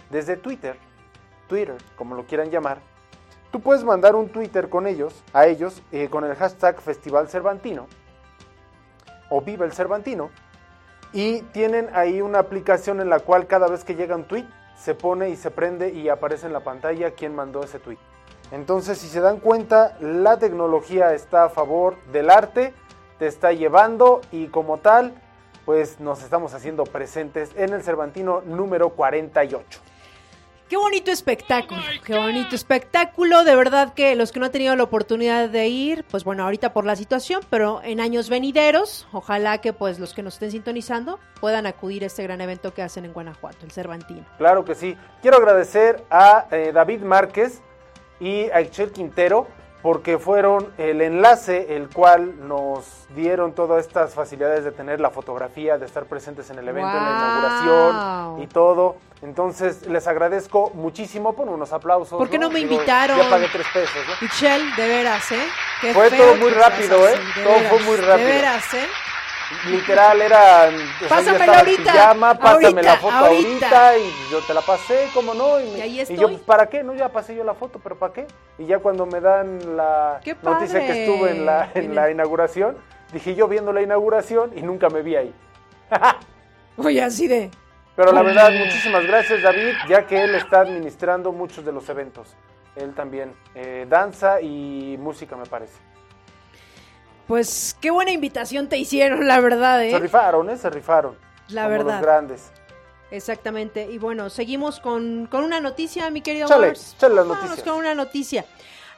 [0.09, 0.77] Desde Twitter,
[1.47, 2.79] Twitter, como lo quieran llamar,
[3.51, 7.87] tú puedes mandar un Twitter con ellos, a ellos, eh, con el hashtag Festival Cervantino
[9.29, 10.29] o Viva el Cervantino.
[11.11, 14.45] Y tienen ahí una aplicación en la cual cada vez que llega un tweet
[14.77, 17.97] se pone y se prende y aparece en la pantalla quién mandó ese tweet.
[18.51, 22.73] Entonces, si se dan cuenta, la tecnología está a favor del arte,
[23.17, 25.13] te está llevando y como tal,
[25.65, 29.81] pues nos estamos haciendo presentes en el Cervantino número 48.
[30.69, 33.43] Qué bonito espectáculo, qué bonito espectáculo.
[33.43, 36.73] De verdad que los que no han tenido la oportunidad de ir, pues bueno, ahorita
[36.73, 41.19] por la situación, pero en años venideros, ojalá que pues los que nos estén sintonizando
[41.41, 44.23] puedan acudir a este gran evento que hacen en Guanajuato, el Cervantino.
[44.37, 44.95] Claro que sí.
[45.23, 47.61] Quiero agradecer a eh, David Márquez
[48.19, 49.47] y a Excel Quintero
[49.81, 55.77] porque fueron el enlace el cual nos dieron todas estas facilidades de tener la fotografía,
[55.77, 58.97] de estar presentes en el evento, en la inauguración y todo.
[59.21, 62.17] Entonces les agradezco muchísimo, pon unos aplausos.
[62.17, 63.17] ¿Por qué no me Digo, invitaron?
[63.17, 64.13] Ya pagué tres pesos, ¿no?
[64.21, 65.47] Michelle, de veras, ¿eh?
[65.81, 67.13] Qué Fue todo muy rápido, ¿eh?
[67.13, 68.17] así, Todo veras, fue muy rápido.
[68.27, 68.87] De veras, ¿eh?
[69.67, 70.69] Literal era.
[71.07, 73.89] Pásamela en ahorita, pijama, pásame la foto ahorita.
[73.89, 73.97] ahorita.
[73.97, 75.59] y yo te la pasé, ¿cómo no?
[75.59, 76.17] Y, me- Y ahí y estoy.
[76.17, 76.83] yo, pues, ¿para qué?
[76.83, 78.27] No, ya pasé yo la foto, pero ¿para qué?
[78.57, 82.05] Y ya cuando me dan la ¡Qué noticia que estuve en la, en En la
[82.07, 82.77] el- inauguración,
[83.11, 85.33] dije yo viendo la inauguración y nunca me vi ahí.
[86.77, 87.49] Oye, así de.
[87.95, 92.33] Pero la verdad, muchísimas gracias David, ya que él está administrando muchos de los eventos.
[92.75, 95.73] Él también, eh, danza y música me parece.
[97.29, 99.91] Pues qué buena invitación te hicieron, la verdad, ¿eh?
[99.91, 100.57] Se rifaron, ¿eh?
[100.57, 101.15] Se rifaron.
[101.49, 101.93] La como verdad.
[101.93, 102.51] los grandes.
[103.11, 103.87] Exactamente.
[103.91, 107.61] Y bueno, seguimos con, con una noticia, mi querido Chale, chale las noticias.
[107.61, 108.45] con una noticia.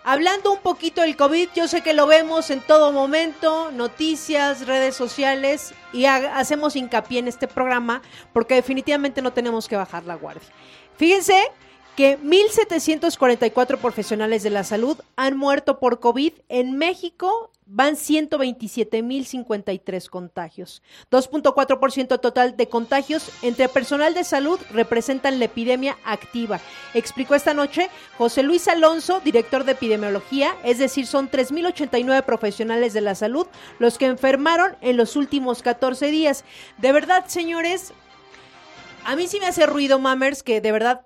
[0.06, 4.96] Hablando un poquito del COVID, yo sé que lo vemos en todo momento, noticias, redes
[4.96, 8.02] sociales, y ha- hacemos hincapié en este programa
[8.32, 10.48] porque definitivamente no tenemos que bajar la guardia.
[10.96, 11.38] Fíjense
[12.02, 16.34] que 1.744 profesionales de la salud han muerto por COVID.
[16.50, 20.82] En México van 127.053 contagios.
[21.12, 26.60] 2.4% total de contagios entre personal de salud representan la epidemia activa.
[26.96, 33.02] Explicó esta noche José Luis Alonso, director de epidemiología, es decir, son 3.089 profesionales de
[33.02, 33.46] la salud
[33.78, 36.46] los que enfermaron en los últimos 14 días.
[36.80, 37.94] De verdad, señores,
[39.06, 41.06] a mí sí me hace ruido, Mammers, que de verdad,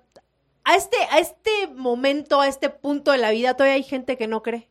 [0.66, 4.26] a este, a este momento, a este punto de la vida, todavía hay gente que
[4.26, 4.68] no cree.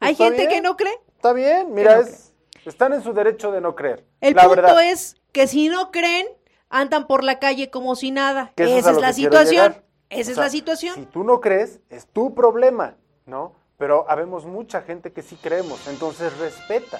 [0.00, 0.50] Hay Está gente bien.
[0.50, 1.00] que no cree.
[1.14, 2.32] Está bien, mira, no es,
[2.64, 4.04] están en su derecho de no creer.
[4.20, 4.84] El la punto verdad.
[4.90, 6.26] es que si no creen,
[6.68, 8.52] andan por la calle como si nada.
[8.56, 9.76] Es Esa es la situación.
[10.10, 10.94] Esa O es sea, la situación.
[10.96, 13.54] Si tú no crees, es tu problema, ¿no?
[13.78, 16.98] Pero habemos mucha gente que sí creemos, entonces respeta,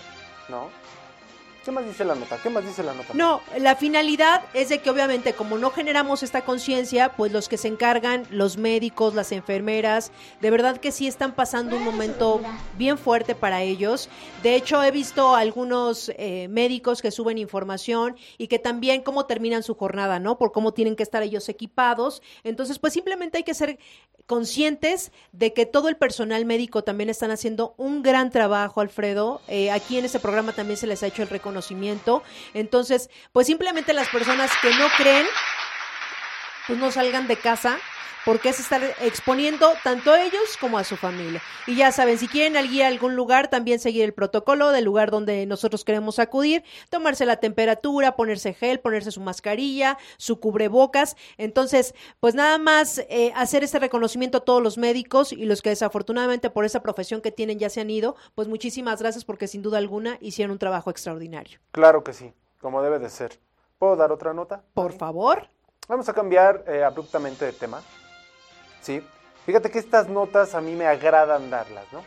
[0.49, 0.69] ¿no?
[1.67, 2.39] ¿Qué más dice la nota?
[2.41, 3.13] ¿Qué más dice la nota?
[3.13, 7.57] No, la finalidad es de que obviamente como no generamos esta conciencia, pues los que
[7.57, 12.41] se encargan, los médicos, las enfermeras, de verdad que sí están pasando un momento
[12.79, 14.09] bien fuerte para ellos.
[14.45, 19.65] De hecho, he visto algunos eh, médicos que suben información y que también cómo terminan
[19.65, 20.39] su jornada, ¿no?
[20.39, 22.23] Por cómo tienen que estar ellos equipados.
[22.45, 23.81] Entonces, pues simplemente hay que ser
[24.27, 29.41] conscientes de que todo el personal médico también están haciendo un gran trabajo, Alfredo.
[29.49, 31.56] Eh, aquí en este programa también se les ha hecho el reconocimiento.
[32.55, 35.27] Entonces, pues simplemente las personas que no creen,
[36.67, 37.79] pues no salgan de casa
[38.27, 41.41] porque es estar exponiendo tanto a ellos como a su familia.
[41.69, 45.13] Y ya saben, si quieren ir a algún lugar, también seguir el protocolo del lugar
[45.13, 51.17] donde nosotros queremos acudir, tomarse la temperatura, ponerse gel, ponerse su mascarilla, su cubrebocas.
[51.39, 55.71] Entonces, pues nada más eh, hacer este reconocimiento a todos los médicos y los que
[55.71, 59.63] desafortunadamente por esa profesión que tienen ya se han ido, pues muchísimas gracias porque sin
[59.63, 61.61] duda alguna hicieron un trabajo extraordinario.
[61.71, 63.39] Claro que sí, como debe de ser.
[63.79, 64.65] ¿Puedo dar otra nota?
[64.75, 65.47] Por favor.
[65.87, 67.81] Vamos a cambiar eh, abruptamente de tema.
[68.87, 69.05] Sí.
[69.45, 72.05] Fíjate que estas notas a mí me agradan darlas, ¿no?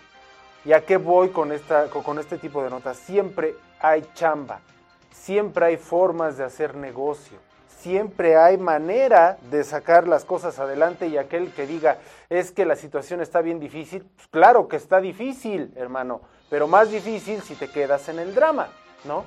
[0.63, 2.95] ¿Y a qué voy con, esta, con, este tipo de notas?
[2.95, 4.61] Siempre hay chamba,
[5.11, 11.17] siempre hay formas de hacer negocio, siempre hay manera de sacar las cosas adelante y
[11.17, 11.97] aquel que diga
[12.29, 16.91] es que la situación está bien difícil, pues claro que está difícil, hermano, pero más
[16.91, 18.69] difícil si te quedas en el drama,
[19.03, 19.25] ¿no?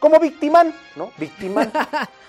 [0.00, 1.12] Como victimán, ¿no?
[1.16, 1.72] Victimán.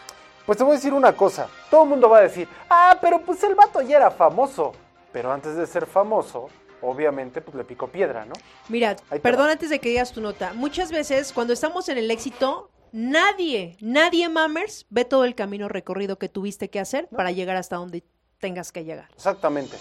[0.46, 3.22] Pues te voy a decir una cosa, todo el mundo va a decir, ah, pero
[3.22, 4.74] pues el vato ya era famoso,
[5.12, 6.50] pero antes de ser famoso,
[6.82, 8.34] obviamente pues le picó piedra, ¿no?
[8.70, 9.52] Mira, perdón va.
[9.52, 10.54] antes de que digas tu nota.
[10.54, 16.18] Muchas veces cuando estamos en el éxito, nadie, nadie, Mammers, ve todo el camino recorrido
[16.18, 18.04] que tuviste que hacer para llegar hasta donde
[18.39, 19.10] tengas que llegar.
[19.14, 19.78] Exactamente.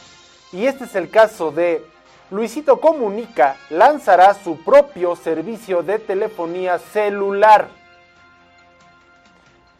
[0.53, 1.83] Y este es el caso de
[2.31, 7.80] Luisito Comunica lanzará su propio servicio de telefonía celular.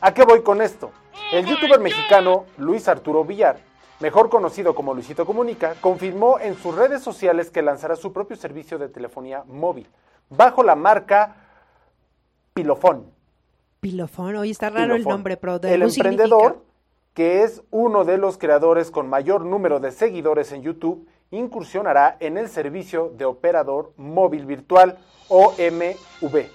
[0.03, 0.93] ¿A qué voy con esto?
[1.31, 3.59] El youtuber mexicano Luis Arturo Villar,
[4.01, 8.79] mejor conocido como Luisito Comunica, confirmó en sus redes sociales que lanzará su propio servicio
[8.79, 9.87] de telefonía móvil
[10.31, 11.37] bajo la marca
[12.55, 13.13] Pilofón.
[13.81, 16.09] Pilofón, oye, está raro el nombre, pero de El significa.
[16.09, 16.65] emprendedor,
[17.13, 22.39] que es uno de los creadores con mayor número de seguidores en YouTube, incursionará en
[22.39, 24.99] el servicio de operador móvil virtual
[25.29, 26.47] OMV,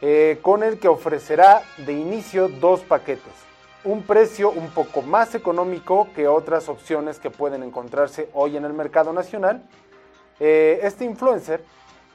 [0.00, 3.32] eh, con el que ofrecerá de inicio dos paquetes.
[3.84, 8.72] Un precio un poco más económico que otras opciones que pueden encontrarse hoy en el
[8.72, 9.62] mercado nacional.
[10.38, 11.64] Eh, este influencer,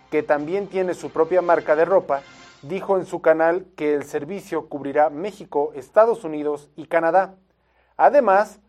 [0.09, 2.21] que también tiene su propia marca de ropa,
[2.61, 7.36] dijo en su canal que el servicio cubrirá México, Estados Unidos y Canadá.
[7.97, 8.59] Además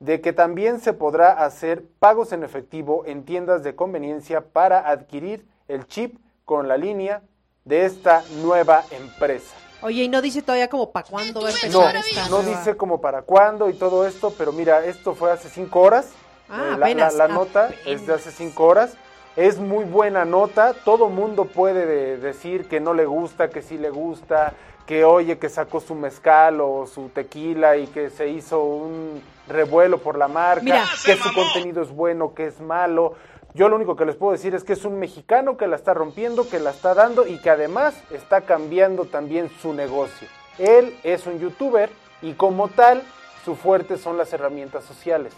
[0.00, 5.46] de que también se podrá hacer pagos en efectivo en tiendas de conveniencia para adquirir
[5.68, 7.22] el chip con la línea
[7.64, 9.54] de esta nueva empresa.
[9.80, 11.56] Oye, y no dice todavía como para cuándo va a No,
[11.88, 15.30] empezar esta no nueva- dice como para cuándo y todo esto, pero mira, esto fue
[15.30, 16.10] hace cinco horas.
[16.48, 18.94] Ah, Eh, la, la- nota es de hace cinco horas.
[19.36, 20.74] Es muy buena nota.
[20.84, 24.52] Todo mundo puede de- decir que no le gusta, que sí le gusta,
[24.86, 29.98] que oye que sacó su mezcal o su tequila y que se hizo un revuelo
[29.98, 30.84] por la marca, Mira.
[31.04, 33.14] que su contenido es bueno, que es malo.
[33.56, 35.94] Yo lo único que les puedo decir es que es un mexicano que la está
[35.94, 40.26] rompiendo, que la está dando y que además está cambiando también su negocio.
[40.58, 41.88] Él es un youtuber
[42.20, 43.04] y como tal
[43.44, 45.34] su fuerte son las herramientas sociales.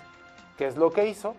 [0.56, 1.36] ¿Qué es lo que hizo?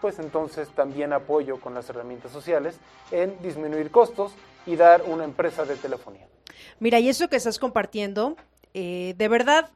[0.00, 2.78] Pues entonces también apoyo con las herramientas sociales
[3.10, 4.32] en disminuir costos
[4.66, 6.28] y dar una empresa de telefonía.
[6.78, 8.36] Mira, y eso que estás compartiendo,
[8.72, 9.70] eh, de verdad,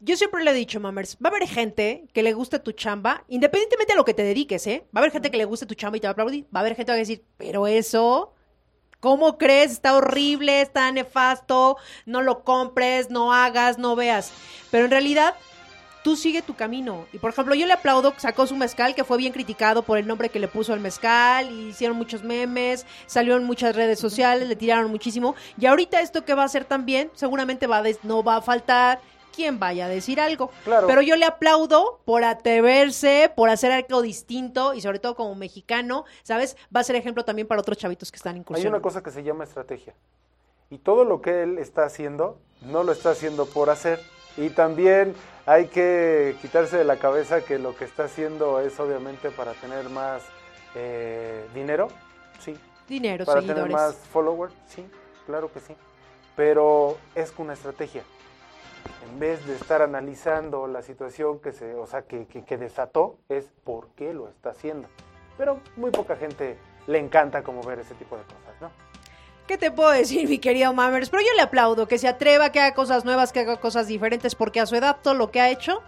[0.00, 3.24] yo siempre le he dicho, mamers, va a haber gente que le guste tu chamba,
[3.28, 4.86] independientemente de lo que te dediques, ¿eh?
[4.94, 6.44] Va a haber gente que le guste tu chamba y te va a aplaudir.
[6.54, 8.34] Va a haber gente que va a decir, pero eso,
[9.00, 9.72] ¿cómo crees?
[9.72, 14.32] Está horrible, está nefasto, no lo compres, no hagas, no veas.
[14.70, 15.34] Pero en realidad,
[16.04, 17.06] tú sigue tu camino.
[17.12, 20.06] Y por ejemplo, yo le aplaudo, sacó su mezcal, que fue bien criticado por el
[20.06, 24.48] nombre que le puso al mezcal, y hicieron muchos memes, salió en muchas redes sociales,
[24.48, 25.34] le tiraron muchísimo.
[25.58, 28.42] Y ahorita esto que va a hacer también, seguramente va a des- no va a
[28.42, 29.00] faltar
[29.36, 30.50] quien vaya a decir algo.
[30.64, 30.86] Claro.
[30.88, 36.04] Pero yo le aplaudo por atreverse, por hacer algo distinto, y sobre todo como mexicano,
[36.22, 36.56] ¿sabes?
[36.74, 38.76] Va a ser ejemplo también para otros chavitos que están Hay incursionando.
[38.78, 39.94] una cosa que se llama estrategia.
[40.70, 44.00] Y todo lo que él está haciendo, no lo está haciendo por hacer,
[44.38, 45.14] Y también
[45.46, 49.88] hay que quitarse de la cabeza que lo que está haciendo es obviamente para tener
[49.88, 50.22] más
[50.74, 51.88] eh, dinero,
[52.38, 52.54] sí.
[52.86, 53.64] Dinero, Para seguidores.
[53.64, 54.84] tener más followers, sí,
[55.24, 55.74] claro que sí.
[56.36, 58.02] Pero es una estrategia.
[59.08, 63.18] En vez de estar analizando la situación que se, o sea, que, que, que desató,
[63.28, 64.88] es por qué lo está haciendo.
[65.38, 68.70] Pero muy poca gente le encanta como ver ese tipo de cosas, ¿no?
[69.46, 71.08] ¿Qué te puedo decir, mi querido Mammers?
[71.08, 74.34] Pero yo le aplaudo, que se atreva, que haga cosas nuevas, que haga cosas diferentes,
[74.34, 75.82] porque a su edad todo lo que ha hecho,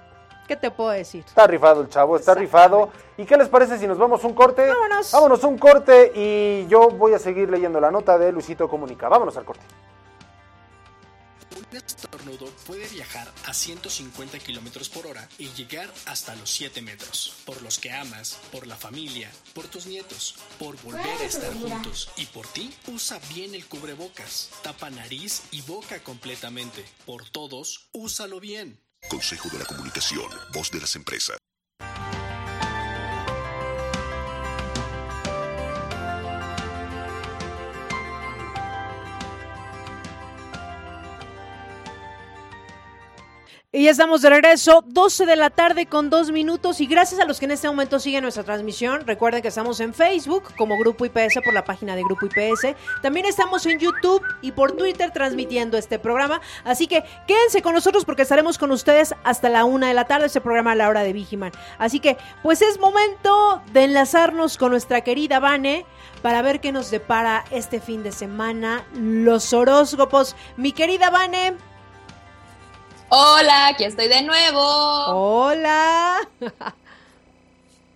[0.46, 1.24] ¿qué te puedo decir?
[1.26, 2.90] Está rifado el chavo, está rifado.
[3.16, 4.64] ¿Y qué les parece si nos vamos un corte?
[4.64, 5.10] Vámonos.
[5.10, 9.08] Vámonos un corte y yo voy a seguir leyendo la nota de Luisito Comunica.
[9.08, 9.64] Vámonos al corte.
[12.66, 17.34] Puede viajar a 150 kilómetros por hora y llegar hasta los 7 metros.
[17.44, 22.10] Por los que amas, por la familia, por tus nietos, por volver a estar juntos
[22.16, 24.50] y por ti, usa bien el cubrebocas.
[24.62, 26.84] Tapa nariz y boca completamente.
[27.06, 28.78] Por todos, úsalo bien.
[29.08, 31.37] Consejo de la Comunicación, voz de las empresas.
[43.78, 47.24] Y ya estamos de regreso, 12 de la tarde con dos minutos y gracias a
[47.24, 51.06] los que en este momento siguen nuestra transmisión, recuerden que estamos en Facebook como Grupo
[51.06, 55.78] IPS por la página de Grupo IPS, también estamos en YouTube y por Twitter transmitiendo
[55.78, 59.94] este programa, así que quédense con nosotros porque estaremos con ustedes hasta la una de
[59.94, 61.52] la tarde, este programa a la hora de Vigiman.
[61.78, 65.86] Así que pues es momento de enlazarnos con nuestra querida Vane
[66.20, 70.34] para ver qué nos depara este fin de semana, los horóscopos.
[70.56, 71.54] Mi querida Vane,
[73.10, 74.60] Hola, aquí estoy de nuevo.
[74.60, 76.28] Hola.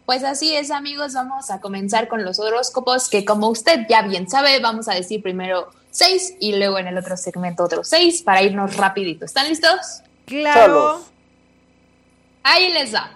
[0.06, 4.28] Pues así es, amigos, vamos a comenzar con los horóscopos que como usted ya bien
[4.28, 8.42] sabe, vamos a decir primero seis y luego en el otro segmento otros seis para
[8.42, 9.24] irnos rapidito.
[9.24, 10.02] ¿Están listos?
[10.26, 11.02] Claro.
[12.42, 13.10] Ahí les va.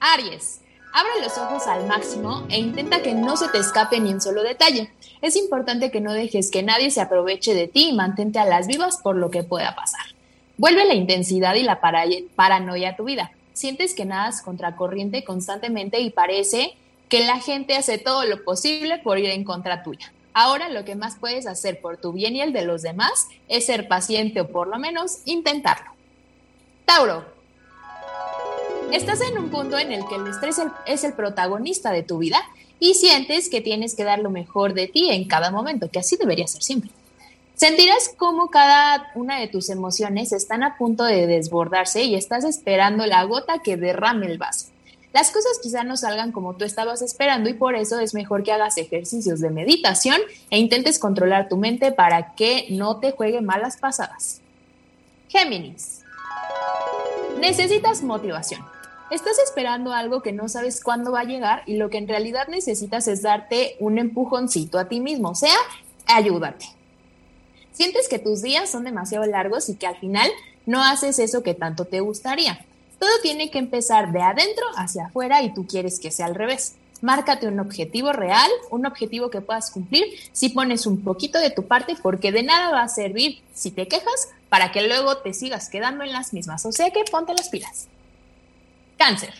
[0.00, 0.60] Aries,
[0.92, 4.42] abre los ojos al máximo e intenta que no se te escape ni un solo
[4.42, 4.92] detalle.
[5.20, 8.66] Es importante que no dejes que nadie se aproveche de ti y mantente a las
[8.68, 10.06] vivas por lo que pueda pasar.
[10.62, 12.04] Vuelve la intensidad y la para-
[12.36, 13.32] paranoia a tu vida.
[13.52, 16.76] Sientes que nadas contracorriente constantemente y parece
[17.08, 20.12] que la gente hace todo lo posible por ir en contra tuya.
[20.32, 23.66] Ahora lo que más puedes hacer por tu bien y el de los demás es
[23.66, 25.90] ser paciente o por lo menos intentarlo.
[26.84, 27.24] Tauro.
[28.92, 32.40] Estás en un punto en el que el estrés es el protagonista de tu vida
[32.78, 36.16] y sientes que tienes que dar lo mejor de ti en cada momento, que así
[36.16, 36.92] debería ser siempre.
[37.62, 43.06] Sentirás como cada una de tus emociones están a punto de desbordarse y estás esperando
[43.06, 44.66] la gota que derrame el vaso.
[45.12, 48.50] Las cosas quizá no salgan como tú estabas esperando y por eso es mejor que
[48.50, 53.76] hagas ejercicios de meditación e intentes controlar tu mente para que no te juegue malas
[53.76, 54.40] pasadas.
[55.28, 56.00] Géminis.
[57.38, 58.66] Necesitas motivación.
[59.12, 62.48] Estás esperando algo que no sabes cuándo va a llegar y lo que en realidad
[62.48, 65.54] necesitas es darte un empujoncito a ti mismo, o sea,
[66.06, 66.81] ayúdate.
[67.72, 70.30] Sientes que tus días son demasiado largos y que al final
[70.66, 72.64] no haces eso que tanto te gustaría.
[72.98, 76.76] Todo tiene que empezar de adentro hacia afuera y tú quieres que sea al revés.
[77.00, 81.66] Márcate un objetivo real, un objetivo que puedas cumplir si pones un poquito de tu
[81.66, 85.68] parte porque de nada va a servir si te quejas para que luego te sigas
[85.68, 86.64] quedando en las mismas.
[86.64, 87.88] O sea que ponte las pilas.
[88.98, 89.34] Cáncer.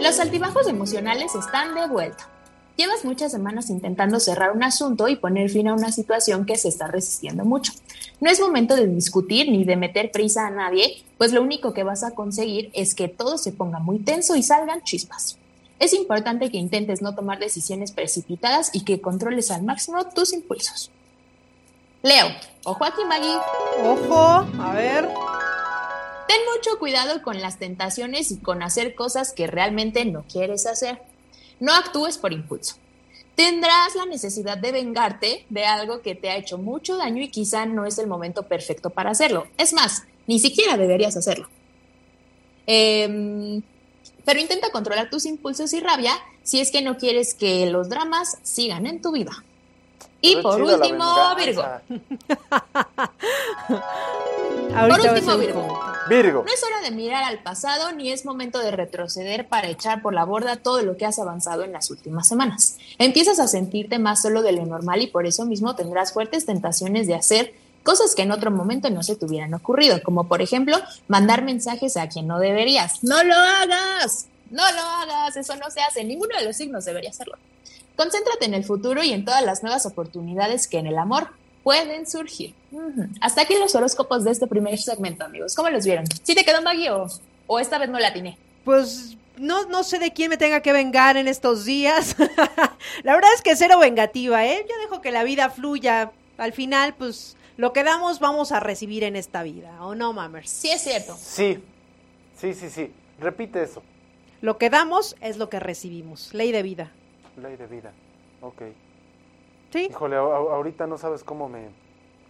[0.00, 2.28] Los altibajos emocionales están de vuelta.
[2.76, 6.68] Llevas muchas semanas intentando cerrar un asunto y poner fin a una situación que se
[6.68, 7.72] está resistiendo mucho.
[8.20, 11.82] No es momento de discutir ni de meter prisa a nadie, pues lo único que
[11.82, 15.36] vas a conseguir es que todo se ponga muy tenso y salgan chispas.
[15.78, 20.90] Es importante que intentes no tomar decisiones precipitadas y que controles al máximo tus impulsos.
[22.02, 22.26] Leo,
[22.64, 23.36] ojo aquí, Maggie.
[23.84, 25.08] Ojo, a ver.
[26.26, 31.02] Ten mucho cuidado con las tentaciones y con hacer cosas que realmente no quieres hacer.
[31.62, 32.74] No actúes por impulso.
[33.36, 37.66] Tendrás la necesidad de vengarte de algo que te ha hecho mucho daño y quizá
[37.66, 39.46] no es el momento perfecto para hacerlo.
[39.56, 41.48] Es más, ni siquiera deberías hacerlo.
[42.66, 43.62] Em,
[44.24, 48.38] pero intenta controlar tus impulsos y rabia si es que no quieres que los dramas
[48.42, 49.44] sigan en tu vida.
[50.20, 51.36] Y Pero por último.
[51.36, 51.62] Virgo.
[54.74, 55.80] Ahorita Por último, Virgo.
[56.08, 56.44] Virgo.
[56.46, 60.14] No es hora de mirar al pasado ni es momento de retroceder para echar por
[60.14, 62.78] la borda todo lo que has avanzado en las últimas semanas.
[62.98, 67.06] Empiezas a sentirte más solo de lo normal y por eso mismo tendrás fuertes tentaciones
[67.06, 70.76] de hacer cosas que en otro momento no se te hubieran ocurrido, como por ejemplo
[71.08, 73.02] mandar mensajes a quien no deberías.
[73.04, 74.26] ¡No lo hagas!
[74.50, 75.36] ¡No lo hagas!
[75.36, 76.04] Eso no se hace.
[76.04, 77.36] Ninguno de los signos debería hacerlo.
[77.96, 81.28] Concéntrate en el futuro y en todas las nuevas oportunidades que en el amor
[81.62, 82.54] pueden surgir.
[83.20, 85.54] Hasta aquí los horóscopos de este primer segmento, amigos.
[85.54, 86.04] ¿Cómo los vieron?
[86.22, 87.06] ¿Sí te quedó Maggie o,
[87.46, 88.38] o esta vez no la atiné?
[88.64, 92.16] Pues no, no sé de quién me tenga que vengar en estos días.
[93.02, 94.64] la verdad es que cero vengativa, ¿eh?
[94.68, 96.12] Yo dejo que la vida fluya.
[96.38, 100.50] Al final, pues lo que damos vamos a recibir en esta vida, ¿o no, mamers?
[100.50, 101.16] Sí, es cierto.
[101.20, 101.62] Sí,
[102.36, 102.92] sí, sí, sí.
[103.20, 103.82] Repite eso.
[104.40, 106.34] Lo que damos es lo que recibimos.
[106.34, 106.90] Ley de vida.
[107.36, 107.92] Ley de vida.
[108.40, 108.62] Ok.
[109.72, 109.88] Sí.
[109.90, 111.68] Híjole, ahorita no sabes cómo me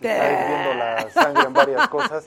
[0.09, 2.25] está hirviendo la sangre en varias cosas.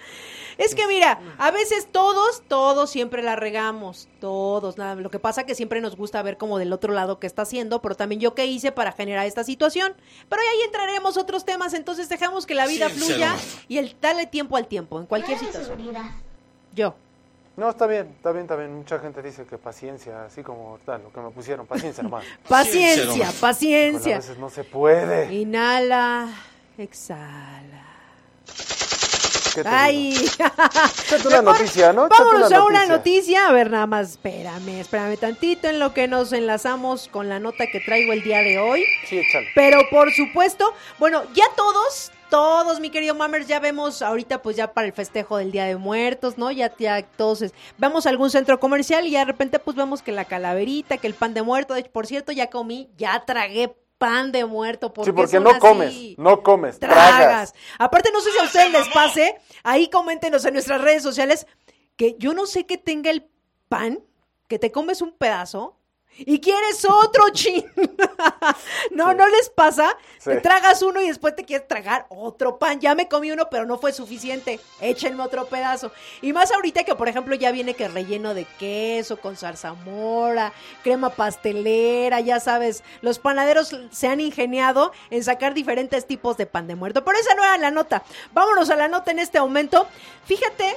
[0.58, 4.78] Es que mira, a veces todos, todos siempre la regamos, todos.
[4.78, 7.42] Nada, lo que pasa que siempre nos gusta ver como del otro lado qué está
[7.42, 9.94] haciendo, pero también yo qué hice para generar esta situación.
[10.30, 13.36] Pero ahí entraremos otros temas, entonces dejamos que la vida fluya
[13.68, 15.78] y el darle tiempo al tiempo en cualquier situación.
[16.74, 16.96] Yo.
[17.58, 18.76] No, está bien, está bien, está bien.
[18.76, 22.26] Mucha gente dice que paciencia, así como tal, lo que me pusieron, paciencia nomás.
[22.50, 24.16] paciencia, paciencia.
[24.16, 25.34] a veces no se puede.
[25.34, 26.28] Inhala,
[26.78, 27.96] exhala.
[29.64, 30.14] Ay,
[31.26, 32.10] una noticia, ¿no?
[32.10, 33.48] Vámonos a una noticia.
[33.48, 37.68] A ver, nada más, espérame, espérame tantito en lo que nos enlazamos con la nota
[37.68, 38.84] que traigo el día de hoy.
[39.08, 39.48] Sí, échale.
[39.56, 44.74] Pero por supuesto, bueno, ya todos, todos, mi querido Mammers, ya vemos ahorita pues ya
[44.74, 46.52] para el festejo del Día de Muertos, ¿no?
[46.52, 47.44] Ya, ya todos
[47.78, 51.08] vamos a algún centro comercial y ya de repente pues vemos que la calaverita, que
[51.08, 53.74] el pan de muerto, por cierto, ya comí, ya tragué
[54.06, 54.94] pan de muerto.
[54.94, 57.54] Porque sí, porque no comes, no comes, tragas.
[57.80, 61.48] Aparte, no sé si a ustedes les pase, ahí coméntenos en nuestras redes sociales,
[61.96, 63.28] que yo no sé qué tenga el
[63.68, 64.00] pan,
[64.48, 65.78] que te comes un pedazo
[66.18, 67.66] y quieres otro chin.
[68.92, 69.96] no, no les pasa.
[70.24, 72.80] Te tragas uno y después te quieres tragar otro pan.
[72.80, 74.60] Ya me comí uno, pero no fue suficiente.
[74.82, 75.92] Échenme otro pedazo.
[76.22, 80.54] Y más ahorita que, por ejemplo, ya viene que relleno de queso, con zarzamora,
[80.84, 82.84] crema pastelera, ya sabes.
[83.02, 87.04] Los panaderos se han ingeniado en sacar diferentes tipos de pan de muerto.
[87.04, 88.04] Pero esa no era la nota.
[88.34, 89.88] Vámonos a la nota en este momento.
[90.26, 90.76] Fíjate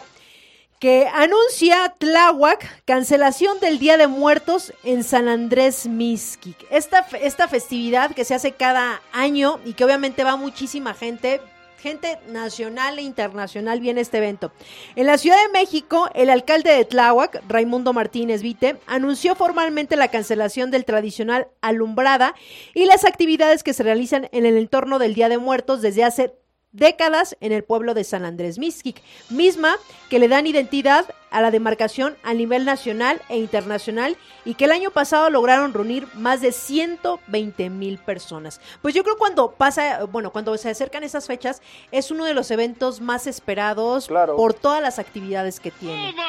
[0.78, 6.56] que anuncia Tláhuac cancelación del Día de Muertos en San Andrés Mixquic.
[6.70, 11.40] Esta, esta festividad que se hace cada año y que obviamente va muchísima gente,
[11.78, 14.52] gente nacional e internacional viene este evento.
[14.94, 20.08] En la Ciudad de México, el alcalde de Tláhuac, Raimundo Martínez Vite, anunció formalmente la
[20.08, 22.34] cancelación del tradicional alumbrada
[22.74, 26.32] y las actividades que se realizan en el entorno del Día de Muertos desde hace
[26.72, 29.76] décadas en el pueblo de San Andrés Mixquic, misma
[30.10, 34.72] que le dan identidad a la demarcación a nivel nacional e internacional y que el
[34.72, 38.60] año pasado lograron reunir más de 120 mil personas.
[38.82, 42.50] Pues yo creo cuando pasa, bueno, cuando se acercan esas fechas, es uno de los
[42.50, 46.10] eventos más esperados por todas las actividades que tiene.
[46.10, 46.22] Oh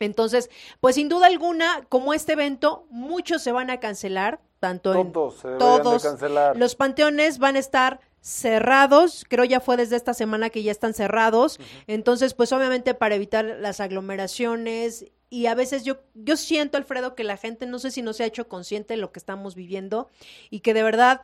[0.00, 0.50] Entonces,
[0.80, 6.06] pues sin duda alguna, como este evento, muchos se van a cancelar, tanto en todos
[6.54, 10.94] los panteones van a estar cerrados, creo ya fue desde esta semana que ya están
[10.94, 11.58] cerrados,
[11.88, 17.24] entonces pues obviamente para evitar las aglomeraciones y a veces yo yo siento Alfredo que
[17.24, 20.08] la gente no sé si no se ha hecho consciente de lo que estamos viviendo
[20.50, 21.22] y que de verdad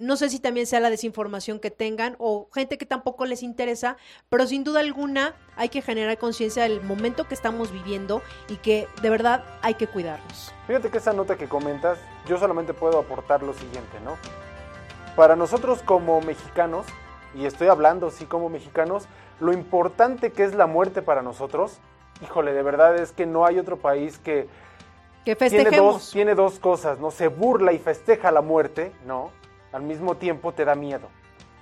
[0.00, 3.98] no sé si también sea la desinformación que tengan o gente que tampoco les interesa,
[4.30, 8.88] pero sin duda alguna hay que generar conciencia del momento que estamos viviendo y que
[9.02, 10.52] de verdad hay que cuidarnos.
[10.66, 14.16] Fíjate que esa nota que comentas, yo solamente puedo aportar lo siguiente, ¿no?
[15.20, 16.86] Para nosotros como mexicanos,
[17.34, 19.06] y estoy hablando sí como mexicanos,
[19.38, 21.78] lo importante que es la muerte para nosotros,
[22.22, 24.48] híjole, de verdad es que no hay otro país que,
[25.26, 27.10] que tiene dos, tiene dos cosas, ¿no?
[27.10, 29.30] Se burla y festeja la muerte, ¿no?
[29.72, 31.08] Al mismo tiempo te da miedo.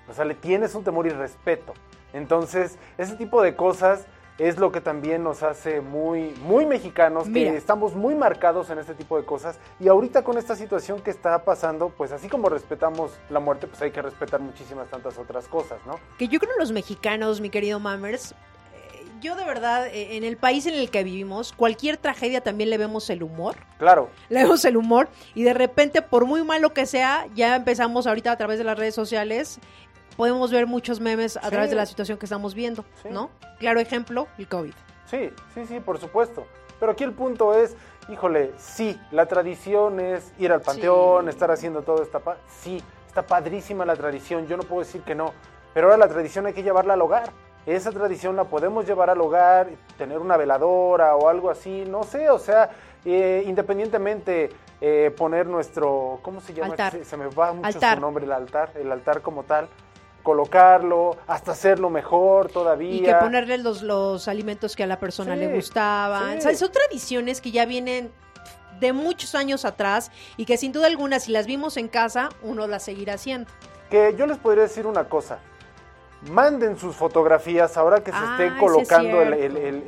[0.08, 1.74] O sea, le tienes un temor y respeto.
[2.12, 4.06] Entonces, ese tipo de cosas
[4.38, 8.94] es lo que también nos hace muy, muy mexicanos, que estamos muy marcados en este
[8.94, 9.58] tipo de cosas.
[9.80, 13.82] Y ahorita con esta situación que está pasando, pues así como respetamos la muerte, pues
[13.82, 15.98] hay que respetar muchísimas tantas otras cosas, ¿no?
[16.18, 20.36] Que yo creo los mexicanos, mi querido Mammers, eh, yo de verdad, eh, en el
[20.36, 23.56] país en el que vivimos, cualquier tragedia también le vemos el humor.
[23.78, 24.08] Claro.
[24.28, 28.30] Le vemos el humor y de repente, por muy malo que sea, ya empezamos ahorita
[28.30, 29.58] a través de las redes sociales
[30.18, 33.30] podemos ver muchos memes a través de la situación que estamos viendo, ¿no?
[33.60, 34.72] Claro ejemplo, el COVID.
[35.06, 36.44] Sí, sí, sí, por supuesto.
[36.80, 37.76] Pero aquí el punto es,
[38.08, 42.20] híjole, sí, la tradición es ir al panteón, estar haciendo todo esta...
[42.48, 45.32] sí, está padrísima la tradición, yo no puedo decir que no,
[45.72, 47.30] pero ahora la tradición hay que llevarla al hogar.
[47.64, 52.28] Esa tradición la podemos llevar al hogar, tener una veladora o algo así, no sé,
[52.28, 52.70] o sea,
[53.04, 54.50] eh, independientemente
[54.80, 56.72] eh, poner nuestro, ¿cómo se llama?
[56.72, 57.04] Altar.
[57.04, 59.68] Se, me va mucho su nombre, el altar, el altar como tal
[60.28, 62.94] colocarlo, hasta hacerlo mejor todavía.
[62.94, 66.42] Y que ponerle los, los alimentos que a la persona le gustaban.
[66.42, 68.12] son tradiciones que ya vienen
[68.78, 72.66] de muchos años atrás y que sin duda alguna si las vimos en casa, uno
[72.66, 73.50] las seguirá haciendo.
[73.88, 75.38] Que yo les podría decir una cosa,
[76.30, 79.32] manden sus fotografías ahora que se Ah, esté es colocando el-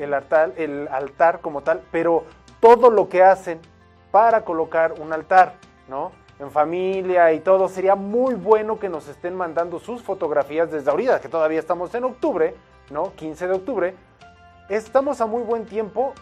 [0.01, 2.25] el altar, el altar como tal, pero
[2.61, 3.61] todo lo que hacen
[4.11, 6.13] para colocar un altar, ¿no?
[6.41, 11.21] En familia y todo, sería muy bueno que nos estén mandando sus fotografías desde ahorita,
[11.21, 12.55] que todavía estamos en octubre,
[12.91, 13.13] ¿no?
[13.15, 13.95] 15 de octubre.
[14.71, 16.15] Estamos a muy buen tiempo,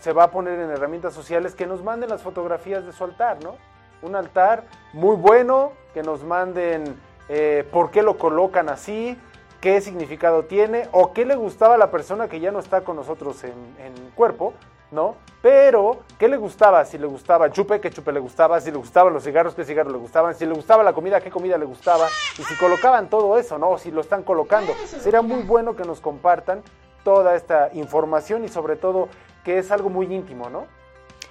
[0.00, 3.44] se va a poner en herramientas sociales que nos manden las fotografías de su altar,
[3.44, 3.56] ¿no?
[4.00, 4.64] Un altar
[4.94, 6.96] muy bueno, que nos manden
[7.28, 9.18] eh, por qué lo colocan así,
[9.60, 12.96] qué significado tiene o qué le gustaba a la persona que ya no está con
[12.96, 13.52] nosotros en,
[13.84, 14.54] en cuerpo,
[14.90, 15.16] ¿no?
[15.40, 16.84] Pero, ¿qué le gustaba?
[16.84, 19.92] Si le gustaba chupe, qué chupe le gustaba, si le gustaban los cigarros, qué cigarros
[19.92, 22.08] le gustaban, si le gustaba la comida, qué comida le gustaba,
[22.38, 23.78] y si colocaban todo eso, ¿no?
[23.78, 24.72] Si lo están colocando.
[24.86, 26.62] Sería muy bueno que nos compartan
[27.04, 29.08] toda esta información y sobre todo
[29.44, 30.66] que es algo muy íntimo, ¿no?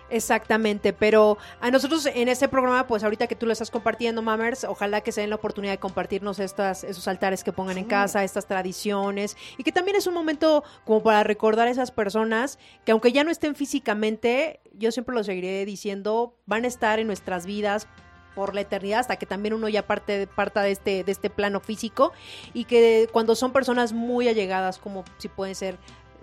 [0.09, 4.63] Exactamente, pero a nosotros en este programa, pues ahorita que tú lo estás compartiendo, Mamers,
[4.63, 8.23] ojalá que se den la oportunidad de compartirnos estas, esos altares que pongan en casa,
[8.23, 12.93] estas tradiciones, y que también es un momento como para recordar a esas personas que
[12.93, 17.45] aunque ya no estén físicamente, yo siempre lo seguiré diciendo, van a estar en nuestras
[17.45, 17.87] vidas
[18.37, 21.59] por la eternidad hasta que también uno ya parte parta de este de este plano
[21.59, 22.13] físico
[22.53, 25.79] y que cuando son personas muy allegadas como si pueden ser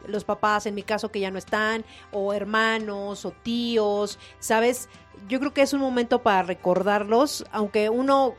[0.06, 4.88] los papás en mi caso que ya no están o hermanos o tíos sabes
[5.28, 8.34] yo creo que es un momento para recordarlos aunque uno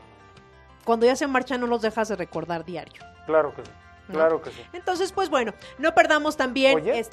[0.84, 3.70] cuando ya se marcha no los dejas de recordar diario Claro que sí,
[4.08, 4.14] ¿No?
[4.14, 4.62] claro que sí.
[4.72, 6.98] entonces pues bueno no perdamos también Oye.
[7.00, 7.10] es-.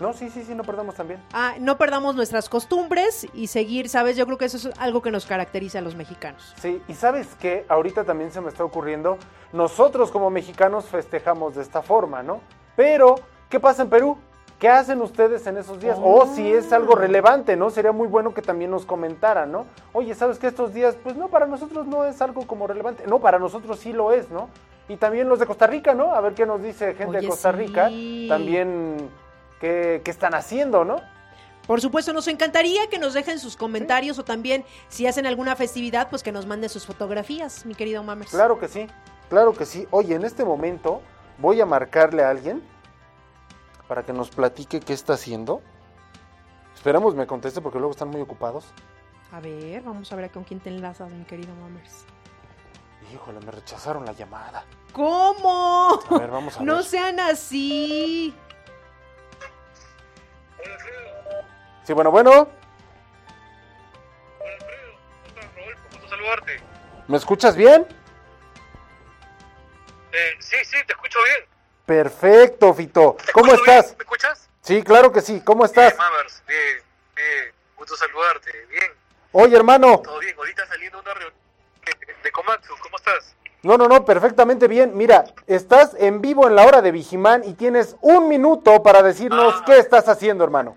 [0.00, 1.20] No, sí, sí, sí, no perdamos también.
[1.32, 4.16] Ah, no perdamos nuestras costumbres y seguir, ¿sabes?
[4.16, 6.54] Yo creo que eso es algo que nos caracteriza a los mexicanos.
[6.60, 9.18] Sí, y sabes qué, ahorita también se me está ocurriendo,
[9.52, 12.40] nosotros como mexicanos festejamos de esta forma, ¿no?
[12.76, 13.16] Pero,
[13.54, 14.18] ¿qué pasa en Perú?
[14.58, 15.96] ¿Qué hacen ustedes en esos días?
[16.02, 17.70] O si es algo relevante, ¿no?
[17.70, 19.66] Sería muy bueno que también nos comentaran, ¿no?
[19.92, 20.96] Oye, ¿sabes qué estos días?
[21.00, 23.04] Pues no, para nosotros no es algo como relevante.
[23.06, 24.48] No, para nosotros sí lo es, ¿no?
[24.88, 26.16] Y también los de Costa Rica, ¿no?
[26.16, 27.86] A ver qué nos dice gente Oye, de Costa Rica.
[27.90, 28.26] sí.
[28.28, 29.08] También,
[29.60, 30.96] ¿qué, qué están haciendo, no?
[31.68, 36.10] Por supuesto, nos encantaría que nos dejen sus comentarios o también si hacen alguna festividad,
[36.10, 38.32] pues que nos manden sus fotografías, mi querido Mamers.
[38.32, 38.88] Claro que sí,
[39.28, 39.86] claro que sí.
[39.92, 41.02] Oye, en este momento
[41.38, 42.73] voy a marcarle a alguien
[43.88, 45.62] para que nos platique qué está haciendo.
[46.74, 48.66] Esperamos me conteste porque luego están muy ocupados.
[49.32, 52.04] A ver, vamos a ver con quién te enlazas, mi querido Mamers.
[53.12, 54.64] Híjole, me rechazaron la llamada.
[54.92, 56.00] ¿Cómo?
[56.10, 56.84] A ver, vamos a no ver.
[56.84, 58.34] sean así.
[61.84, 62.48] Sí, bueno, bueno.
[65.92, 66.60] Gusto saludarte.
[67.08, 67.86] ¿Me escuchas bien?
[70.12, 71.53] Eh, sí, sí, te escucho bien.
[71.86, 73.16] Perfecto, Fito.
[73.32, 73.86] ¿Cómo estás?
[73.86, 74.48] bien, ¿Me escuchas?
[74.62, 75.42] Sí, claro que sí.
[75.44, 75.94] ¿Cómo estás?
[75.96, 76.08] Bien,
[76.48, 76.82] bien,
[77.14, 77.54] bien.
[77.76, 78.50] Gusto saludarte.
[78.70, 78.90] Bien,
[79.32, 80.00] Oye, hermano.
[80.02, 80.34] todo bien.
[80.36, 81.34] Ahorita saliendo una reunión
[82.22, 82.74] de, Komatsu.
[82.82, 83.34] ¿Cómo estás?
[83.62, 84.96] No, no, no, perfectamente bien.
[84.96, 89.60] Mira, estás en vivo en la hora de Vigimán y tienes un minuto para decirnos
[89.66, 90.76] qué estás haciendo, hermano.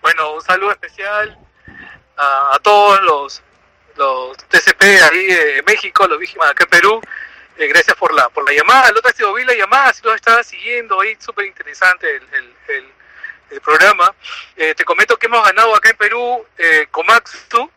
[0.00, 1.38] Bueno, un saludo especial
[2.16, 3.42] a, a todos los,
[3.96, 7.00] los TCP ahí de México, los víctimas acá en Perú.
[7.58, 8.88] Eh, gracias por la por la llamada.
[8.88, 12.54] El otro día vi la llamada, sí lo estaba siguiendo ahí, súper interesante el, el,
[12.68, 12.92] el-
[13.50, 14.14] el programa.
[14.56, 17.70] Eh, te comento que hemos ganado acá en Perú eh, Komatsu,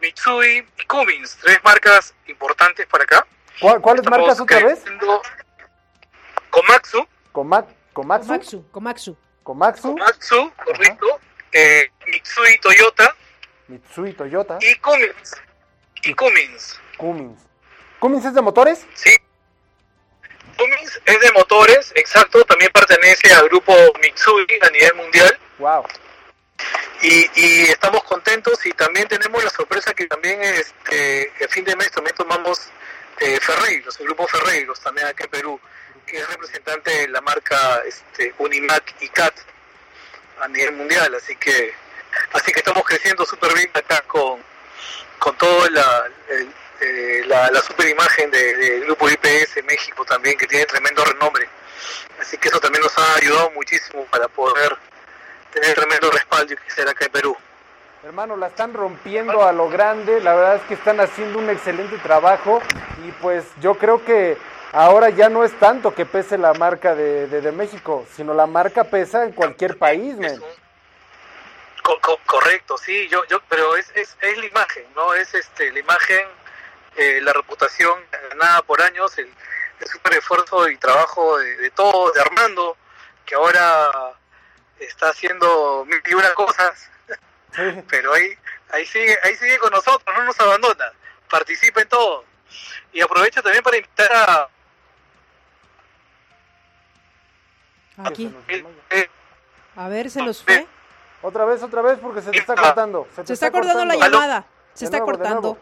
[0.00, 3.24] Mitsui y Cummins, tres marcas importantes para acá.
[3.60, 4.82] ¿Cuál- ¿Cuáles marcas otra vez?
[6.50, 8.26] Komatsu, Coma- Komatsu.
[8.26, 9.16] Komatsu, Komatsu.
[9.44, 9.88] Komatsu.
[9.92, 11.20] Komatsu, correcto.
[11.52, 13.14] Eh, Mitsui Toyota
[13.68, 14.58] Mitsui, Toyota.
[14.60, 15.36] y Cummins.
[16.02, 16.80] Y Cummins.
[16.96, 17.38] Cummins.
[18.02, 18.84] ¿Cummins es de motores?
[18.94, 19.14] Sí.
[20.56, 22.44] Cummins es de motores, exacto.
[22.44, 23.72] También pertenece al grupo
[24.02, 25.38] Mitsui a nivel mundial.
[25.58, 25.86] Wow.
[27.00, 31.76] Y, y estamos contentos y también tenemos la sorpresa que también este el fin de
[31.76, 32.70] mes también tomamos
[33.20, 35.60] eh, Ferreiros, el grupo Ferreiros también aquí en Perú,
[36.04, 39.34] que es representante de la marca este, Unimac y CAT
[40.40, 41.72] a nivel mundial, así que
[42.32, 44.40] así que estamos creciendo súper bien acá con,
[45.20, 46.52] con toda la, el-
[46.82, 51.48] eh, la, la super imagen de- del grupo IPS México también, que tiene tremendo renombre.
[52.20, 54.76] Así que eso también nos ha ayudado muchísimo para poder
[55.52, 57.36] tener tremendo respaldo y crecer acá en Perú.
[58.04, 60.20] Hermano, la están rompiendo a lo grande.
[60.20, 62.60] La verdad es que están haciendo un excelente trabajo.
[63.06, 64.36] Y pues yo creo que
[64.72, 68.46] ahora ya no es tanto que pese la marca de, de- de México, sino la
[68.46, 70.40] marca pesa en cualquier país, men.
[71.82, 75.14] Co- co- correcto, sí, yo, yo, pero es, es, es la imagen, ¿no?
[75.14, 76.26] Es este, la imagen,
[76.96, 77.98] eh, la reputación
[78.30, 79.32] ganada por años, el,
[79.80, 82.76] el súper esfuerzo y trabajo de, de todos, de Armando,
[83.24, 84.14] que ahora
[84.78, 86.90] está haciendo mil y una cosas,
[87.88, 88.36] pero ahí,
[88.70, 90.92] ahí sigue, ahí sigue con nosotros, no nos abandona,
[91.30, 92.24] participa en todo.
[92.92, 94.48] Y aprovecho también para invitar a...
[98.04, 98.34] Aquí.
[98.48, 99.10] eh, eh,
[99.76, 100.66] A ver, se los fue.
[101.22, 103.06] Otra vez, otra vez, porque se te está cortando.
[103.14, 104.44] Se, te Se está cortando la llamada.
[104.74, 105.58] Se De está nuevo, de cortando.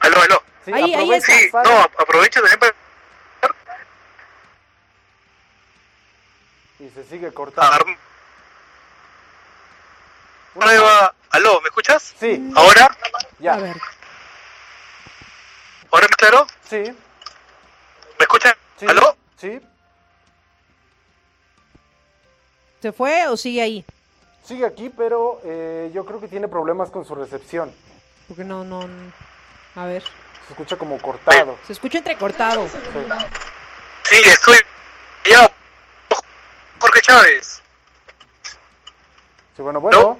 [0.00, 0.42] Aló, aló.
[0.64, 1.64] Sí, Ahí- ahí aprovecha, está.
[1.64, 2.74] Sí, no, aprovecho también para
[6.80, 7.84] Y se sigue cortando.
[10.54, 11.14] nueva...
[11.30, 12.14] Aló, ¿me escuchas?
[12.18, 12.96] Sí, ¿Ahora?
[13.38, 13.54] ya.
[13.54, 13.76] A ver.
[15.92, 16.46] ¿Ahora me claro?
[16.68, 16.94] Sí, ¿Me
[18.24, 18.54] escuchan?
[18.78, 18.86] sí.
[18.88, 19.16] ¿Aló?
[19.36, 19.60] Sí,
[22.82, 23.84] ¿Se fue o sigue ahí?
[24.44, 27.72] sigue aquí, pero eh, yo creo que tiene problemas con su recepción.
[28.26, 28.86] Porque no, no.
[28.88, 29.12] no.
[29.76, 30.02] A ver.
[30.46, 31.56] Se escucha como cortado.
[31.66, 32.66] Se escucha entrecortado.
[32.68, 32.78] Sí.
[34.04, 34.56] Sí, estoy...
[35.30, 35.50] Ya,
[36.80, 37.62] Jorge Chávez.
[39.54, 40.18] Sí, bueno, bueno.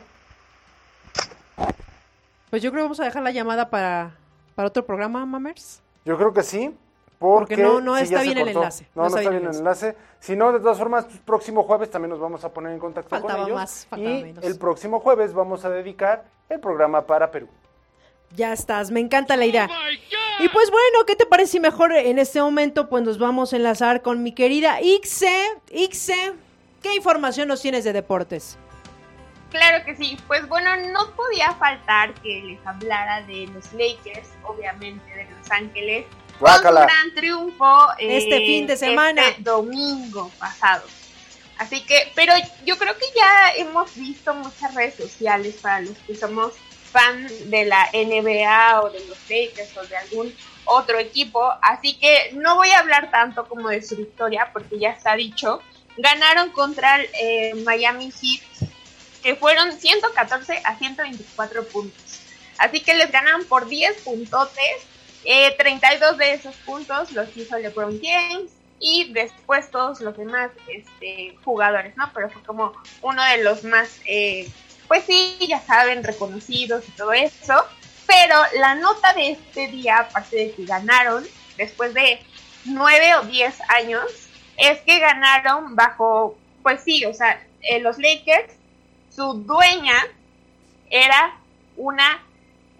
[2.50, 4.14] Pues yo creo que vamos a dejar la llamada para,
[4.54, 5.80] para otro programa, Mamers.
[6.04, 6.76] Yo creo que sí.
[7.18, 9.94] Porque, Porque no- no sí, está bien el enlace, No, no, está bien el enlace.
[10.20, 13.10] Si no, de todas formas, pues, próximo jueves también nos vamos a poner en contacto
[13.10, 13.54] Faltaba con ellos.
[13.56, 14.44] más, faltaba y menos.
[14.44, 17.48] el próximo jueves vamos a dedicar el programa para Perú.
[18.36, 19.68] Ya estás, me encanta la idea.
[20.38, 23.56] Y pues bueno, ¿qué te parece si mejor en este momento pues nos vamos a
[23.56, 25.30] enlazar con mi querida Ixe?
[25.70, 26.32] Ixe,
[26.82, 28.56] ¿qué información nos tienes de deportes?
[29.50, 35.04] Claro que sí, pues bueno, no podía faltar que les hablara de los Lakers, obviamente
[35.12, 36.82] de Los Ángeles, con su Guácala.
[36.82, 39.28] gran triunfo eh, Este fin de semana.
[39.28, 40.84] este domingo pasado.
[41.58, 42.32] Así que, pero
[42.64, 46.52] yo creo que ya hemos visto muchas redes sociales para los que somos
[46.92, 50.34] fan de la NBA o de los Lakers o de algún
[50.64, 54.90] otro equipo, así que no voy a hablar tanto como de su victoria porque ya
[54.90, 55.60] está dicho.
[55.96, 58.70] Ganaron contra el eh, Miami Heat,
[59.22, 62.20] que fueron 114 a 124 puntos.
[62.58, 64.86] Así que les ganaron por 10 puntotes.
[65.24, 71.36] Eh, 32 de esos puntos los hizo LeBron James y después todos los demás este,
[71.44, 72.10] jugadores, ¿no?
[72.14, 72.72] Pero fue como
[73.02, 74.48] uno de los más, eh,
[74.90, 77.54] pues sí, ya saben, reconocidos y todo eso.
[78.08, 81.24] Pero la nota de este día, aparte de que ganaron,
[81.56, 82.18] después de
[82.64, 84.02] 9 o 10 años,
[84.56, 88.52] es que ganaron bajo, pues sí, o sea, eh, los Lakers,
[89.14, 89.94] su dueña
[90.90, 91.36] era
[91.76, 92.20] una,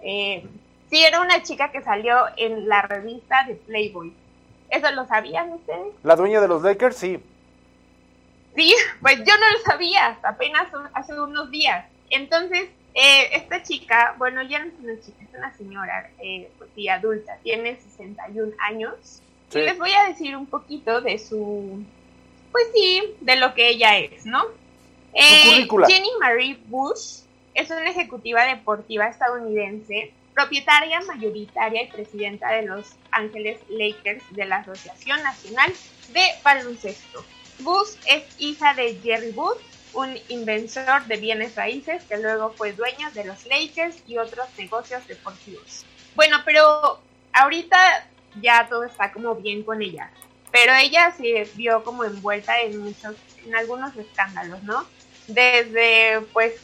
[0.03, 0.45] eh,
[0.91, 4.13] sí, era una chica que salió en la revista de Playboy.
[4.69, 5.95] ¿Eso lo sabían ustedes?
[6.03, 7.23] La dueña de los Lakers, sí.
[8.57, 11.87] Sí, pues yo no lo sabía, hasta apenas hace unos días.
[12.11, 16.71] Entonces, eh, esta chica, bueno, ya no es una chica, es una señora, eh, pues
[16.75, 19.23] sí, adulta, tiene 61 años.
[19.49, 19.59] Sí.
[19.59, 21.85] Y les voy a decir un poquito de su,
[22.53, 24.45] pues sí, de lo que ella es, ¿no?
[25.13, 25.67] Eh.
[25.89, 27.23] Jenny Marie Bush
[27.55, 34.59] es una ejecutiva deportiva estadounidense, propietaria mayoritaria y presidenta de Los Ángeles Lakers de la
[34.59, 35.73] Asociación Nacional
[36.13, 37.25] de Baloncesto.
[37.61, 39.59] Bush es hija de Jerry Bush,
[39.95, 45.07] un inventor de bienes raíces que luego fue dueño de los Lakers y otros negocios
[45.07, 45.85] deportivos.
[46.15, 47.01] Bueno, pero
[47.33, 48.07] ahorita
[48.41, 50.11] ya todo está como bien con ella.
[50.53, 53.15] Pero ella se vio como envuelta en muchos,
[53.47, 54.85] en algunos escándalos, ¿no?
[55.29, 56.55] Desde pues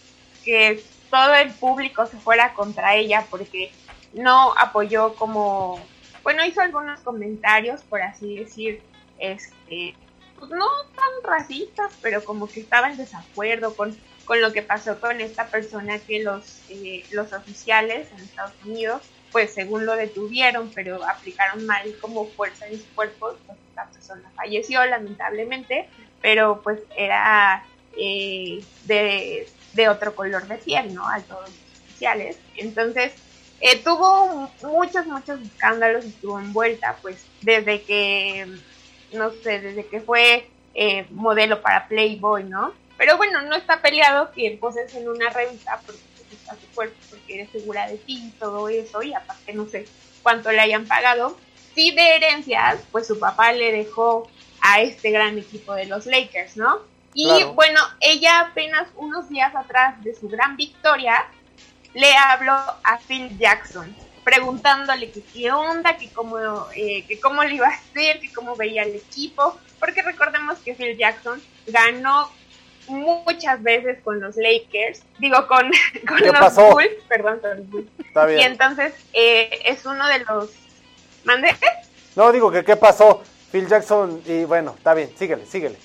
[0.44, 3.72] que todo el público se fuera contra ella porque
[4.12, 5.80] no apoyó como,
[6.22, 8.82] bueno, hizo algunos comentarios, por así decir,
[9.18, 9.94] este,
[10.38, 15.00] pues no tan racistas, pero como que estaba en desacuerdo con, con lo que pasó
[15.00, 19.02] con esta persona que los, eh, los oficiales en Estados Unidos,
[19.32, 24.30] pues según lo detuvieron, pero aplicaron mal como fuerza en su cuerpo, pues esta persona
[24.36, 25.88] falleció lamentablemente,
[26.22, 27.64] pero pues era
[27.96, 31.08] eh, de, de otro color de piel, ¿no?
[31.08, 32.38] A todos los oficiales.
[32.56, 33.12] Entonces,
[33.60, 38.46] eh, tuvo muchos, muchos escándalos y estuvo envuelta, pues, desde que,
[39.12, 42.72] no sé, desde que fue eh, modelo para Playboy, ¿no?
[42.96, 46.96] Pero bueno, no está peleado que poses en una revista porque te gusta tu cuerpo,
[47.10, 49.86] porque eres segura de ti y todo eso, y aparte no sé
[50.22, 51.36] cuánto le hayan pagado.
[51.74, 54.30] Sí, de herencias, pues su papá le dejó
[54.62, 56.78] a este gran equipo de los Lakers, ¿no?
[57.12, 57.52] Y Claro.
[57.54, 61.26] bueno, ella apenas unos días atrás de su gran victoria,
[61.94, 63.94] le habló a Phil Jackson,
[64.26, 66.36] preguntándole que qué onda, que cómo,
[66.74, 70.74] eh, que cómo le iba a hacer, que cómo veía el equipo, porque recordemos que
[70.74, 72.32] Phil Jackson ganó
[72.88, 75.70] muchas veces con los Lakers, digo, con,
[76.08, 76.72] con ¿Qué los pasó?
[76.72, 77.88] Bulls, perdón, con los Bulls.
[78.00, 80.50] Está Y entonces eh, es uno de los...
[81.22, 81.54] ¿Mande?
[82.16, 83.22] No, digo que qué pasó.
[83.52, 85.78] Phil Jackson, y bueno, está bien, síguele, síguele.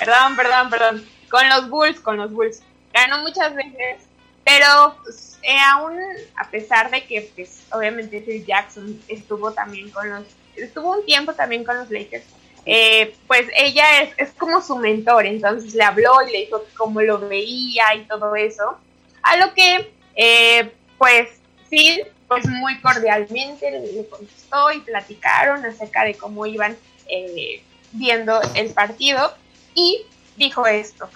[0.00, 1.08] Perdón, perdón, perdón.
[1.30, 2.62] Con los Bulls, con los Bulls.
[2.92, 4.02] Ganó muchas veces,
[4.44, 5.96] pero pues, eh, aún
[6.34, 10.24] a pesar de que, pues, obviamente Phil Jackson estuvo también con los,
[10.56, 12.24] estuvo un tiempo también con los Lakers,
[12.64, 17.00] eh, pues ella es, es, como su mentor, entonces le habló y le dijo cómo
[17.00, 18.76] lo veía y todo eso,
[19.22, 21.28] a lo que, eh, pues,
[21.70, 26.76] Phil, pues muy cordialmente le, contestó y platicaron acerca de cómo iban
[27.08, 27.62] eh,
[27.92, 29.32] viendo el partido
[29.76, 30.02] y
[30.36, 31.08] dijo esto.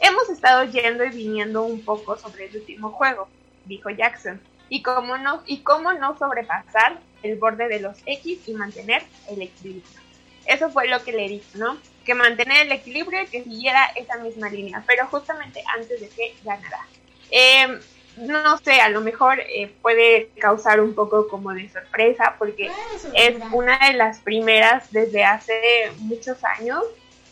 [0.00, 3.28] Hemos estado yendo y viniendo un poco sobre el último juego,
[3.64, 8.54] dijo Jackson, y cómo no, y cómo no sobrepasar el borde de los X y
[8.54, 10.00] mantener el equilibrio.
[10.46, 11.78] Eso fue lo que le dijo, ¿no?
[12.04, 16.34] Que mantener el equilibrio y que siguiera esa misma línea, pero justamente antes de que
[16.44, 16.86] ganara.
[17.30, 17.78] Eh,
[18.16, 22.70] no sé, a lo mejor eh, puede causar un poco como de sorpresa porque
[23.14, 26.82] es una de las primeras desde hace muchos años,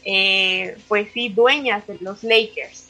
[0.05, 2.89] eh, pues sí, dueñas de los Lakers,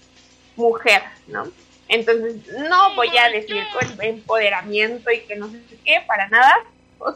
[0.56, 1.50] mujer, ¿no?
[1.90, 6.54] Entonces, no voy a decir con empoderamiento y que no sé qué, para nada,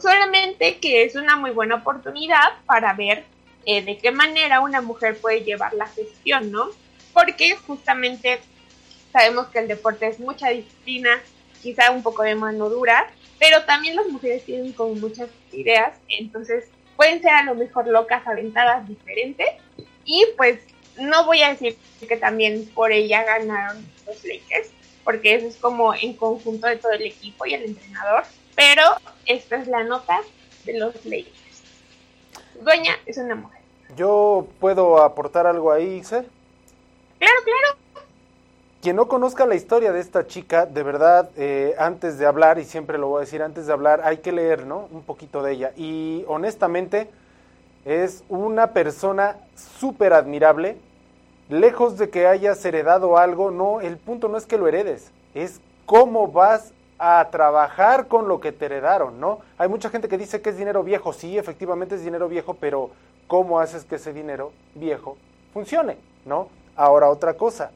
[0.02, 3.22] solamente que es una muy buena oportunidad para ver
[3.66, 6.70] eh, de qué manera una mujer puede llevar la gestión, ¿no?
[7.12, 8.40] Porque justamente
[9.12, 11.20] sabemos que el deporte es mucha disciplina,
[11.62, 16.64] quizá un poco de mano dura, pero también las mujeres tienen como muchas ideas, entonces
[16.96, 19.51] pueden ser a lo mejor locas, aventadas, diferentes,
[20.05, 20.59] y pues
[20.99, 21.77] no voy a decir
[22.07, 24.71] que también por ella ganaron los Lakers,
[25.05, 28.83] porque eso es como en conjunto de todo el equipo y el entrenador, pero
[29.27, 30.21] esta es la nota
[30.65, 31.62] de los Lakers.
[32.61, 33.61] Dueña es una mujer.
[33.97, 36.27] ¿Yo puedo aportar algo ahí, Ixel?
[37.19, 37.79] Claro, claro.
[38.81, 42.65] Quien no conozca la historia de esta chica, de verdad, eh, antes de hablar, y
[42.65, 44.89] siempre lo voy a decir, antes de hablar, hay que leer, ¿no?
[44.91, 45.73] Un poquito de ella.
[45.77, 47.09] Y honestamente,
[47.85, 50.78] es una persona súper admirable.
[51.48, 55.61] Lejos de que hayas heredado algo, no, el punto no es que lo heredes, es
[55.85, 59.40] cómo vas a trabajar con lo que te heredaron, ¿no?
[59.59, 62.90] Hay mucha gente que dice que es dinero viejo, sí, efectivamente es dinero viejo, pero
[63.27, 65.19] ¿cómo haces que ese dinero viejo
[65.52, 66.48] funcione, ¿no?
[66.77, 67.73] Ahora otra cosa.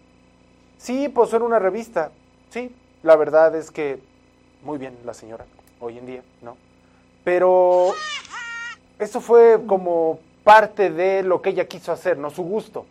[0.78, 2.10] Sí, pues en una revista,
[2.48, 4.00] sí, la verdad es que
[4.62, 5.44] muy bien la señora,
[5.80, 6.56] hoy en día, ¿no?
[7.22, 7.92] Pero
[8.98, 12.86] eso fue como parte de lo que ella quiso hacer, no su gusto.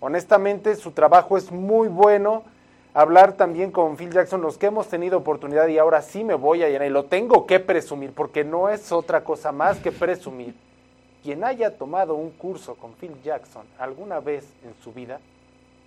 [0.00, 2.44] Honestamente, su trabajo es muy bueno
[2.92, 6.62] hablar también con Phil Jackson, los que hemos tenido oportunidad y ahora sí me voy
[6.62, 10.54] a llenar y lo tengo que presumir porque no es otra cosa más que presumir.
[11.22, 15.20] Quien haya tomado un curso con Phil Jackson alguna vez en su vida,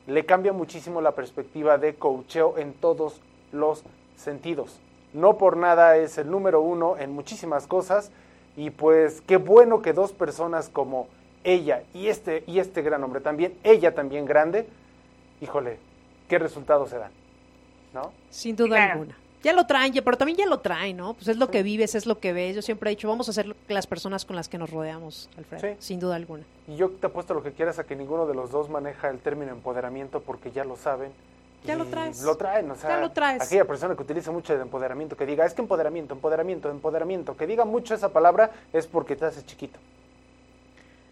[0.08, 3.22] le cambia muchísimo la perspectiva de coacheo en todos
[3.52, 3.84] los
[4.16, 4.80] sentidos.
[5.14, 8.12] No por nada es el número uno en muchísimas cosas
[8.60, 11.08] y pues qué bueno que dos personas como
[11.46, 14.68] ella y este, y este gran hombre también, ella también grande,
[15.40, 15.78] híjole,
[16.28, 17.12] qué resultados se dan,
[17.94, 18.12] ¿no?
[18.30, 19.16] Sin duda alguna.
[19.44, 21.14] Ya lo traen, pero también ya lo traen, ¿no?
[21.14, 22.58] Pues es lo que vives, es lo que ves.
[22.58, 25.78] Yo siempre he dicho, vamos a ser las personas con las que nos rodeamos, Alfredo,
[25.80, 26.44] sin duda alguna.
[26.68, 29.20] Y yo te apuesto lo que quieras a que ninguno de los dos maneja el
[29.20, 31.14] término empoderamiento porque ya lo saben.
[31.64, 32.22] Ya lo traes.
[32.22, 33.42] Lo traen, o sea, ya lo traes.
[33.42, 37.46] aquella persona que utiliza mucho el empoderamiento, que diga, es que empoderamiento, empoderamiento, empoderamiento, que
[37.46, 39.78] diga mucho esa palabra es porque te hace chiquito.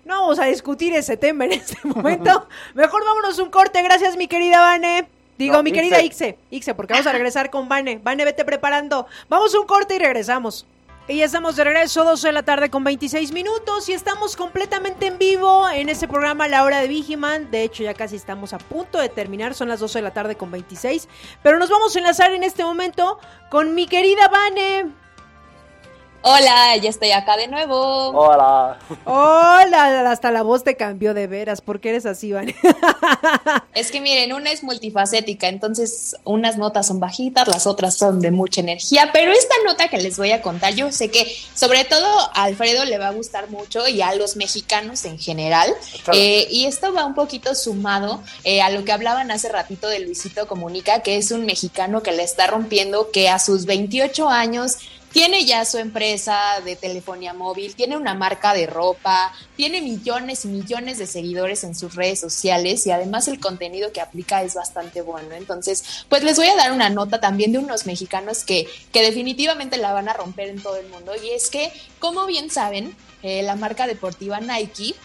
[0.06, 2.48] No vamos a discutir ese tema en este momento.
[2.74, 3.82] Mejor vámonos un corte.
[3.82, 5.10] Gracias, mi querida Vane.
[5.38, 6.38] Digo, mi querida Ixe.
[6.50, 8.00] Ixe, porque vamos a regresar con Vane.
[8.02, 9.06] Vane, vete preparando.
[9.30, 10.66] Vamos un corte y regresamos.
[11.10, 15.08] Y ya estamos de regreso, 12 de la tarde con 26 minutos y estamos completamente
[15.08, 17.50] en vivo en este programa La Hora de Vigiman.
[17.50, 20.36] De hecho, ya casi estamos a punto de terminar, son las 12 de la tarde
[20.36, 21.08] con 26.
[21.42, 23.20] Pero nos vamos a enlazar en este momento
[23.50, 25.07] con mi querida Vane.
[26.24, 28.10] Hola, ya estoy acá de nuevo.
[28.10, 28.80] Hola.
[29.06, 31.62] Hola, hasta la voz te cambió de veras.
[31.62, 32.56] ¿Por qué eres así, Vane?
[33.74, 38.32] es que miren, una es multifacética, entonces unas notas son bajitas, las otras son de
[38.32, 42.06] mucha energía, pero esta nota que les voy a contar, yo sé que sobre todo
[42.34, 45.74] a Alfredo le va a gustar mucho y a los mexicanos en general.
[46.14, 50.00] Eh, y esto va un poquito sumado eh, a lo que hablaban hace ratito de
[50.00, 54.78] Luisito Comunica, que es un mexicano que le está rompiendo, que a sus 28 años
[55.12, 60.50] tiene ya su empresa de telefonía móvil, tiene una marca de ropa, tiene millones y
[60.50, 65.02] millones de seguidores en sus redes sociales y además el contenido que aplica es bastante
[65.02, 65.34] bueno.
[65.36, 69.78] Entonces, pues les voy a dar una nota también de unos mexicanos que, que definitivamente
[69.78, 71.14] la van a romper en todo el mundo.
[71.24, 74.96] Y es que, como bien saben, eh, la marca deportiva Nike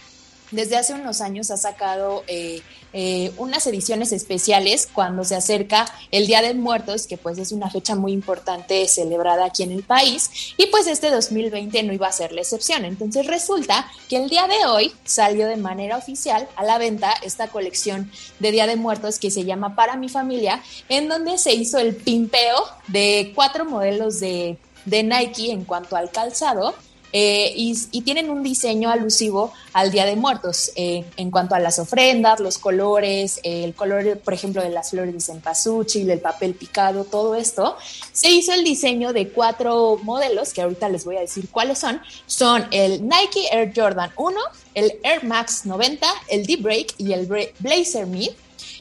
[0.53, 2.63] desde hace unos años ha sacado eh,
[2.93, 7.71] eh, unas ediciones especiales cuando se acerca el Día de Muertos, que pues es una
[7.71, 12.13] fecha muy importante celebrada aquí en el país, y pues este 2020 no iba a
[12.13, 12.85] ser la excepción.
[12.85, 17.49] Entonces resulta que el día de hoy salió de manera oficial a la venta esta
[17.49, 21.79] colección de Día de Muertos que se llama Para mi familia, en donde se hizo
[21.79, 26.75] el pimpeo de cuatro modelos de, de Nike en cuanto al calzado
[27.13, 31.79] eh, y, tienen un diseño alusivo al Día de Muertos eh, en cuanto a las
[31.79, 37.05] ofrendas, los colores, el color, por ejemplo, de las flores de cempasúchil, el papel picado,
[37.05, 37.77] todo esto.
[38.13, 42.01] Se hizo el diseño de cuatro modelos, que ahorita les voy a decir cuáles son.
[42.27, 44.41] Son el Nike Air Jordan 1,
[44.75, 47.27] el Air Max 90, el D-Break y el
[47.61, 48.31] Blazer Mid.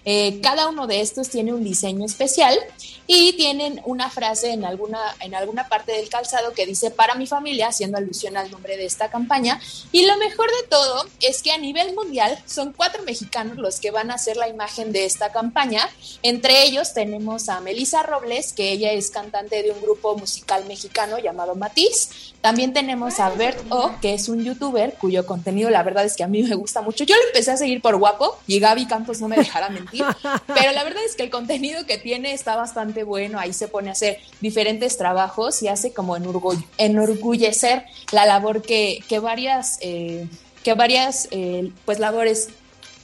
[0.05, 2.57] Eh, cada uno de estos tiene un diseño especial
[3.07, 7.27] y tienen una frase en alguna, en alguna parte del calzado que dice para mi
[7.27, 9.59] familia, haciendo alusión al nombre de esta campaña.
[9.91, 13.91] Y lo mejor de todo es que a nivel mundial son cuatro mexicanos los que
[13.91, 15.89] van a hacer la imagen de esta campaña.
[16.23, 21.19] Entre ellos tenemos a Melissa Robles, que ella es cantante de un grupo musical mexicano
[21.19, 22.31] llamado Matiz.
[22.41, 26.23] También tenemos a Bert O, que es un youtuber cuyo contenido la verdad es que
[26.23, 27.03] a mí me gusta mucho.
[27.03, 29.90] Yo lo empecé a seguir por guapo y Gaby Campos no me dejará mentir,
[30.47, 33.39] pero la verdad es que el contenido que tiene está bastante bueno.
[33.39, 36.15] Ahí se pone a hacer diferentes trabajos y hace como
[36.77, 40.27] enorgullecer la labor que, que varias, eh,
[40.63, 42.49] que varias eh, pues labores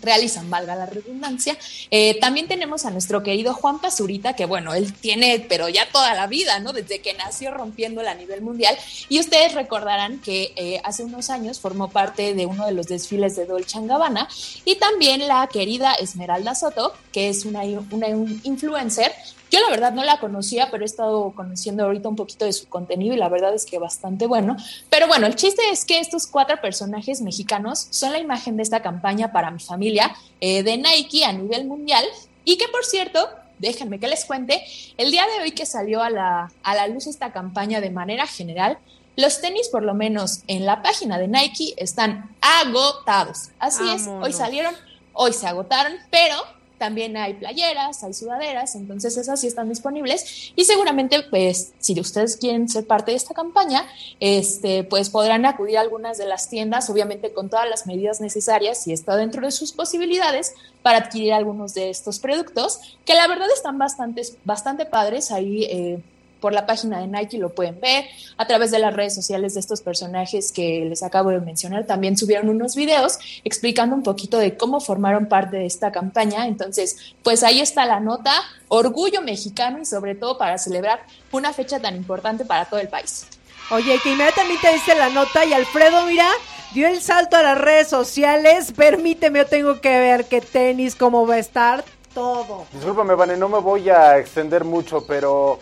[0.02, 1.58] realizan, valga la redundancia.
[1.92, 6.14] Eh, también tenemos a nuestro querido Juan Pazurita, que bueno, él tiene, pero ya toda
[6.14, 6.74] la vida, ¿no?
[6.74, 8.78] Desde que nació rompiéndola a nivel mundial.
[9.10, 13.36] Y ustedes recordarán que eh, hace unos años formó parte de uno de los desfiles
[13.36, 14.28] de Dolce Gabbana
[14.66, 17.62] y también la querida Esmeralda Soto, que es una,
[17.92, 18.08] una
[18.44, 19.14] influencer
[19.52, 22.68] yo la verdad no la conocía, pero he estado conociendo ahorita un poquito de su
[22.68, 24.58] contenido y la verdad es que bastante bueno.
[24.90, 28.82] Pero bueno, el chiste es que estos cuatro personajes mexicanos son la imagen de esta
[28.82, 32.06] campaña para mi familia eh, de Nike a nivel mundial
[32.44, 33.30] y que por cierto,
[33.60, 34.64] déjenme que les cuente,
[34.98, 38.28] el día de hoy que salió a la, a la luz esta campaña de manera
[38.28, 38.78] general,
[39.16, 43.50] los tenis, por lo menos en la página de Nike, están agotados.
[43.58, 44.76] Así es, hoy salieron,
[45.14, 46.36] hoy se agotaron, pero
[46.78, 52.38] también hay playeras, hay sudaderas, entonces esas sí están disponibles y seguramente pues si ustedes
[52.38, 53.86] quieren ser parte de esta campaña,
[54.20, 58.84] este pues podrán acudir a algunas de las tiendas, obviamente con todas las medidas necesarias
[58.84, 63.48] si está dentro de sus posibilidades para adquirir algunos de estos productos que la verdad
[63.54, 65.64] están bastante, bastante padres ahí.
[65.66, 66.00] Eh,
[66.40, 68.06] por la página de Nike lo pueden ver,
[68.38, 72.18] a través de las redes sociales de estos personajes que les acabo de mencionar, también
[72.18, 76.48] subieron unos videos explicando un poquito de cómo formaron parte de esta campaña.
[76.48, 78.34] Entonces, pues ahí está la nota,
[78.68, 81.00] orgullo mexicano y sobre todo para celebrar
[81.32, 83.28] una fecha tan importante para todo el país.
[83.70, 86.30] Oye, que inmediatamente dice la nota y Alfredo, mira,
[86.74, 88.72] dio el salto a las redes sociales.
[88.72, 91.84] Permíteme, yo tengo que ver qué tenis, cómo va a estar,
[92.14, 92.66] todo.
[92.72, 95.60] Discúlpame, Vane, no me voy a extender mucho, pero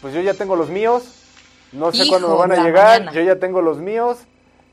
[0.00, 1.04] pues yo ya tengo los míos,
[1.72, 4.18] no sé cuándo me van a llegar, yo ya tengo los míos,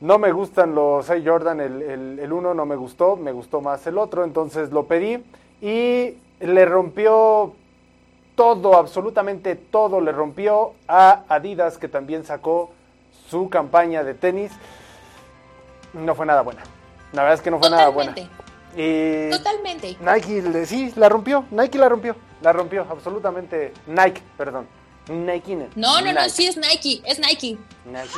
[0.00, 3.86] no me gustan los Air Jordan, el, el, uno no me gustó, me gustó más
[3.86, 5.22] el otro, entonces lo pedí
[5.60, 7.52] y le rompió
[8.34, 12.70] todo, absolutamente todo le rompió a Adidas que también sacó
[13.28, 14.52] su campaña de tenis.
[15.92, 16.62] No fue nada buena.
[17.12, 18.14] La verdad es que no fue nada buena.
[18.76, 19.96] Y Totalmente.
[20.00, 21.46] Nike, sí, la rompió.
[21.50, 22.14] Nike la rompió.
[22.42, 23.72] La rompió, absolutamente.
[23.86, 24.66] Nike, perdón.
[25.08, 25.56] Nike.
[25.74, 27.58] No, no, no, sí es Nike, es Nike.
[27.84, 28.10] Nike.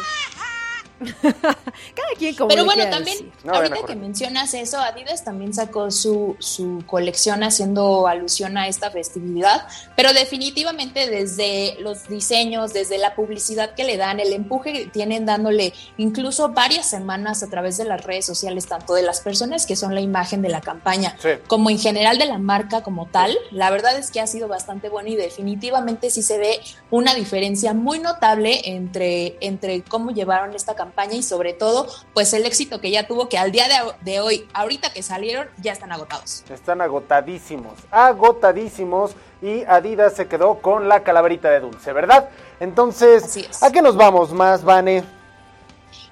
[1.01, 6.83] Cada quien como Pero bueno, también, ahorita que mencionas eso, Adidas también sacó su, su
[6.87, 9.67] colección haciendo alusión a esta festividad,
[9.97, 15.25] pero definitivamente desde los diseños, desde la publicidad que le dan, el empuje que tienen
[15.25, 19.77] dándole incluso varias semanas a través de las redes sociales, tanto de las personas que
[19.77, 21.17] son la imagen de la campaña,
[21.47, 24.91] como en general de la marca como tal, la verdad es que ha sido bastante
[24.91, 26.61] bueno y definitivamente sí se ve
[26.91, 32.45] una diferencia muy notable entre, entre cómo llevaron esta campaña y sobre todo, pues el
[32.45, 33.65] éxito que ya tuvo, que al día
[34.03, 36.45] de, hoy, ahorita que salieron, ya están agotados.
[36.51, 39.13] Están agotadísimos, agotadísimos
[39.43, 42.29] y Adidas se quedó con la calaverita de dulce, ¿verdad?
[42.61, 45.03] Entonces, ¿a qué nos vamos más, Vane?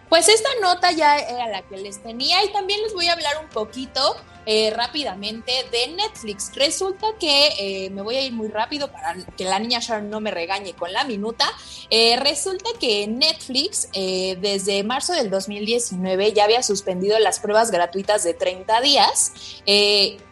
[0.09, 3.35] Pues esta nota ya era la que les tenía y también les voy a hablar
[3.43, 4.17] un poquito
[4.51, 6.53] eh, rápidamente de Netflix.
[6.55, 10.21] Resulta que eh, me voy a ir muy rápido para que la niña Sharon no
[10.21, 11.45] me regañe con la minuta.
[11.91, 18.33] Eh, resulta que Netflix desde marzo del 2019 ya había suspendido las pruebas gratuitas de
[18.33, 19.33] 30 días,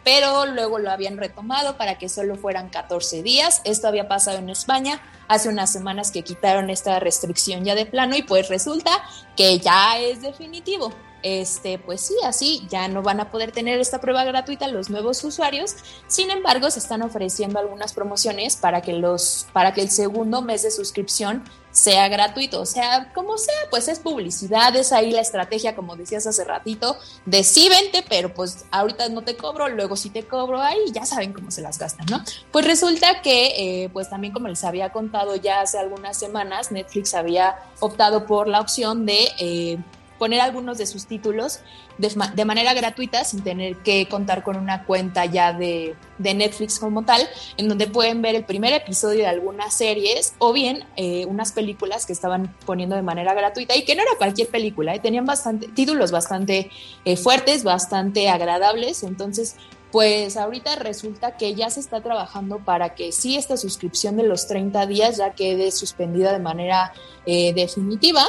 [0.03, 3.61] pero luego lo habían retomado para que solo fueran 14 días.
[3.65, 8.15] Esto había pasado en España hace unas semanas que quitaron esta restricción ya de plano
[8.15, 8.91] y pues resulta
[9.35, 10.91] que ya es definitivo.
[11.23, 15.23] Este, pues sí, así ya no van a poder tener esta prueba gratuita los nuevos
[15.23, 15.75] usuarios.
[16.07, 20.63] Sin embargo, se están ofreciendo algunas promociones para que los, para que el segundo mes
[20.63, 21.43] de suscripción
[21.77, 22.61] sea gratuito.
[22.61, 26.97] O sea, como sea, pues es publicidad, es ahí la estrategia, como decías hace ratito,
[27.25, 31.05] de sí vente, pero pues ahorita no te cobro, luego sí te cobro ahí, ya
[31.05, 32.23] saben cómo se las gastan, ¿no?
[32.51, 37.13] Pues resulta que, eh, pues también como les había contado ya hace algunas semanas, Netflix
[37.13, 39.29] había optado por la opción de...
[39.39, 39.77] Eh,
[40.17, 41.59] poner algunos de sus títulos
[41.97, 47.21] de, manera gratuita sin tener que contar con una cuenta ya de, Netflix como tal,
[47.57, 52.05] en donde pueden ver el primer episodio de algunas series o bien eh, unas películas
[52.05, 55.67] que estaban poniendo de manera gratuita y que no era cualquier película, eh, tenían bastante,
[55.67, 56.71] títulos bastante
[57.05, 59.55] eh, fuertes, bastante agradables, entonces
[59.91, 64.47] pues ahorita resulta que ya se está trabajando para que sí esta suscripción de los
[64.47, 66.93] 30 días ya quede suspendida de manera
[67.25, 68.25] definitiva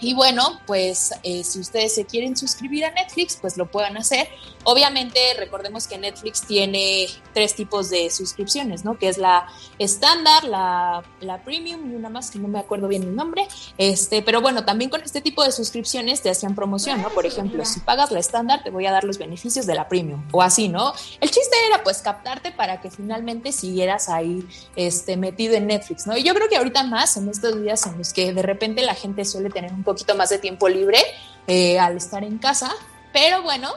[0.00, 4.28] y bueno, pues eh, si ustedes se quieren suscribir a Netflix, pues lo puedan hacer.
[4.64, 8.98] Obviamente, recordemos que Netflix tiene tres tipos de suscripciones, ¿no?
[8.98, 9.46] Que es la
[9.78, 13.46] estándar, la, la premium y una más que no me acuerdo bien el nombre.
[13.78, 17.10] Este, pero bueno, también con este tipo de suscripciones te hacían promoción, ¿no?
[17.10, 20.22] Por ejemplo, si pagas la estándar, te voy a dar los beneficios de la premium
[20.32, 20.92] o así, ¿no?
[21.20, 26.16] El chiste era pues captarte para que finalmente siguieras ahí este, metido en Netflix, ¿no?
[26.16, 28.94] Y yo creo que ahorita más en estos días en los que de repente la
[28.94, 30.98] gente suele tener un poquito más de tiempo libre
[31.46, 32.70] eh, al estar en casa,
[33.14, 33.72] pero bueno,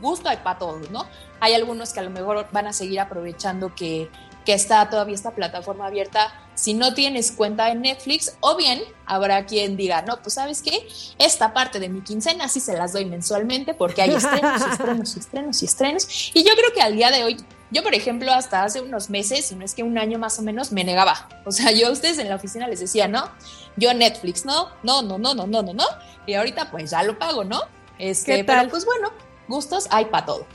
[0.00, 1.06] gusto hay para todos, ¿no?
[1.40, 4.08] Hay algunos que a lo mejor van a seguir aprovechando que,
[4.46, 9.44] que está todavía esta plataforma abierta si no tienes cuenta en Netflix, o bien habrá
[9.44, 10.88] quien diga, no, pues sabes qué,
[11.18, 15.62] esta parte de mi quincena sí se las doy mensualmente porque hay estrenos, estrenos, estrenos
[15.62, 16.30] y estrenos.
[16.32, 17.36] Y yo creo que al día de hoy
[17.70, 20.42] yo, por ejemplo, hasta hace unos meses, si no es que un año más o
[20.42, 21.28] menos, me negaba.
[21.44, 23.30] O sea, yo a ustedes en la oficina les decía, no,
[23.76, 25.84] yo Netflix, no, no, no, no, no, no, no, no.
[26.26, 27.60] Y ahorita pues ya lo pago, ¿no?
[27.98, 29.10] Este, pero pues bueno,
[29.48, 30.46] gustos hay para todo.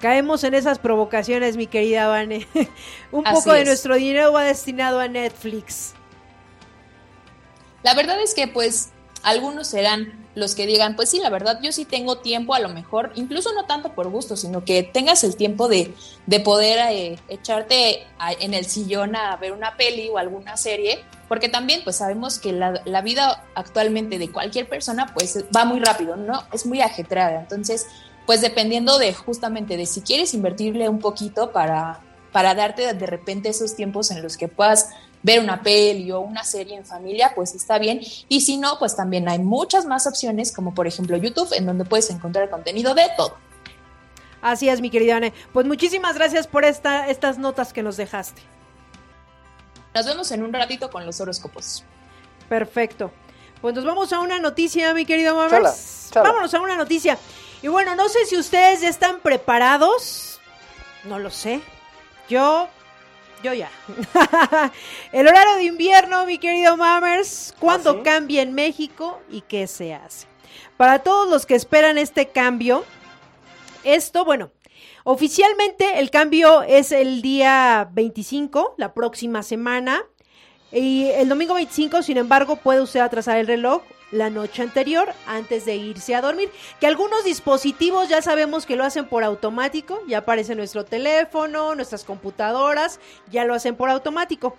[0.00, 2.48] Caemos en esas provocaciones, mi querida Vane.
[3.12, 5.94] un poco de nuestro dinero va destinado a Netflix.
[7.82, 8.90] La verdad es que pues
[9.22, 12.68] algunos serán los que digan, pues sí, la verdad, yo sí tengo tiempo, a lo
[12.68, 15.92] mejor, incluso no tanto por gusto, sino que tengas el tiempo de,
[16.26, 18.06] de poder eh, echarte
[18.38, 22.52] en el sillón a ver una peli o alguna serie, porque también pues sabemos que
[22.52, 26.44] la, vida actualmente de cualquier persona pues va muy rápido, ¿no?
[26.52, 27.86] Es muy ajetreada, entonces
[28.26, 33.48] pues dependiendo de justamente de si quieres invertirle un poquito para, para darte de repente
[33.48, 34.90] esos tiempos en los que puedas
[35.22, 38.00] ver una peli o una serie en familia, pues está bien.
[38.28, 41.84] Y si no, pues también hay muchas más opciones, como por ejemplo YouTube, en donde
[41.84, 43.36] puedes encontrar contenido de todo.
[44.42, 45.32] Así es, mi querida Anne.
[45.52, 48.42] Pues muchísimas gracias por esta, estas notas que nos dejaste.
[49.94, 51.84] Nos vemos en un ratito con los horóscopos.
[52.48, 53.10] Perfecto.
[53.60, 56.10] Pues nos vamos a una noticia, mi querido Mamers.
[56.14, 57.18] Vámonos a una noticia.
[57.60, 60.40] Y bueno, no sé si ustedes ya están preparados.
[61.04, 61.60] No lo sé.
[62.28, 62.68] Yo
[63.42, 63.70] yo ya.
[65.12, 69.94] el horario de invierno, mi querido Mammers, ¿cuándo ¿Ah, cambia en México y qué se
[69.94, 70.26] hace?
[70.76, 72.84] Para todos los que esperan este cambio,
[73.84, 74.50] esto, bueno,
[75.04, 80.02] oficialmente el cambio es el día 25, la próxima semana.
[80.72, 85.64] Y el domingo 25, sin embargo, puede usted atrasar el reloj la noche anterior antes
[85.64, 86.50] de irse a dormir.
[86.80, 92.04] Que algunos dispositivos ya sabemos que lo hacen por automático, ya aparece nuestro teléfono, nuestras
[92.04, 93.00] computadoras,
[93.30, 94.56] ya lo hacen por automático.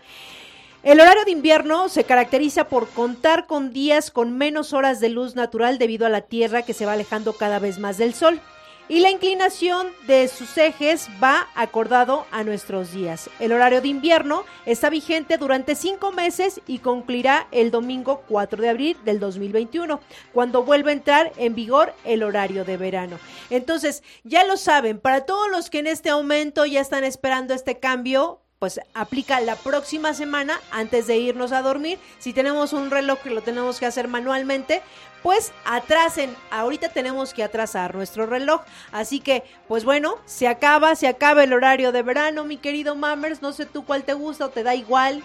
[0.84, 5.36] El horario de invierno se caracteriza por contar con días con menos horas de luz
[5.36, 8.42] natural debido a la Tierra que se va alejando cada vez más del Sol
[8.90, 13.30] y la inclinación de sus ejes va acordado a nuestros días.
[13.40, 18.70] El horario de invierno está vigente durante cinco meses y concluirá el domingo 4 de
[18.70, 20.00] abril del 2021,
[20.34, 23.20] cuando vuelva a entrar en vigor el horario de verano.
[23.50, 27.80] Entonces, ya lo saben, para todos los que en este momento ya están esperando este
[27.80, 31.98] cambio, pues aplica la próxima semana antes de irnos a dormir.
[32.20, 34.84] Si tenemos un reloj que lo tenemos que hacer manualmente,
[35.24, 36.36] pues atrasen.
[36.50, 38.62] Ahorita tenemos que atrasar nuestro reloj.
[38.92, 43.42] Así que, pues bueno, se acaba, se acaba el horario de verano, mi querido Mammers.
[43.42, 45.24] No sé tú cuál te gusta o te da igual.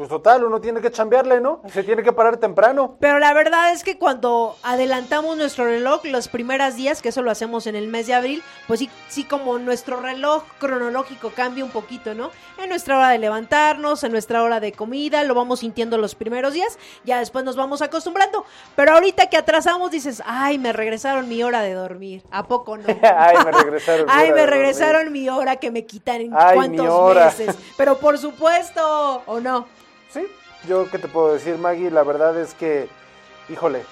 [0.00, 1.60] Pues total, uno tiene que chambearle, ¿no?
[1.70, 2.96] Se tiene que parar temprano.
[3.00, 7.30] Pero la verdad es que cuando adelantamos nuestro reloj, los primeros días, que eso lo
[7.30, 11.70] hacemos en el mes de abril, pues sí, sí como nuestro reloj cronológico cambia un
[11.70, 12.30] poquito, ¿no?
[12.56, 16.54] En nuestra hora de levantarnos, en nuestra hora de comida, lo vamos sintiendo los primeros
[16.54, 18.46] días, ya después nos vamos acostumbrando.
[18.76, 22.22] Pero ahorita que atrasamos dices, ay, me regresaron mi hora de dormir.
[22.30, 22.84] ¿A poco no?
[23.02, 24.06] ay, me regresaron.
[24.06, 27.54] mi ay, me regresaron mi hora que me quitan en cuántos meses.
[27.76, 29.66] Pero por supuesto, ¿o no?
[30.12, 30.26] Sí,
[30.66, 32.88] yo qué te puedo decir, Maggie, la verdad es que,
[33.48, 33.84] híjole,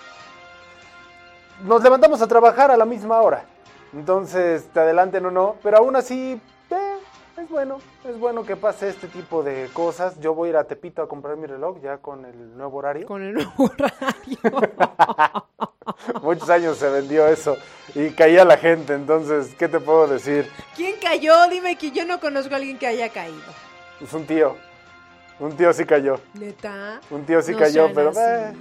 [1.64, 3.44] nos levantamos a trabajar a la misma hora.
[3.92, 6.40] Entonces, te adelanten o no, pero aún así,
[6.70, 6.96] eh,
[7.36, 10.18] es bueno, es bueno que pase este tipo de cosas.
[10.20, 13.06] Yo voy a ir a Tepito a comprar mi reloj ya con el nuevo horario.
[13.06, 14.70] Con el nuevo horario.
[16.22, 17.56] Muchos años se vendió eso
[17.94, 20.50] y caía la gente, entonces, ¿qué te puedo decir?
[20.76, 21.48] ¿Quién cayó?
[21.48, 23.40] Dime que yo no conozco a alguien que haya caído.
[24.00, 24.67] Es un tío.
[25.40, 26.18] Un tío sí cayó.
[26.34, 27.00] ¿Neta?
[27.10, 28.52] Un tío sí No cayó, pero eh,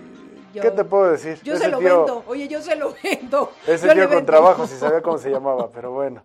[0.54, 1.40] Yo- ¿qué te puedo decir?
[1.44, 2.24] Yo Ese se lo tío- vendo.
[2.28, 3.52] Oye, yo se lo vendo.
[3.66, 4.32] Ese Yo tío con vendo.
[4.32, 6.24] trabajo, si sabía cómo se llamaba, pero bueno.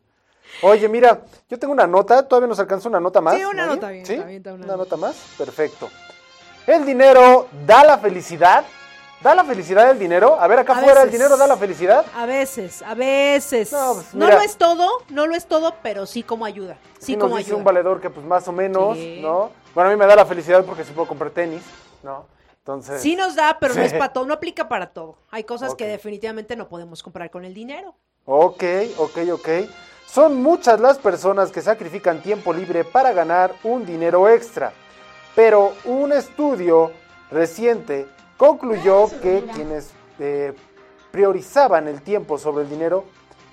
[0.63, 3.35] Oye, mira, yo tengo una nota, todavía nos alcanza una nota más.
[3.37, 3.75] Sí, una ¿no?
[3.75, 4.17] nota bien, ¿Sí?
[4.19, 5.89] una nota más, perfecto.
[6.67, 8.63] ¿El dinero da la felicidad?
[9.23, 10.37] ¿Da la felicidad el dinero?
[10.39, 12.05] A ver, acá afuera, ¿el dinero da la felicidad?
[12.15, 13.73] A veces, a veces.
[13.73, 14.35] No, No, pues, mira.
[14.37, 16.77] lo es todo, no lo es todo, pero sí como ayuda.
[16.99, 17.59] Sí Y nos como dice ayuda.
[17.59, 19.21] un valedor que pues más o menos, Sí.
[19.23, 19.51] ¿no?
[19.75, 21.63] Bueno, a mí me da la felicidad porque sí puedo comprar tenis,
[22.03, 22.27] ¿no?
[22.59, 23.01] Entonces...
[23.03, 25.17] Sí nos da, pero no es para todo, no aplica para todo.
[25.31, 27.95] Hay cosas que definitivamente no podemos comprar con el dinero.
[28.25, 28.63] Ok,
[28.99, 29.49] ok, ok.
[30.07, 34.73] Son muchas las personas que sacrifican tiempo libre para ganar un dinero extra,
[35.35, 36.93] pero un estudio
[37.31, 40.53] reciente concluyó que quienes eh,
[41.11, 43.05] priorizaban el tiempo sobre el dinero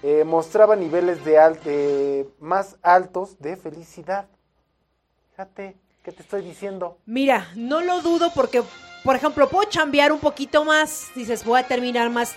[0.04, 4.28] eh, mostraban niveles de al- de más altos de felicidad.
[5.32, 5.78] Fíjate,
[6.10, 6.98] ¿qué te estoy diciendo?
[7.06, 8.64] Mira, no lo dudo porque,
[9.03, 11.10] por ejemplo, puedo chambear un poquito más.
[11.15, 12.36] Dices, voy a terminar más,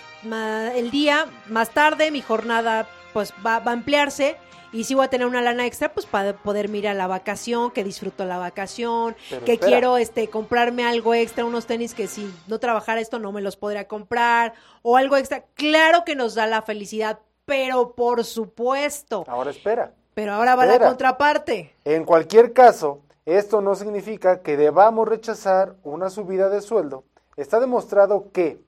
[0.74, 4.36] el día, más tarde, mi jornada pues va, va a ampliarse.
[4.74, 7.82] Y si voy a tener una lana extra, pues para poder mirar la vacación, que
[7.82, 9.70] disfruto la vacación, Pero que espera.
[9.70, 13.56] quiero este comprarme algo extra, unos tenis que si no trabajara esto no me los
[13.56, 15.44] podría comprar, o algo extra.
[15.54, 19.24] Claro que nos da la felicidad, pero por supuesto.
[19.28, 19.92] Ahora espera.
[20.12, 21.74] Pero ahora va la contraparte.
[21.86, 27.04] En cualquier caso, esto no significa que debamos rechazar una subida de sueldo.
[27.36, 28.60] Está demostrado que,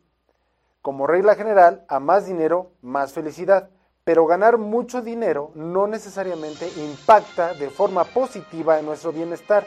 [0.80, 3.70] como regla general, a más dinero, más felicidad.
[4.04, 9.64] Pero ganar mucho dinero no necesariamente impacta de forma positiva en nuestro bienestar.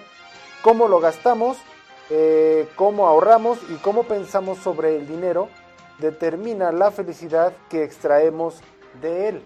[0.64, 1.58] Cómo lo gastamos,
[2.10, 5.50] eh, cómo ahorramos y cómo pensamos sobre el dinero
[6.00, 8.62] determina la felicidad que extraemos
[9.02, 9.44] de él.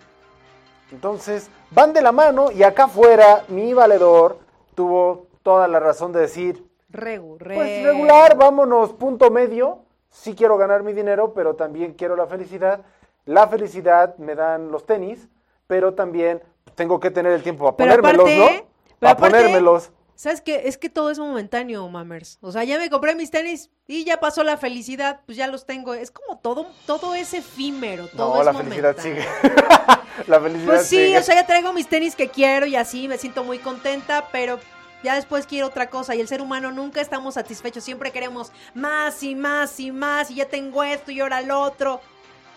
[0.91, 4.39] Entonces, van de la mano y acá afuera mi valedor
[4.76, 7.85] tuvo toda la razón de decir, Regu, pues regu.
[7.85, 9.80] regular, vámonos, punto medio.
[10.09, 12.81] Sí quiero ganar mi dinero, pero también quiero la felicidad.
[13.26, 15.30] La felicidad me dan los tenis,
[15.68, 16.41] pero también
[16.76, 18.95] tengo que tener el tiempo para Pero ponérmelos, aparte- ¿no?
[18.99, 19.91] Para aparte- ponérmelos.
[20.15, 20.63] ¿Sabes qué?
[20.68, 22.38] Es que todo es momentáneo, mamers.
[22.41, 25.65] O sea, ya me compré mis tenis y ya pasó la felicidad, pues ya los
[25.65, 25.95] tengo.
[25.95, 29.26] Es como todo, todo es efímero, todo No, es la felicidad sigue.
[30.27, 31.18] la felicidad Pues sí, sigue.
[31.18, 34.59] o sea, ya traigo mis tenis que quiero y así me siento muy contenta, pero
[35.03, 36.15] ya después quiero otra cosa.
[36.15, 40.36] Y el ser humano nunca estamos satisfechos, siempre queremos más y más y más, y
[40.36, 42.02] ya tengo esto y ahora lo otro.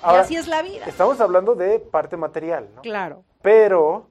[0.02, 0.84] Ahora, y así es la vida.
[0.86, 2.82] Estamos hablando de parte material, ¿no?
[2.82, 3.24] Claro.
[3.42, 4.08] pero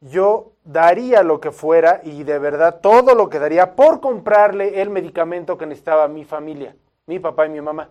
[0.00, 4.88] yo daría lo que fuera y de verdad todo lo que daría por comprarle el
[4.88, 6.74] medicamento que necesitaba mi familia,
[7.06, 7.90] mi papá y mi mamá.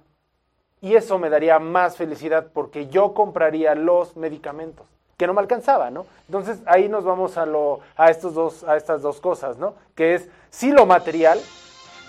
[0.81, 4.87] Y eso me daría más felicidad porque yo compraría los medicamentos
[5.19, 6.05] que no me alcanzaba, ¿no?
[6.27, 9.75] Entonces ahí nos vamos a lo a estos dos a estas dos cosas, ¿no?
[9.93, 11.37] Que es sí lo material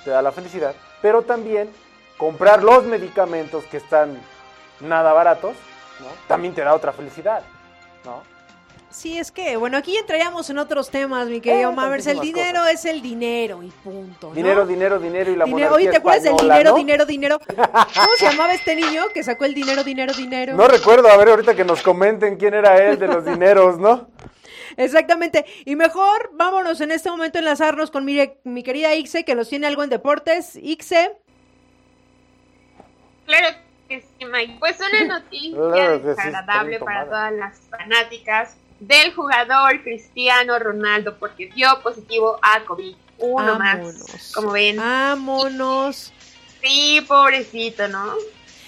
[0.05, 1.69] te da la felicidad, pero también
[2.17, 4.17] comprar los medicamentos que están
[4.79, 5.57] nada baratos,
[5.99, 6.07] ¿no?
[6.29, 7.43] También te da otra felicidad,
[8.05, 8.23] ¿no?
[8.91, 12.07] Sí, es que, bueno, aquí entraríamos en otros temas, mi querido Eh, Mavers.
[12.09, 14.29] El dinero es el dinero y punto.
[14.31, 14.35] ¿no?
[14.35, 16.77] Dinero, dinero, dinero y la Dinero- Oye, ¿te acuerdas del dinero, ¿no?
[16.77, 17.39] dinero, dinero?
[17.49, 20.55] ¿Cómo se llamaba este niño que sacó el dinero, dinero, dinero?
[20.57, 24.09] No recuerdo, a ver ahorita que nos comenten quién era él de los dineros, ¿no?
[24.77, 25.45] Exactamente.
[25.65, 29.49] Y mejor vámonos en este momento a enlazarnos con mi, mi querida Ixe, que nos
[29.49, 30.57] tiene algo en deportes.
[30.57, 31.13] Ixe,
[33.27, 33.57] Claro
[33.89, 34.57] que sí, Mike.
[34.59, 41.17] Pues una noticia Claro que sí, desagradable para todas las fanáticas del jugador Cristiano Ronaldo
[41.19, 42.97] porque dio positivo a COVID.
[43.19, 43.95] Uno Vámonos.
[44.09, 44.77] más, como ven.
[44.77, 46.13] vámonos.
[46.63, 48.15] Sí, pobrecito, ¿no?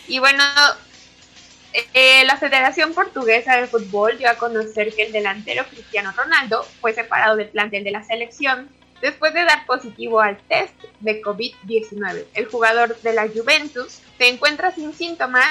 [0.06, 0.44] Y bueno,
[1.94, 6.92] eh, la Federación Portuguesa de Fútbol dio a conocer que el delantero Cristiano Ronaldo fue
[6.92, 8.68] separado del plantel de la selección
[9.00, 12.26] después de dar positivo al test de COVID-19.
[12.34, 15.46] El jugador de la Juventus se encuentra sin síntomas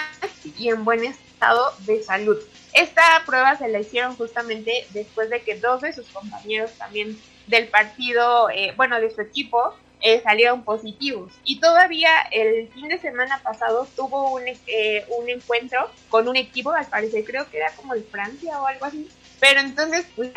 [0.58, 2.38] y en buen estado de salud.
[2.73, 7.68] Esta prueba se la hicieron justamente después de que dos de sus compañeros también del
[7.68, 11.34] partido, eh, bueno, de su equipo, eh, salieron positivos.
[11.43, 16.72] Y todavía el fin de semana pasado tuvo un, eh, un encuentro con un equipo,
[16.72, 19.10] al parecer creo que era como de Francia o algo así.
[19.39, 20.31] Pero entonces, pues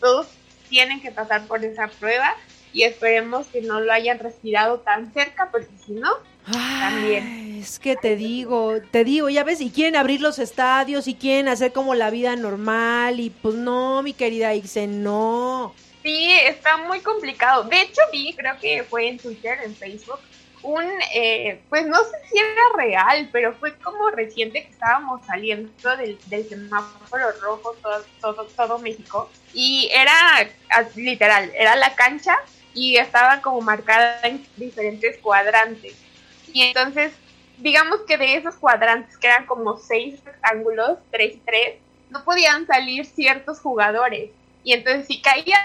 [0.00, 0.28] todos
[0.68, 2.34] tienen que pasar por esa prueba
[2.72, 6.10] y esperemos que no lo hayan respirado tan cerca, porque si no,
[6.52, 7.60] también.
[7.60, 11.48] Es que te digo, te digo, ya ves, y quieren abrir los estadios y quieren
[11.48, 15.74] hacer como la vida normal y pues no, mi querida Ixe, no.
[16.02, 17.64] Sí, está muy complicado.
[17.64, 20.20] De hecho, vi, creo que fue en Twitter, en Facebook,
[20.64, 20.84] un,
[21.14, 26.18] eh, pues no sé si era real, pero fue como reciente que estábamos saliendo del,
[26.26, 30.48] del semáforo rojo todo, todo, todo México y era
[30.96, 32.36] literal, era la cancha
[32.72, 36.03] y estaba como marcada en diferentes cuadrantes.
[36.54, 37.12] Y entonces,
[37.58, 41.74] digamos que de esos cuadrantes, que eran como seis rectángulos, tres y tres,
[42.10, 44.30] no podían salir ciertos jugadores.
[44.62, 45.56] Y entonces si caía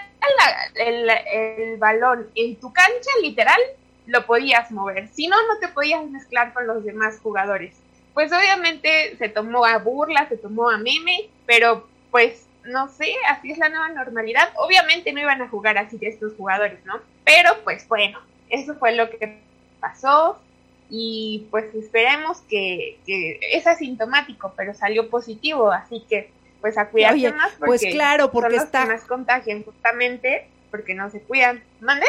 [0.75, 3.59] el, el balón en tu cancha, literal,
[4.07, 5.07] lo podías mover.
[5.09, 7.75] Si no, no te podías mezclar con los demás jugadores.
[8.15, 13.51] Pues obviamente se tomó a burla, se tomó a meme, pero pues no sé, así
[13.51, 14.49] es la nueva normalidad.
[14.55, 16.99] Obviamente no iban a jugar así de estos jugadores, ¿no?
[17.23, 19.39] Pero pues bueno, eso fue lo que
[19.79, 20.41] pasó
[20.89, 27.51] y pues esperemos que, es asintomático, pero salió positivo, así que pues a cuidarse más
[27.51, 28.83] pues porque pues claro, porque son está...
[28.83, 31.63] que más contagian justamente porque no se cuidan.
[31.79, 32.05] ¿Mande?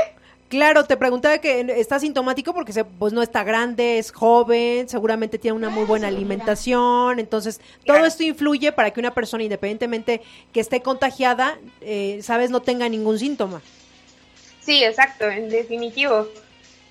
[0.48, 5.39] Claro, te preguntaba que está sintomático porque se, pues no está grande, es joven, seguramente
[5.39, 10.59] tiene una muy buena alimentación, entonces todo esto influye para que una persona, independientemente que
[10.59, 13.62] esté contagiada, eh, sabes, no tenga ningún síntoma.
[14.61, 16.27] Sí, exacto, en definitivo.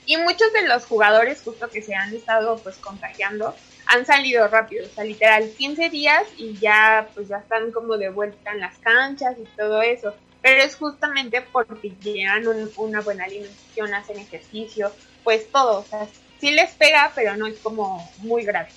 [0.10, 3.56] Y muchos de los jugadores justo que se han estado pues contagiando
[3.86, 8.10] han salido rápido, o sea, literal 15 días y ya pues ya están como de
[8.10, 12.46] vuelta en las canchas y todo eso pero es justamente porque llevan
[12.78, 14.92] una buena alimentación, hacen ejercicio,
[15.24, 16.08] pues todo, o sea,
[16.40, 18.70] sí les pega, pero no es como muy grave.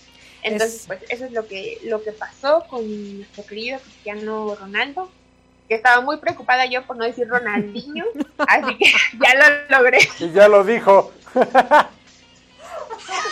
[0.42, 5.08] Entonces, pues eso es lo que, lo que pasó con nuestro querido Cristiano Ronaldo,
[5.68, 8.06] que estaba muy preocupada yo por no decir Ronaldinho,
[8.38, 8.86] así que
[9.20, 10.00] ya lo logré.
[10.18, 11.12] Y ya lo dijo.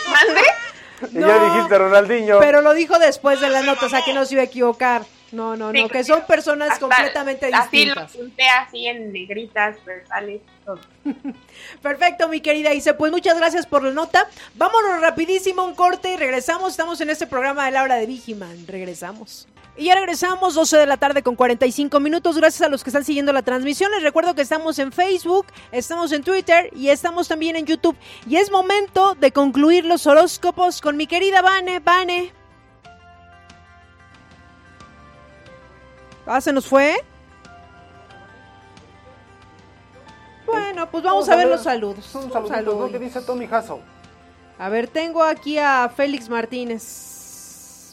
[0.09, 0.41] ¿Mande?
[1.11, 2.39] Y ya dijiste Ronaldinho.
[2.39, 5.03] Pero lo dijo después de la nota, o sea que no se iba a equivocar.
[5.31, 8.09] No, no, no, que son personas completamente distintas.
[8.09, 10.81] Así lo junté así en negritas, versales, todo.
[11.81, 12.97] Perfecto, mi querida Isa.
[12.97, 14.27] Pues muchas gracias por la nota.
[14.55, 16.71] Vámonos rapidísimo un corte y regresamos.
[16.71, 18.67] Estamos en este programa de la hora de Vigiman.
[18.67, 19.47] Regresamos.
[19.77, 22.37] Y ya regresamos, 12 de la tarde con 45 minutos.
[22.37, 23.91] Gracias a los que están siguiendo la transmisión.
[23.91, 27.95] Les recuerdo que estamos en Facebook, estamos en Twitter y estamos también en YouTube.
[28.27, 31.79] Y es momento de concluir los horóscopos con mi querida Vane.
[31.79, 32.33] Vane.
[36.25, 36.97] Ah, se nos fue.
[40.45, 42.13] Bueno, pues vamos, a, ver, los saludos.
[42.13, 42.91] Un saludo.
[42.91, 43.79] ¿Qué dice Tommy Jasso?
[44.59, 47.20] A ver, tengo aquí a Félix Martínez.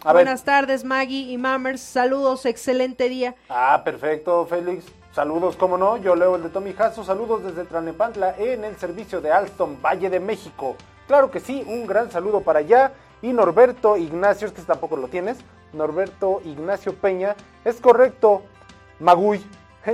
[0.05, 1.81] Buenas tardes, Maggie y Mammers.
[1.81, 3.35] Saludos, excelente día.
[3.49, 4.85] Ah, perfecto, Félix.
[5.13, 5.97] Saludos, cómo no.
[5.97, 7.03] Yo leo el de Tommy Jasso.
[7.03, 10.77] Saludos desde Tranepantla en el servicio de Alstom, Valle de México.
[11.07, 12.93] Claro que sí, un gran saludo para allá.
[13.21, 15.39] Y Norberto Ignacio, es que tampoco lo tienes.
[15.73, 17.35] Norberto Ignacio Peña.
[17.65, 18.43] Es correcto,
[19.01, 19.45] Magui.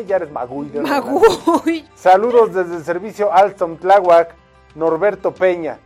[0.07, 0.71] ya eres Magui.
[0.81, 1.89] Magui.
[1.95, 4.35] Saludos desde el servicio Alstom Tláhuac,
[4.75, 5.79] Norberto Peña.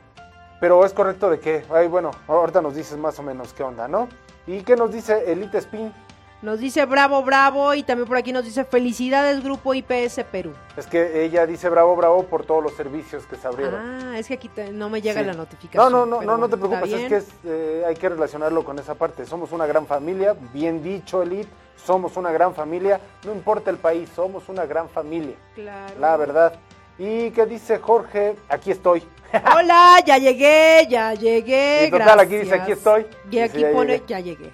[0.61, 1.65] Pero es correcto de qué.
[1.71, 4.09] Ay, bueno, ahorita nos dices más o menos qué onda, ¿no?
[4.47, 5.93] ¿Y qué nos dice Elite Spin?
[6.41, 10.53] Nos dice bravo, bravo y también por aquí nos dice felicidades Grupo IPS Perú.
[10.77, 13.75] Es que ella dice bravo, bravo por todos los servicios que se abrieron.
[13.75, 15.91] Ah, es que aquí no me llega la notificación.
[15.91, 19.27] No, no, no, no, te preocupes, es que eh, hay que relacionarlo con esa parte.
[19.27, 24.09] Somos una gran familia, bien dicho Elite, somos una gran familia, no importa el país,
[24.15, 25.35] somos una gran familia.
[25.57, 25.95] Claro.
[25.99, 26.53] La verdad.
[26.99, 28.37] ¿Y qué dice Jorge?
[28.49, 29.03] Aquí estoy.
[29.57, 31.87] Hola, ya llegué, ya llegué.
[31.87, 33.07] Y total, aquí dice aquí estoy.
[33.31, 34.53] Y aquí pone ya llegué.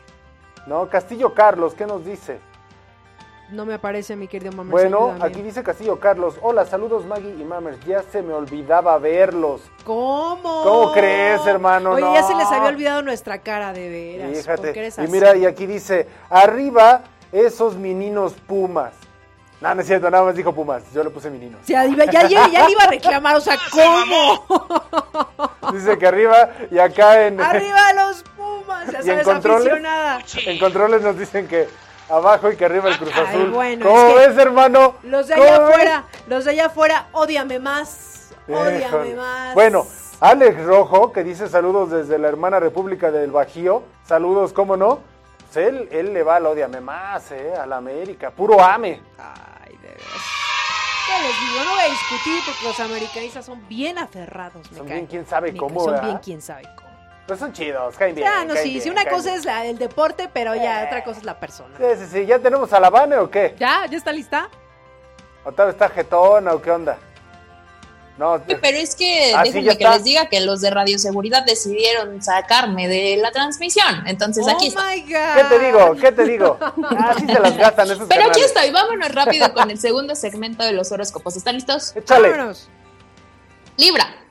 [0.67, 2.39] No, Castillo Carlos, ¿qué nos dice?
[3.51, 4.71] No me aparece, mi querido Mamers.
[4.71, 6.37] Bueno, aquí dice Castillo Carlos.
[6.43, 7.79] Hola, saludos Maggie y Mamers.
[7.87, 9.63] Ya se me olvidaba verlos.
[9.85, 10.63] ¿Cómo?
[10.63, 11.93] ¿Cómo crees, hermano?
[11.93, 14.39] Oye, ya se les había olvidado nuestra cara, de veras.
[14.39, 15.05] Fíjate.
[15.05, 18.95] Y mira, y aquí dice, arriba esos meninos pumas.
[19.65, 20.83] No, no es cierto, nada más dijo Pumas.
[20.93, 21.59] Yo le puse meninos.
[21.67, 24.47] Ya, ya, ya, ya, le iba a reclamar, o sea, ¿cómo?
[25.73, 27.41] Dice que arriba y acá en.
[27.41, 30.21] Arriba los Pumas, ya sabes, en controles, aficionada.
[30.47, 31.67] En controles nos dicen que
[32.11, 33.51] abajo y que arriba el Cruz Azul.
[33.51, 34.97] bueno, ¿Cómo ves, hermano?
[35.03, 38.35] Los de allá afuera, los de allá afuera, ódiame más.
[38.47, 39.55] Ódiame más.
[39.55, 39.87] Bueno,
[40.21, 43.83] Alex Rojo, que dice saludos desde la hermana República del Bajío.
[44.07, 45.01] Saludos, ¿cómo no?
[45.55, 47.55] Pues él, él le va al odiame más, ¿eh?
[47.59, 48.31] A la América.
[48.31, 49.01] Puro ame.
[49.17, 49.54] Ay, verdad.
[49.97, 51.65] ¿Qué les digo?
[51.65, 54.67] No voy a discutir porque los americanistas son bien aferrados.
[54.75, 56.85] son bien quién sabe cómo, Son bien quién sabe cómo.
[57.27, 58.27] Pues son chidos, caen bien.
[58.27, 60.87] Ya, no, sí, sí, una cosa es el deporte, pero ya eh.
[60.87, 61.75] otra cosa es la persona.
[61.79, 62.27] Sí, sí, sí.
[62.27, 63.55] ¿Ya tenemos a la Vane o qué?
[63.59, 63.87] ¿Ya?
[63.87, 64.51] ¿Ya está lista?
[65.45, 66.99] ¿O tal vez está jetona o qué onda?
[68.17, 73.17] No, pero es que déjenme que les diga que los de radioseguridad decidieron sacarme de
[73.17, 74.07] la transmisión.
[74.07, 74.95] Entonces aquí oh está.
[74.95, 75.37] my God.
[75.37, 75.97] ¿Qué te digo?
[75.97, 76.59] ¿Qué te digo?
[76.99, 78.47] Así se las gastan esos Pero aquí canales.
[78.47, 81.37] estoy, vámonos rápido con el segundo segmento de los horóscopos.
[81.37, 81.95] ¿Están listos?
[81.97, 82.31] Échale.
[82.31, 82.69] Vámonos.
[83.77, 84.24] Libra.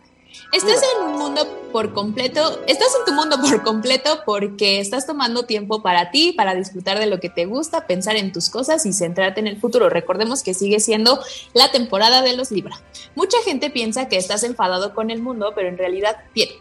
[0.53, 5.47] Estás en un mundo por completo, estás en tu mundo por completo porque estás tomando
[5.47, 8.93] tiempo para ti, para disfrutar de lo que te gusta, pensar en tus cosas y
[8.93, 9.89] centrarte en el futuro.
[9.89, 11.19] Recordemos que sigue siendo
[11.55, 12.79] la temporada de los Libra.
[13.15, 16.17] Mucha gente piensa que estás enfadado con el mundo, pero en realidad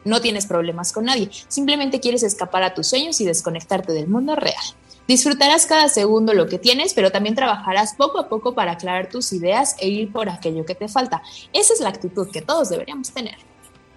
[0.06, 1.28] no tienes problemas con nadie.
[1.48, 4.64] Simplemente quieres escapar a tus sueños y desconectarte del mundo real.
[5.06, 9.34] Disfrutarás cada segundo lo que tienes, pero también trabajarás poco a poco para aclarar tus
[9.34, 11.22] ideas e ir por aquello que te falta.
[11.52, 13.51] Esa es la actitud que todos deberíamos tener.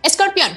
[0.05, 0.51] Escorpión,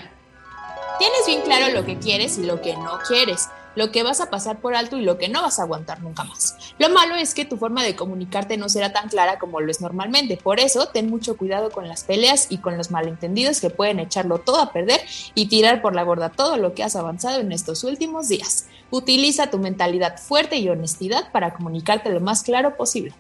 [0.99, 4.29] tienes bien claro lo que quieres y lo que no quieres, lo que vas a
[4.29, 6.55] pasar por alto y lo que no vas a aguantar nunca más.
[6.79, 9.81] Lo malo es que tu forma de comunicarte no será tan clara como lo es
[9.81, 14.01] normalmente, por eso ten mucho cuidado con las peleas y con los malentendidos que pueden
[14.01, 15.01] echarlo todo a perder
[15.35, 18.67] y tirar por la borda todo lo que has avanzado en estos últimos días.
[18.91, 23.15] Utiliza tu mentalidad fuerte y honestidad para comunicarte lo más claro posible.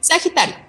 [0.00, 0.67] Sagitario.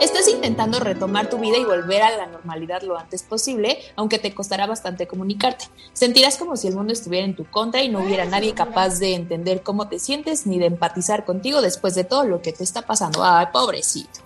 [0.00, 4.34] Estás intentando retomar tu vida y volver a la normalidad lo antes posible, aunque te
[4.34, 5.66] costará bastante comunicarte.
[5.92, 9.14] Sentirás como si el mundo estuviera en tu contra y no hubiera nadie capaz de
[9.14, 12.80] entender cómo te sientes ni de empatizar contigo después de todo lo que te está
[12.86, 13.22] pasando.
[13.22, 14.20] Ay, pobrecito.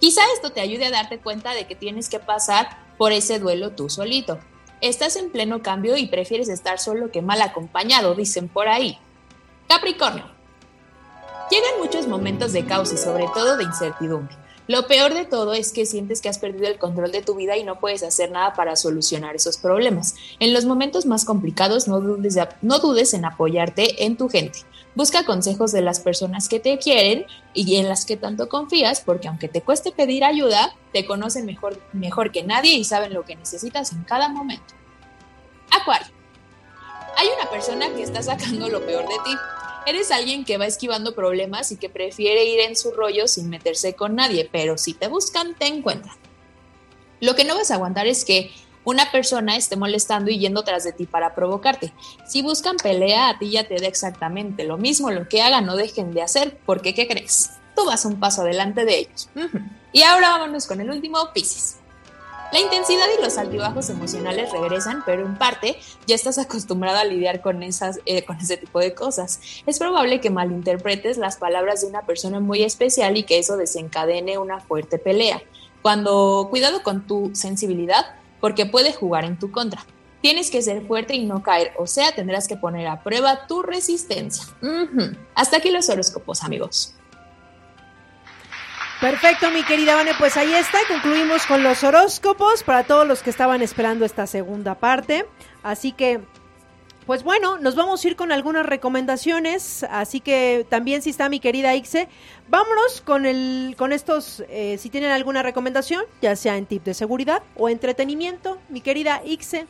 [0.00, 3.70] Quizá esto te ayude a darte cuenta de que tienes que pasar por ese duelo
[3.70, 4.40] tú solito.
[4.80, 8.98] Estás en pleno cambio y prefieres estar solo que mal acompañado, dicen por ahí.
[9.68, 10.24] Capricornio.
[11.48, 14.42] Llegan muchos momentos de caos y sobre todo de incertidumbre.
[14.68, 17.56] Lo peor de todo es que sientes que has perdido el control de tu vida
[17.56, 20.14] y no puedes hacer nada para solucionar esos problemas.
[20.38, 24.60] En los momentos más complicados no dudes, en apoyarte en tu gente.
[24.94, 29.26] Busca consejos de las personas que te quieren y en las que tanto confías, porque
[29.26, 33.34] aunque te cueste pedir ayuda, te conocen mejor, mejor que nadie y saben lo que
[33.34, 34.74] necesitas en cada momento.
[35.70, 36.08] Acuario.
[37.16, 39.36] Hay una persona que está sacando lo peor de ti.
[39.86, 43.94] Eres alguien que va esquivando problemas y que prefiere ir en su rollo sin meterse
[43.94, 46.16] con nadie, pero si te buscan, te encuentran.
[47.20, 48.50] Lo que no vas a aguantar es que
[48.84, 51.92] una persona esté molestando y yendo tras de ti para provocarte.
[52.26, 55.76] Si buscan pelea, a ti ya te da exactamente lo mismo lo que hagan o
[55.76, 57.50] dejen de hacer, porque ¿qué crees?
[57.76, 59.28] Tú vas un paso adelante de ellos.
[59.92, 61.76] Y ahora vámonos con el último, Piscis.
[62.52, 67.40] La intensidad y los altibajos emocionales regresan, pero en parte ya estás acostumbrado a lidiar
[67.40, 69.40] con, esas, eh, con ese tipo de cosas.
[69.64, 74.36] Es probable que malinterpretes las palabras de una persona muy especial y que eso desencadene
[74.36, 75.42] una fuerte pelea.
[75.80, 79.86] Cuando cuidado con tu sensibilidad, porque puede jugar en tu contra.
[80.20, 83.62] Tienes que ser fuerte y no caer, o sea, tendrás que poner a prueba tu
[83.62, 84.44] resistencia.
[85.34, 86.94] Hasta aquí los horóscopos, amigos.
[89.02, 93.30] Perfecto, mi querida Vane, pues ahí está, concluimos con los horóscopos para todos los que
[93.30, 95.26] estaban esperando esta segunda parte.
[95.64, 96.20] Así que,
[97.04, 101.40] pues bueno, nos vamos a ir con algunas recomendaciones, así que también si está mi
[101.40, 102.08] querida Ixe,
[102.46, 106.94] vámonos con el, con estos, eh, si tienen alguna recomendación, ya sea en tip de
[106.94, 109.66] seguridad o entretenimiento, mi querida Ixe.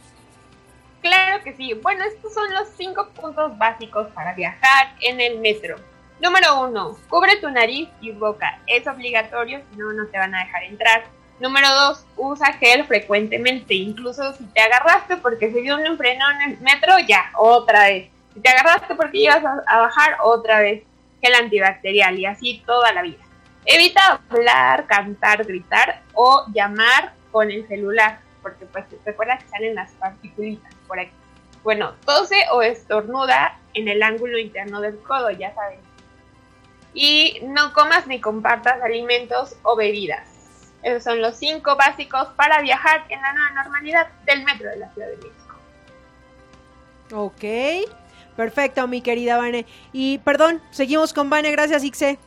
[1.01, 1.73] Claro que sí.
[1.73, 5.77] Bueno, estos son los cinco puntos básicos para viajar en el metro.
[6.23, 8.61] Número uno, cubre tu nariz y boca.
[8.69, 11.03] Es obligatorio, si no, no te van a dejar entrar.
[11.41, 13.75] Número dos, usa gel frecuentemente.
[13.75, 18.09] Incluso si te agarraste porque se dio un frenón en el metro, ya, otra vez.
[18.35, 20.85] Si te agarraste porque ibas a, a bajar, otra vez.
[21.21, 23.25] Gel antibacterial y así toda la vida.
[23.65, 29.91] Evita hablar, cantar, gritar o llamar con el celular, porque pues recuerda que salen las
[29.95, 31.11] particulitas por aquí.
[31.65, 35.81] Bueno, tose o estornuda en el ángulo interno del codo, ya saben.
[36.95, 40.29] Y no comas ni compartas alimentos o bebidas.
[40.83, 44.93] Esos son los cinco básicos para viajar en la nueva normalidad del metro de la
[44.93, 45.33] Ciudad de México.
[47.15, 47.95] Ok,
[48.37, 49.65] perfecto, mi querida Vane.
[49.93, 52.19] Y perdón, seguimos con Vane, gracias Ixe.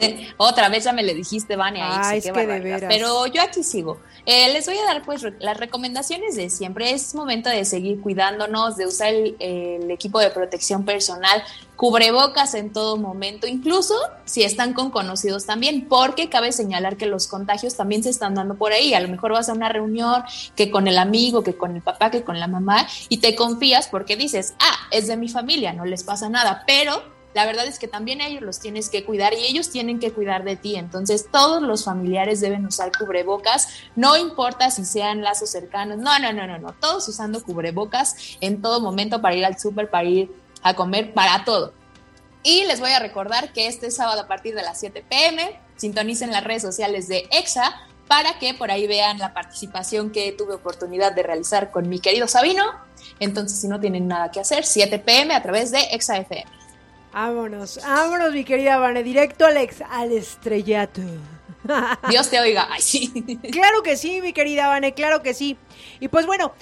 [0.00, 1.86] Eh, Otra vez ya me le dijiste, Vania.
[1.88, 2.84] Ah, Ixi, es qué que de veras.
[2.88, 4.00] Pero yo aquí sigo.
[4.24, 6.92] Eh, les voy a dar pues las recomendaciones de siempre.
[6.92, 11.42] Es momento de seguir cuidándonos, de usar el, el equipo de protección personal,
[11.74, 17.26] cubrebocas en todo momento, incluso si están con conocidos también, porque cabe señalar que los
[17.26, 18.94] contagios también se están dando por ahí.
[18.94, 20.22] A lo mejor vas a una reunión
[20.54, 23.88] que con el amigo, que con el papá, que con la mamá, y te confías
[23.88, 27.02] porque dices, ah, es de mi familia, no les pasa nada, pero
[27.34, 30.12] la verdad es que también a ellos los tienes que cuidar y ellos tienen que
[30.12, 30.76] cuidar de ti.
[30.76, 35.98] Entonces, todos los familiares deben usar cubrebocas, no importa si sean lazos cercanos.
[35.98, 36.72] No, no, no, no, no.
[36.74, 40.30] Todos usando cubrebocas en todo momento para ir al súper, para ir
[40.62, 41.72] a comer, para todo.
[42.42, 46.32] Y les voy a recordar que este sábado a partir de las 7 pm sintonicen
[46.32, 51.12] las redes sociales de EXA para que por ahí vean la participación que tuve oportunidad
[51.12, 52.64] de realizar con mi querido Sabino.
[53.20, 56.61] Entonces, si no tienen nada que hacer, 7 pm a través de EXA FM.
[57.12, 61.02] Vámonos, vámonos, mi querida Vane, directo al, ex, al estrellato.
[62.08, 62.68] Dios te oiga.
[62.70, 63.38] Ay, sí.
[63.52, 65.56] Claro que sí, mi querida Vane, claro que sí.
[66.00, 66.52] Y pues bueno,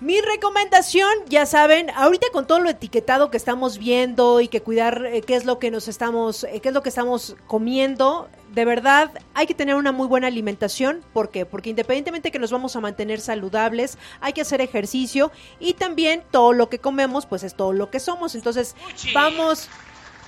[0.00, 5.06] mi recomendación, ya saben, ahorita con todo lo etiquetado que estamos viendo y que cuidar
[5.06, 8.64] eh, qué es lo que nos estamos, eh, qué es lo que estamos comiendo, de
[8.66, 11.02] verdad hay que tener una muy buena alimentación.
[11.14, 11.46] ¿Por qué?
[11.46, 16.52] Porque independientemente que nos vamos a mantener saludables, hay que hacer ejercicio y también todo
[16.52, 18.34] lo que comemos, pues es todo lo que somos.
[18.34, 18.76] Entonces,
[19.14, 19.68] vamos.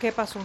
[0.00, 0.40] ¿Qué pasó?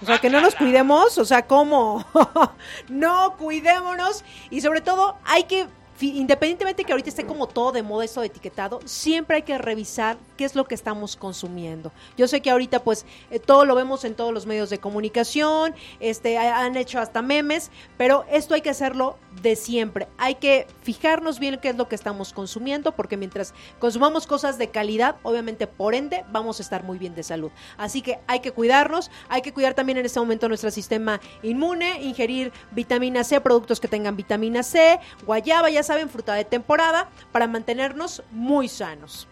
[0.00, 2.04] O sea, que no nos cuidemos, o sea, ¿cómo?
[2.88, 5.66] no, cuidémonos y sobre todo hay que
[6.00, 10.44] independientemente que ahorita esté como todo de moda eso etiquetado, siempre hay que revisar qué
[10.44, 11.92] es lo que estamos consumiendo.
[12.16, 15.74] Yo sé que ahorita pues eh, todo lo vemos en todos los medios de comunicación,
[16.00, 20.08] este han hecho hasta memes, pero esto hay que hacerlo de siempre.
[20.18, 24.70] Hay que fijarnos bien qué es lo que estamos consumiendo porque mientras consumamos cosas de
[24.70, 27.50] calidad, obviamente por ende vamos a estar muy bien de salud.
[27.76, 32.02] Así que hay que cuidarnos, hay que cuidar también en este momento nuestro sistema inmune,
[32.02, 37.46] ingerir vitamina C, productos que tengan vitamina C, guayaba, ya saben, fruta de temporada, para
[37.46, 39.26] mantenernos muy sanos.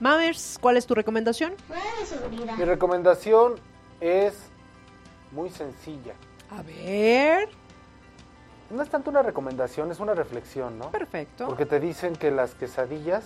[0.00, 1.54] Mamers, ¿cuál es tu recomendación?
[2.56, 3.56] Mi recomendación
[4.00, 4.34] es
[5.30, 6.14] muy sencilla.
[6.50, 7.50] A ver.
[8.70, 10.90] No es tanto una recomendación, es una reflexión, ¿no?
[10.90, 11.46] Perfecto.
[11.46, 13.24] Porque te dicen que las quesadillas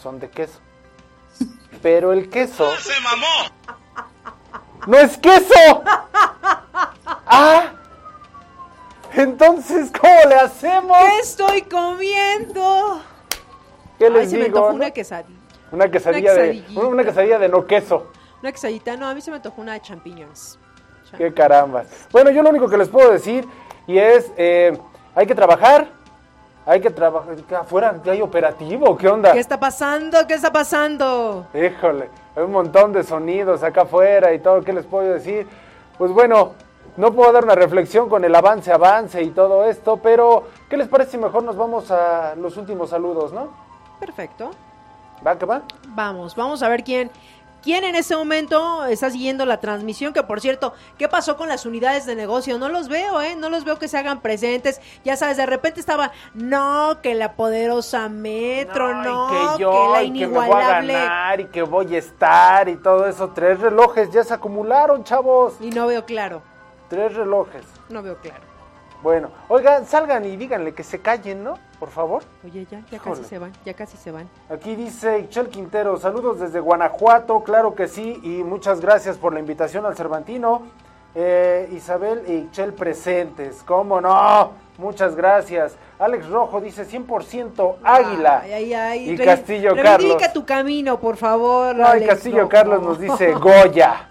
[0.00, 0.60] son de queso.
[1.82, 2.70] Pero el queso.
[2.76, 3.76] ¡Se mamó!
[4.86, 5.82] ¡No es queso!
[7.26, 7.79] ¡Ah!
[9.14, 10.96] Entonces, ¿cómo le hacemos?
[10.98, 13.00] ¿Qué estoy comiendo?
[13.98, 14.56] ¿Qué les Ay, se me digo?
[14.58, 14.76] antojó no?
[14.76, 15.40] una quesadilla.
[15.72, 18.10] Una quesadilla Una de una quesadilla de no queso.
[18.42, 20.58] Una quesadillita, no, a mí se me antojó una de champiñones.
[21.16, 21.86] Qué carambas.
[22.12, 23.46] Bueno, yo lo único que les puedo decir
[23.86, 24.76] y es eh,
[25.14, 25.88] hay que trabajar,
[26.64, 27.34] hay que trabajar.
[27.48, 29.32] ¿Qué, Afuera hay operativo, ¿qué onda?
[29.32, 30.26] ¿Qué está pasando?
[30.26, 31.48] ¿Qué está pasando?
[31.52, 35.46] Híjole, hay un montón de sonidos acá afuera y todo, ¿qué les puedo decir?
[35.98, 36.54] Pues bueno,
[37.00, 40.86] no puedo dar una reflexión con el avance, avance y todo esto, pero ¿qué les
[40.86, 43.48] parece si mejor nos vamos a los últimos saludos, no?
[43.98, 44.50] Perfecto.
[45.26, 45.62] ¿Va que va?
[45.88, 47.10] Vamos, vamos a ver quién.
[47.62, 50.14] ¿Quién en este momento está siguiendo la transmisión?
[50.14, 52.58] Que por cierto, ¿qué pasó con las unidades de negocio?
[52.58, 53.36] No los veo, ¿eh?
[53.36, 54.80] No los veo que se hagan presentes.
[55.04, 60.02] Ya sabes, de repente estaba, no, que la poderosa Metro, no, y que yo, la
[60.02, 60.92] y que me voy a inigualable.
[60.94, 63.28] ganar y que voy a estar y todo eso.
[63.34, 65.56] Tres relojes ya se acumularon, chavos.
[65.60, 66.40] Y no veo claro,
[66.90, 67.64] Tres relojes.
[67.88, 68.50] no veo claro.
[69.02, 71.54] Bueno, oigan, salgan y díganle que se callen, ¿no?
[71.78, 72.22] Por favor.
[72.44, 73.16] Oye, ya, ya Híjole.
[73.16, 74.28] casi se van, ya casi se van.
[74.50, 79.40] Aquí dice Ixchel Quintero, saludos desde Guanajuato, claro que sí, y muchas gracias por la
[79.40, 80.64] invitación al Cervantino.
[81.14, 84.52] Eh, Isabel e Ixchel presentes, ¿cómo no?
[84.76, 85.76] Muchas gracias.
[85.98, 88.40] Alex Rojo dice 100% Águila.
[88.44, 89.10] Ay, ay, ay.
[89.10, 90.22] Y Castillo Carlos.
[90.34, 91.74] tu camino, por favor.
[91.74, 92.48] No, y Castillo.
[92.48, 94.09] Carlos nos dice Goya.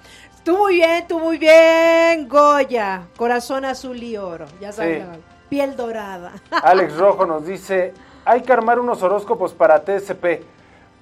[0.50, 3.04] Tú muy bien, tú muy bien, Goya.
[3.16, 4.48] Corazón azul y oro.
[4.60, 5.20] Ya sabes, Sí.
[5.48, 6.32] piel dorada.
[6.64, 7.94] Alex Rojo nos dice,
[8.26, 10.42] hay que armar unos horóscopos para TSP.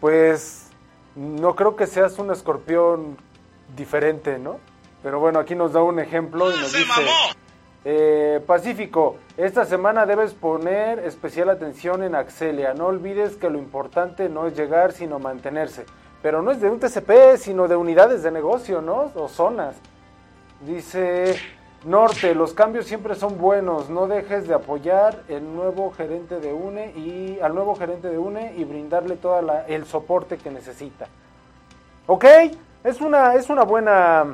[0.02, 0.68] Pues
[1.16, 3.16] no creo que seas un escorpión
[3.74, 4.60] diferente, ¿no?
[5.02, 7.02] Pero bueno, aquí nos da un ejemplo y nos ¡Se dice,
[7.86, 12.74] eh, Pacífico, esta semana debes poner especial atención en Axelia.
[12.74, 15.86] No olvides que lo importante no es llegar, sino mantenerse.
[16.22, 19.12] Pero no es de un TCP, sino de unidades de negocio, ¿no?
[19.16, 19.76] O zonas.
[20.66, 21.36] Dice
[21.86, 26.92] Norte, los cambios siempre son buenos, no dejes de apoyar el nuevo gerente de UNE
[26.98, 31.08] y al nuevo gerente de UNE y brindarle todo el soporte que necesita.
[32.08, 32.26] Ok,
[32.84, 34.26] es una, es una buena,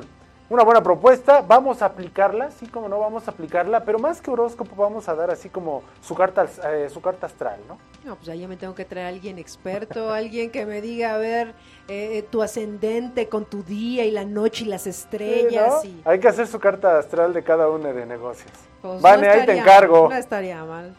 [0.50, 4.30] una buena propuesta, vamos a aplicarla, sí como no vamos a aplicarla, pero más que
[4.30, 7.78] horóscopo vamos a dar así como su carta, eh, su carta astral, ¿no?
[8.04, 11.14] No, pues ahí ya me tengo que traer a alguien experto, alguien que me diga,
[11.14, 11.54] a ver,
[11.88, 15.80] eh, tu ascendente con tu día y la noche y las estrellas.
[15.82, 16.10] Sí, y, ¿no?
[16.10, 18.52] Hay que hacer su carta astral de cada uno de negocios.
[18.82, 20.08] pues, Vane, no ahí te encargo.
[20.10, 20.94] no estaría mal.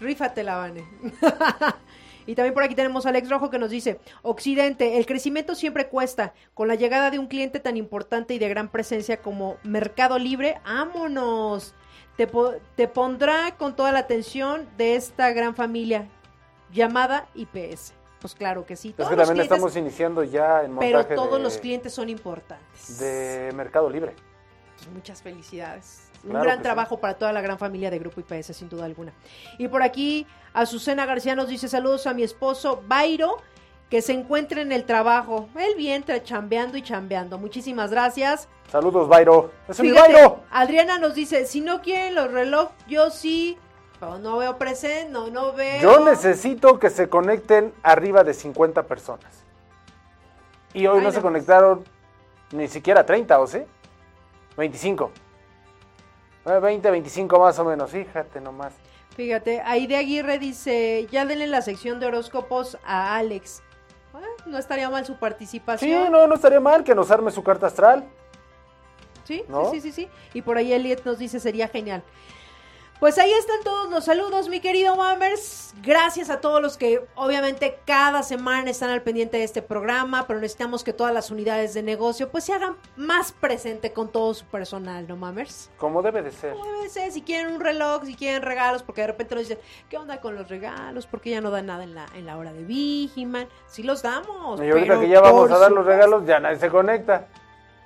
[0.00, 0.84] Rífatela, Vane.
[2.28, 5.88] y también por aquí tenemos a Alex Rojo que nos dice, Occidente, el crecimiento siempre
[5.88, 6.34] cuesta.
[6.52, 10.60] Con la llegada de un cliente tan importante y de gran presencia como Mercado Libre,
[10.64, 11.74] ¡ámonos!
[12.18, 16.06] Te, po- te pondrá con toda la atención de esta gran familia
[16.70, 17.94] llamada IPS.
[18.20, 18.88] Pues claro que sí.
[18.90, 22.10] Es que también clientes, estamos iniciando ya en montaje pero todos de, los clientes son
[22.10, 22.98] importantes.
[22.98, 24.12] de Mercado Libre.
[24.76, 26.07] Pues muchas felicidades.
[26.22, 29.12] Claro Un gran trabajo para toda la gran familia de Grupo IPS, sin duda alguna.
[29.58, 33.38] Y por aquí, Azucena García nos dice saludos a mi esposo Bairo
[33.90, 35.48] que se encuentre en el trabajo.
[35.56, 37.38] Él bien, chambeando y chambeando.
[37.38, 38.48] Muchísimas gracias.
[38.70, 39.50] Saludos, Vairo.
[39.66, 40.40] ¡Ese es mi Vairo!
[40.50, 43.56] Adriana nos dice, si no quieren los reloj, yo sí,
[43.98, 45.80] pero no veo presente, no, no veo.
[45.80, 49.44] Yo necesito que se conecten arriba de 50 personas.
[50.74, 51.84] Y hoy Ay, no se conectaron
[52.52, 53.60] ni siquiera 30, ¿o sí?
[54.56, 55.10] 25.
[56.48, 58.72] Eh, 20, 25 más o menos, fíjate nomás.
[59.16, 63.62] Fíjate, Aide Aguirre dice, ya denle la sección de horóscopos a Alex.
[64.14, 66.10] Ah, no estaría mal su Sí, participación.
[66.12, 68.04] no, no estaría mal que nos arme su carta astral.
[69.24, 69.70] Sí, ¿No?
[69.70, 70.08] sí, sí, sí, sí.
[70.34, 72.02] Y por ahí Elliot nos dice, sería genial.
[73.00, 75.72] Pues ahí están todos los saludos, mi querido Mammers.
[75.84, 80.40] Gracias a todos los que obviamente cada semana están al pendiente de este programa, pero
[80.40, 84.44] necesitamos que todas las unidades de negocio pues se hagan más presente con todo su
[84.46, 85.70] personal, ¿no, Mammers?
[85.78, 86.56] Como debe de ser.
[86.56, 89.96] Debe ser, si quieren un reloj, si quieren regalos, porque de repente nos dicen, ¿qué
[89.96, 91.06] onda con los regalos?
[91.06, 93.46] Porque ya no dan nada en la, en la hora de Vigiman.
[93.68, 94.60] Sí los damos.
[94.60, 97.28] Y ahorita que ya vamos por a dar los regalos, ya nadie se conecta.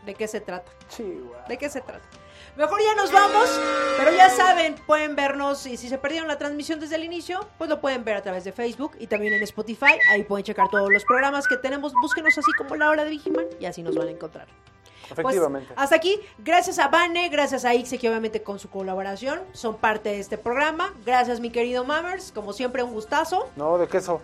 [0.06, 0.72] ¿De qué se trata?
[0.88, 1.44] Chihuahua.
[1.48, 2.21] ¿De qué se trata?
[2.54, 3.48] Mejor ya nos vamos,
[3.96, 7.70] pero ya saben, pueden vernos y si se perdieron la transmisión desde el inicio, pues
[7.70, 9.98] lo pueden ver a través de Facebook y también en Spotify.
[10.10, 11.94] Ahí pueden checar todos los programas que tenemos.
[11.94, 14.48] Búsquenos así como La Hora de Vigiman y así nos van a encontrar.
[15.08, 15.72] Pues, Efectivamente.
[15.76, 20.10] hasta aquí, gracias a Vane, gracias a Ixe que obviamente con su colaboración son parte
[20.10, 20.92] de este programa.
[21.06, 23.48] Gracias mi querido Mammers, como siempre un gustazo.
[23.56, 24.20] No, de queso.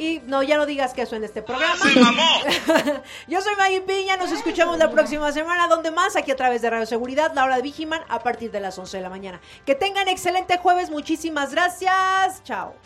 [0.00, 1.84] Y no, ya no digas que eso en este programa.
[3.28, 6.70] Yo soy Maggie Piña, nos escuchamos la próxima semana, donde más, aquí a través de
[6.70, 9.42] Radio Seguridad, la hora de Vigiman, a partir de las 11 de la mañana.
[9.66, 12.42] Que tengan excelente jueves, muchísimas gracias.
[12.44, 12.76] Chao.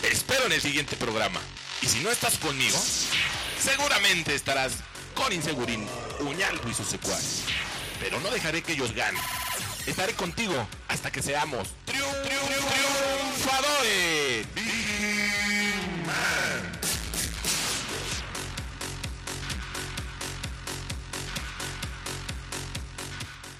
[0.00, 1.40] Te espero en el siguiente programa.
[1.82, 2.78] Y si no estás conmigo,
[3.58, 4.72] seguramente estarás
[5.14, 5.86] con Insegurín,
[6.20, 7.44] Uñalco y sus secuaces.
[8.00, 9.20] Pero no dejaré que ellos ganen.
[9.86, 10.54] Estaré contigo
[10.88, 12.70] hasta que seamos triunfadores.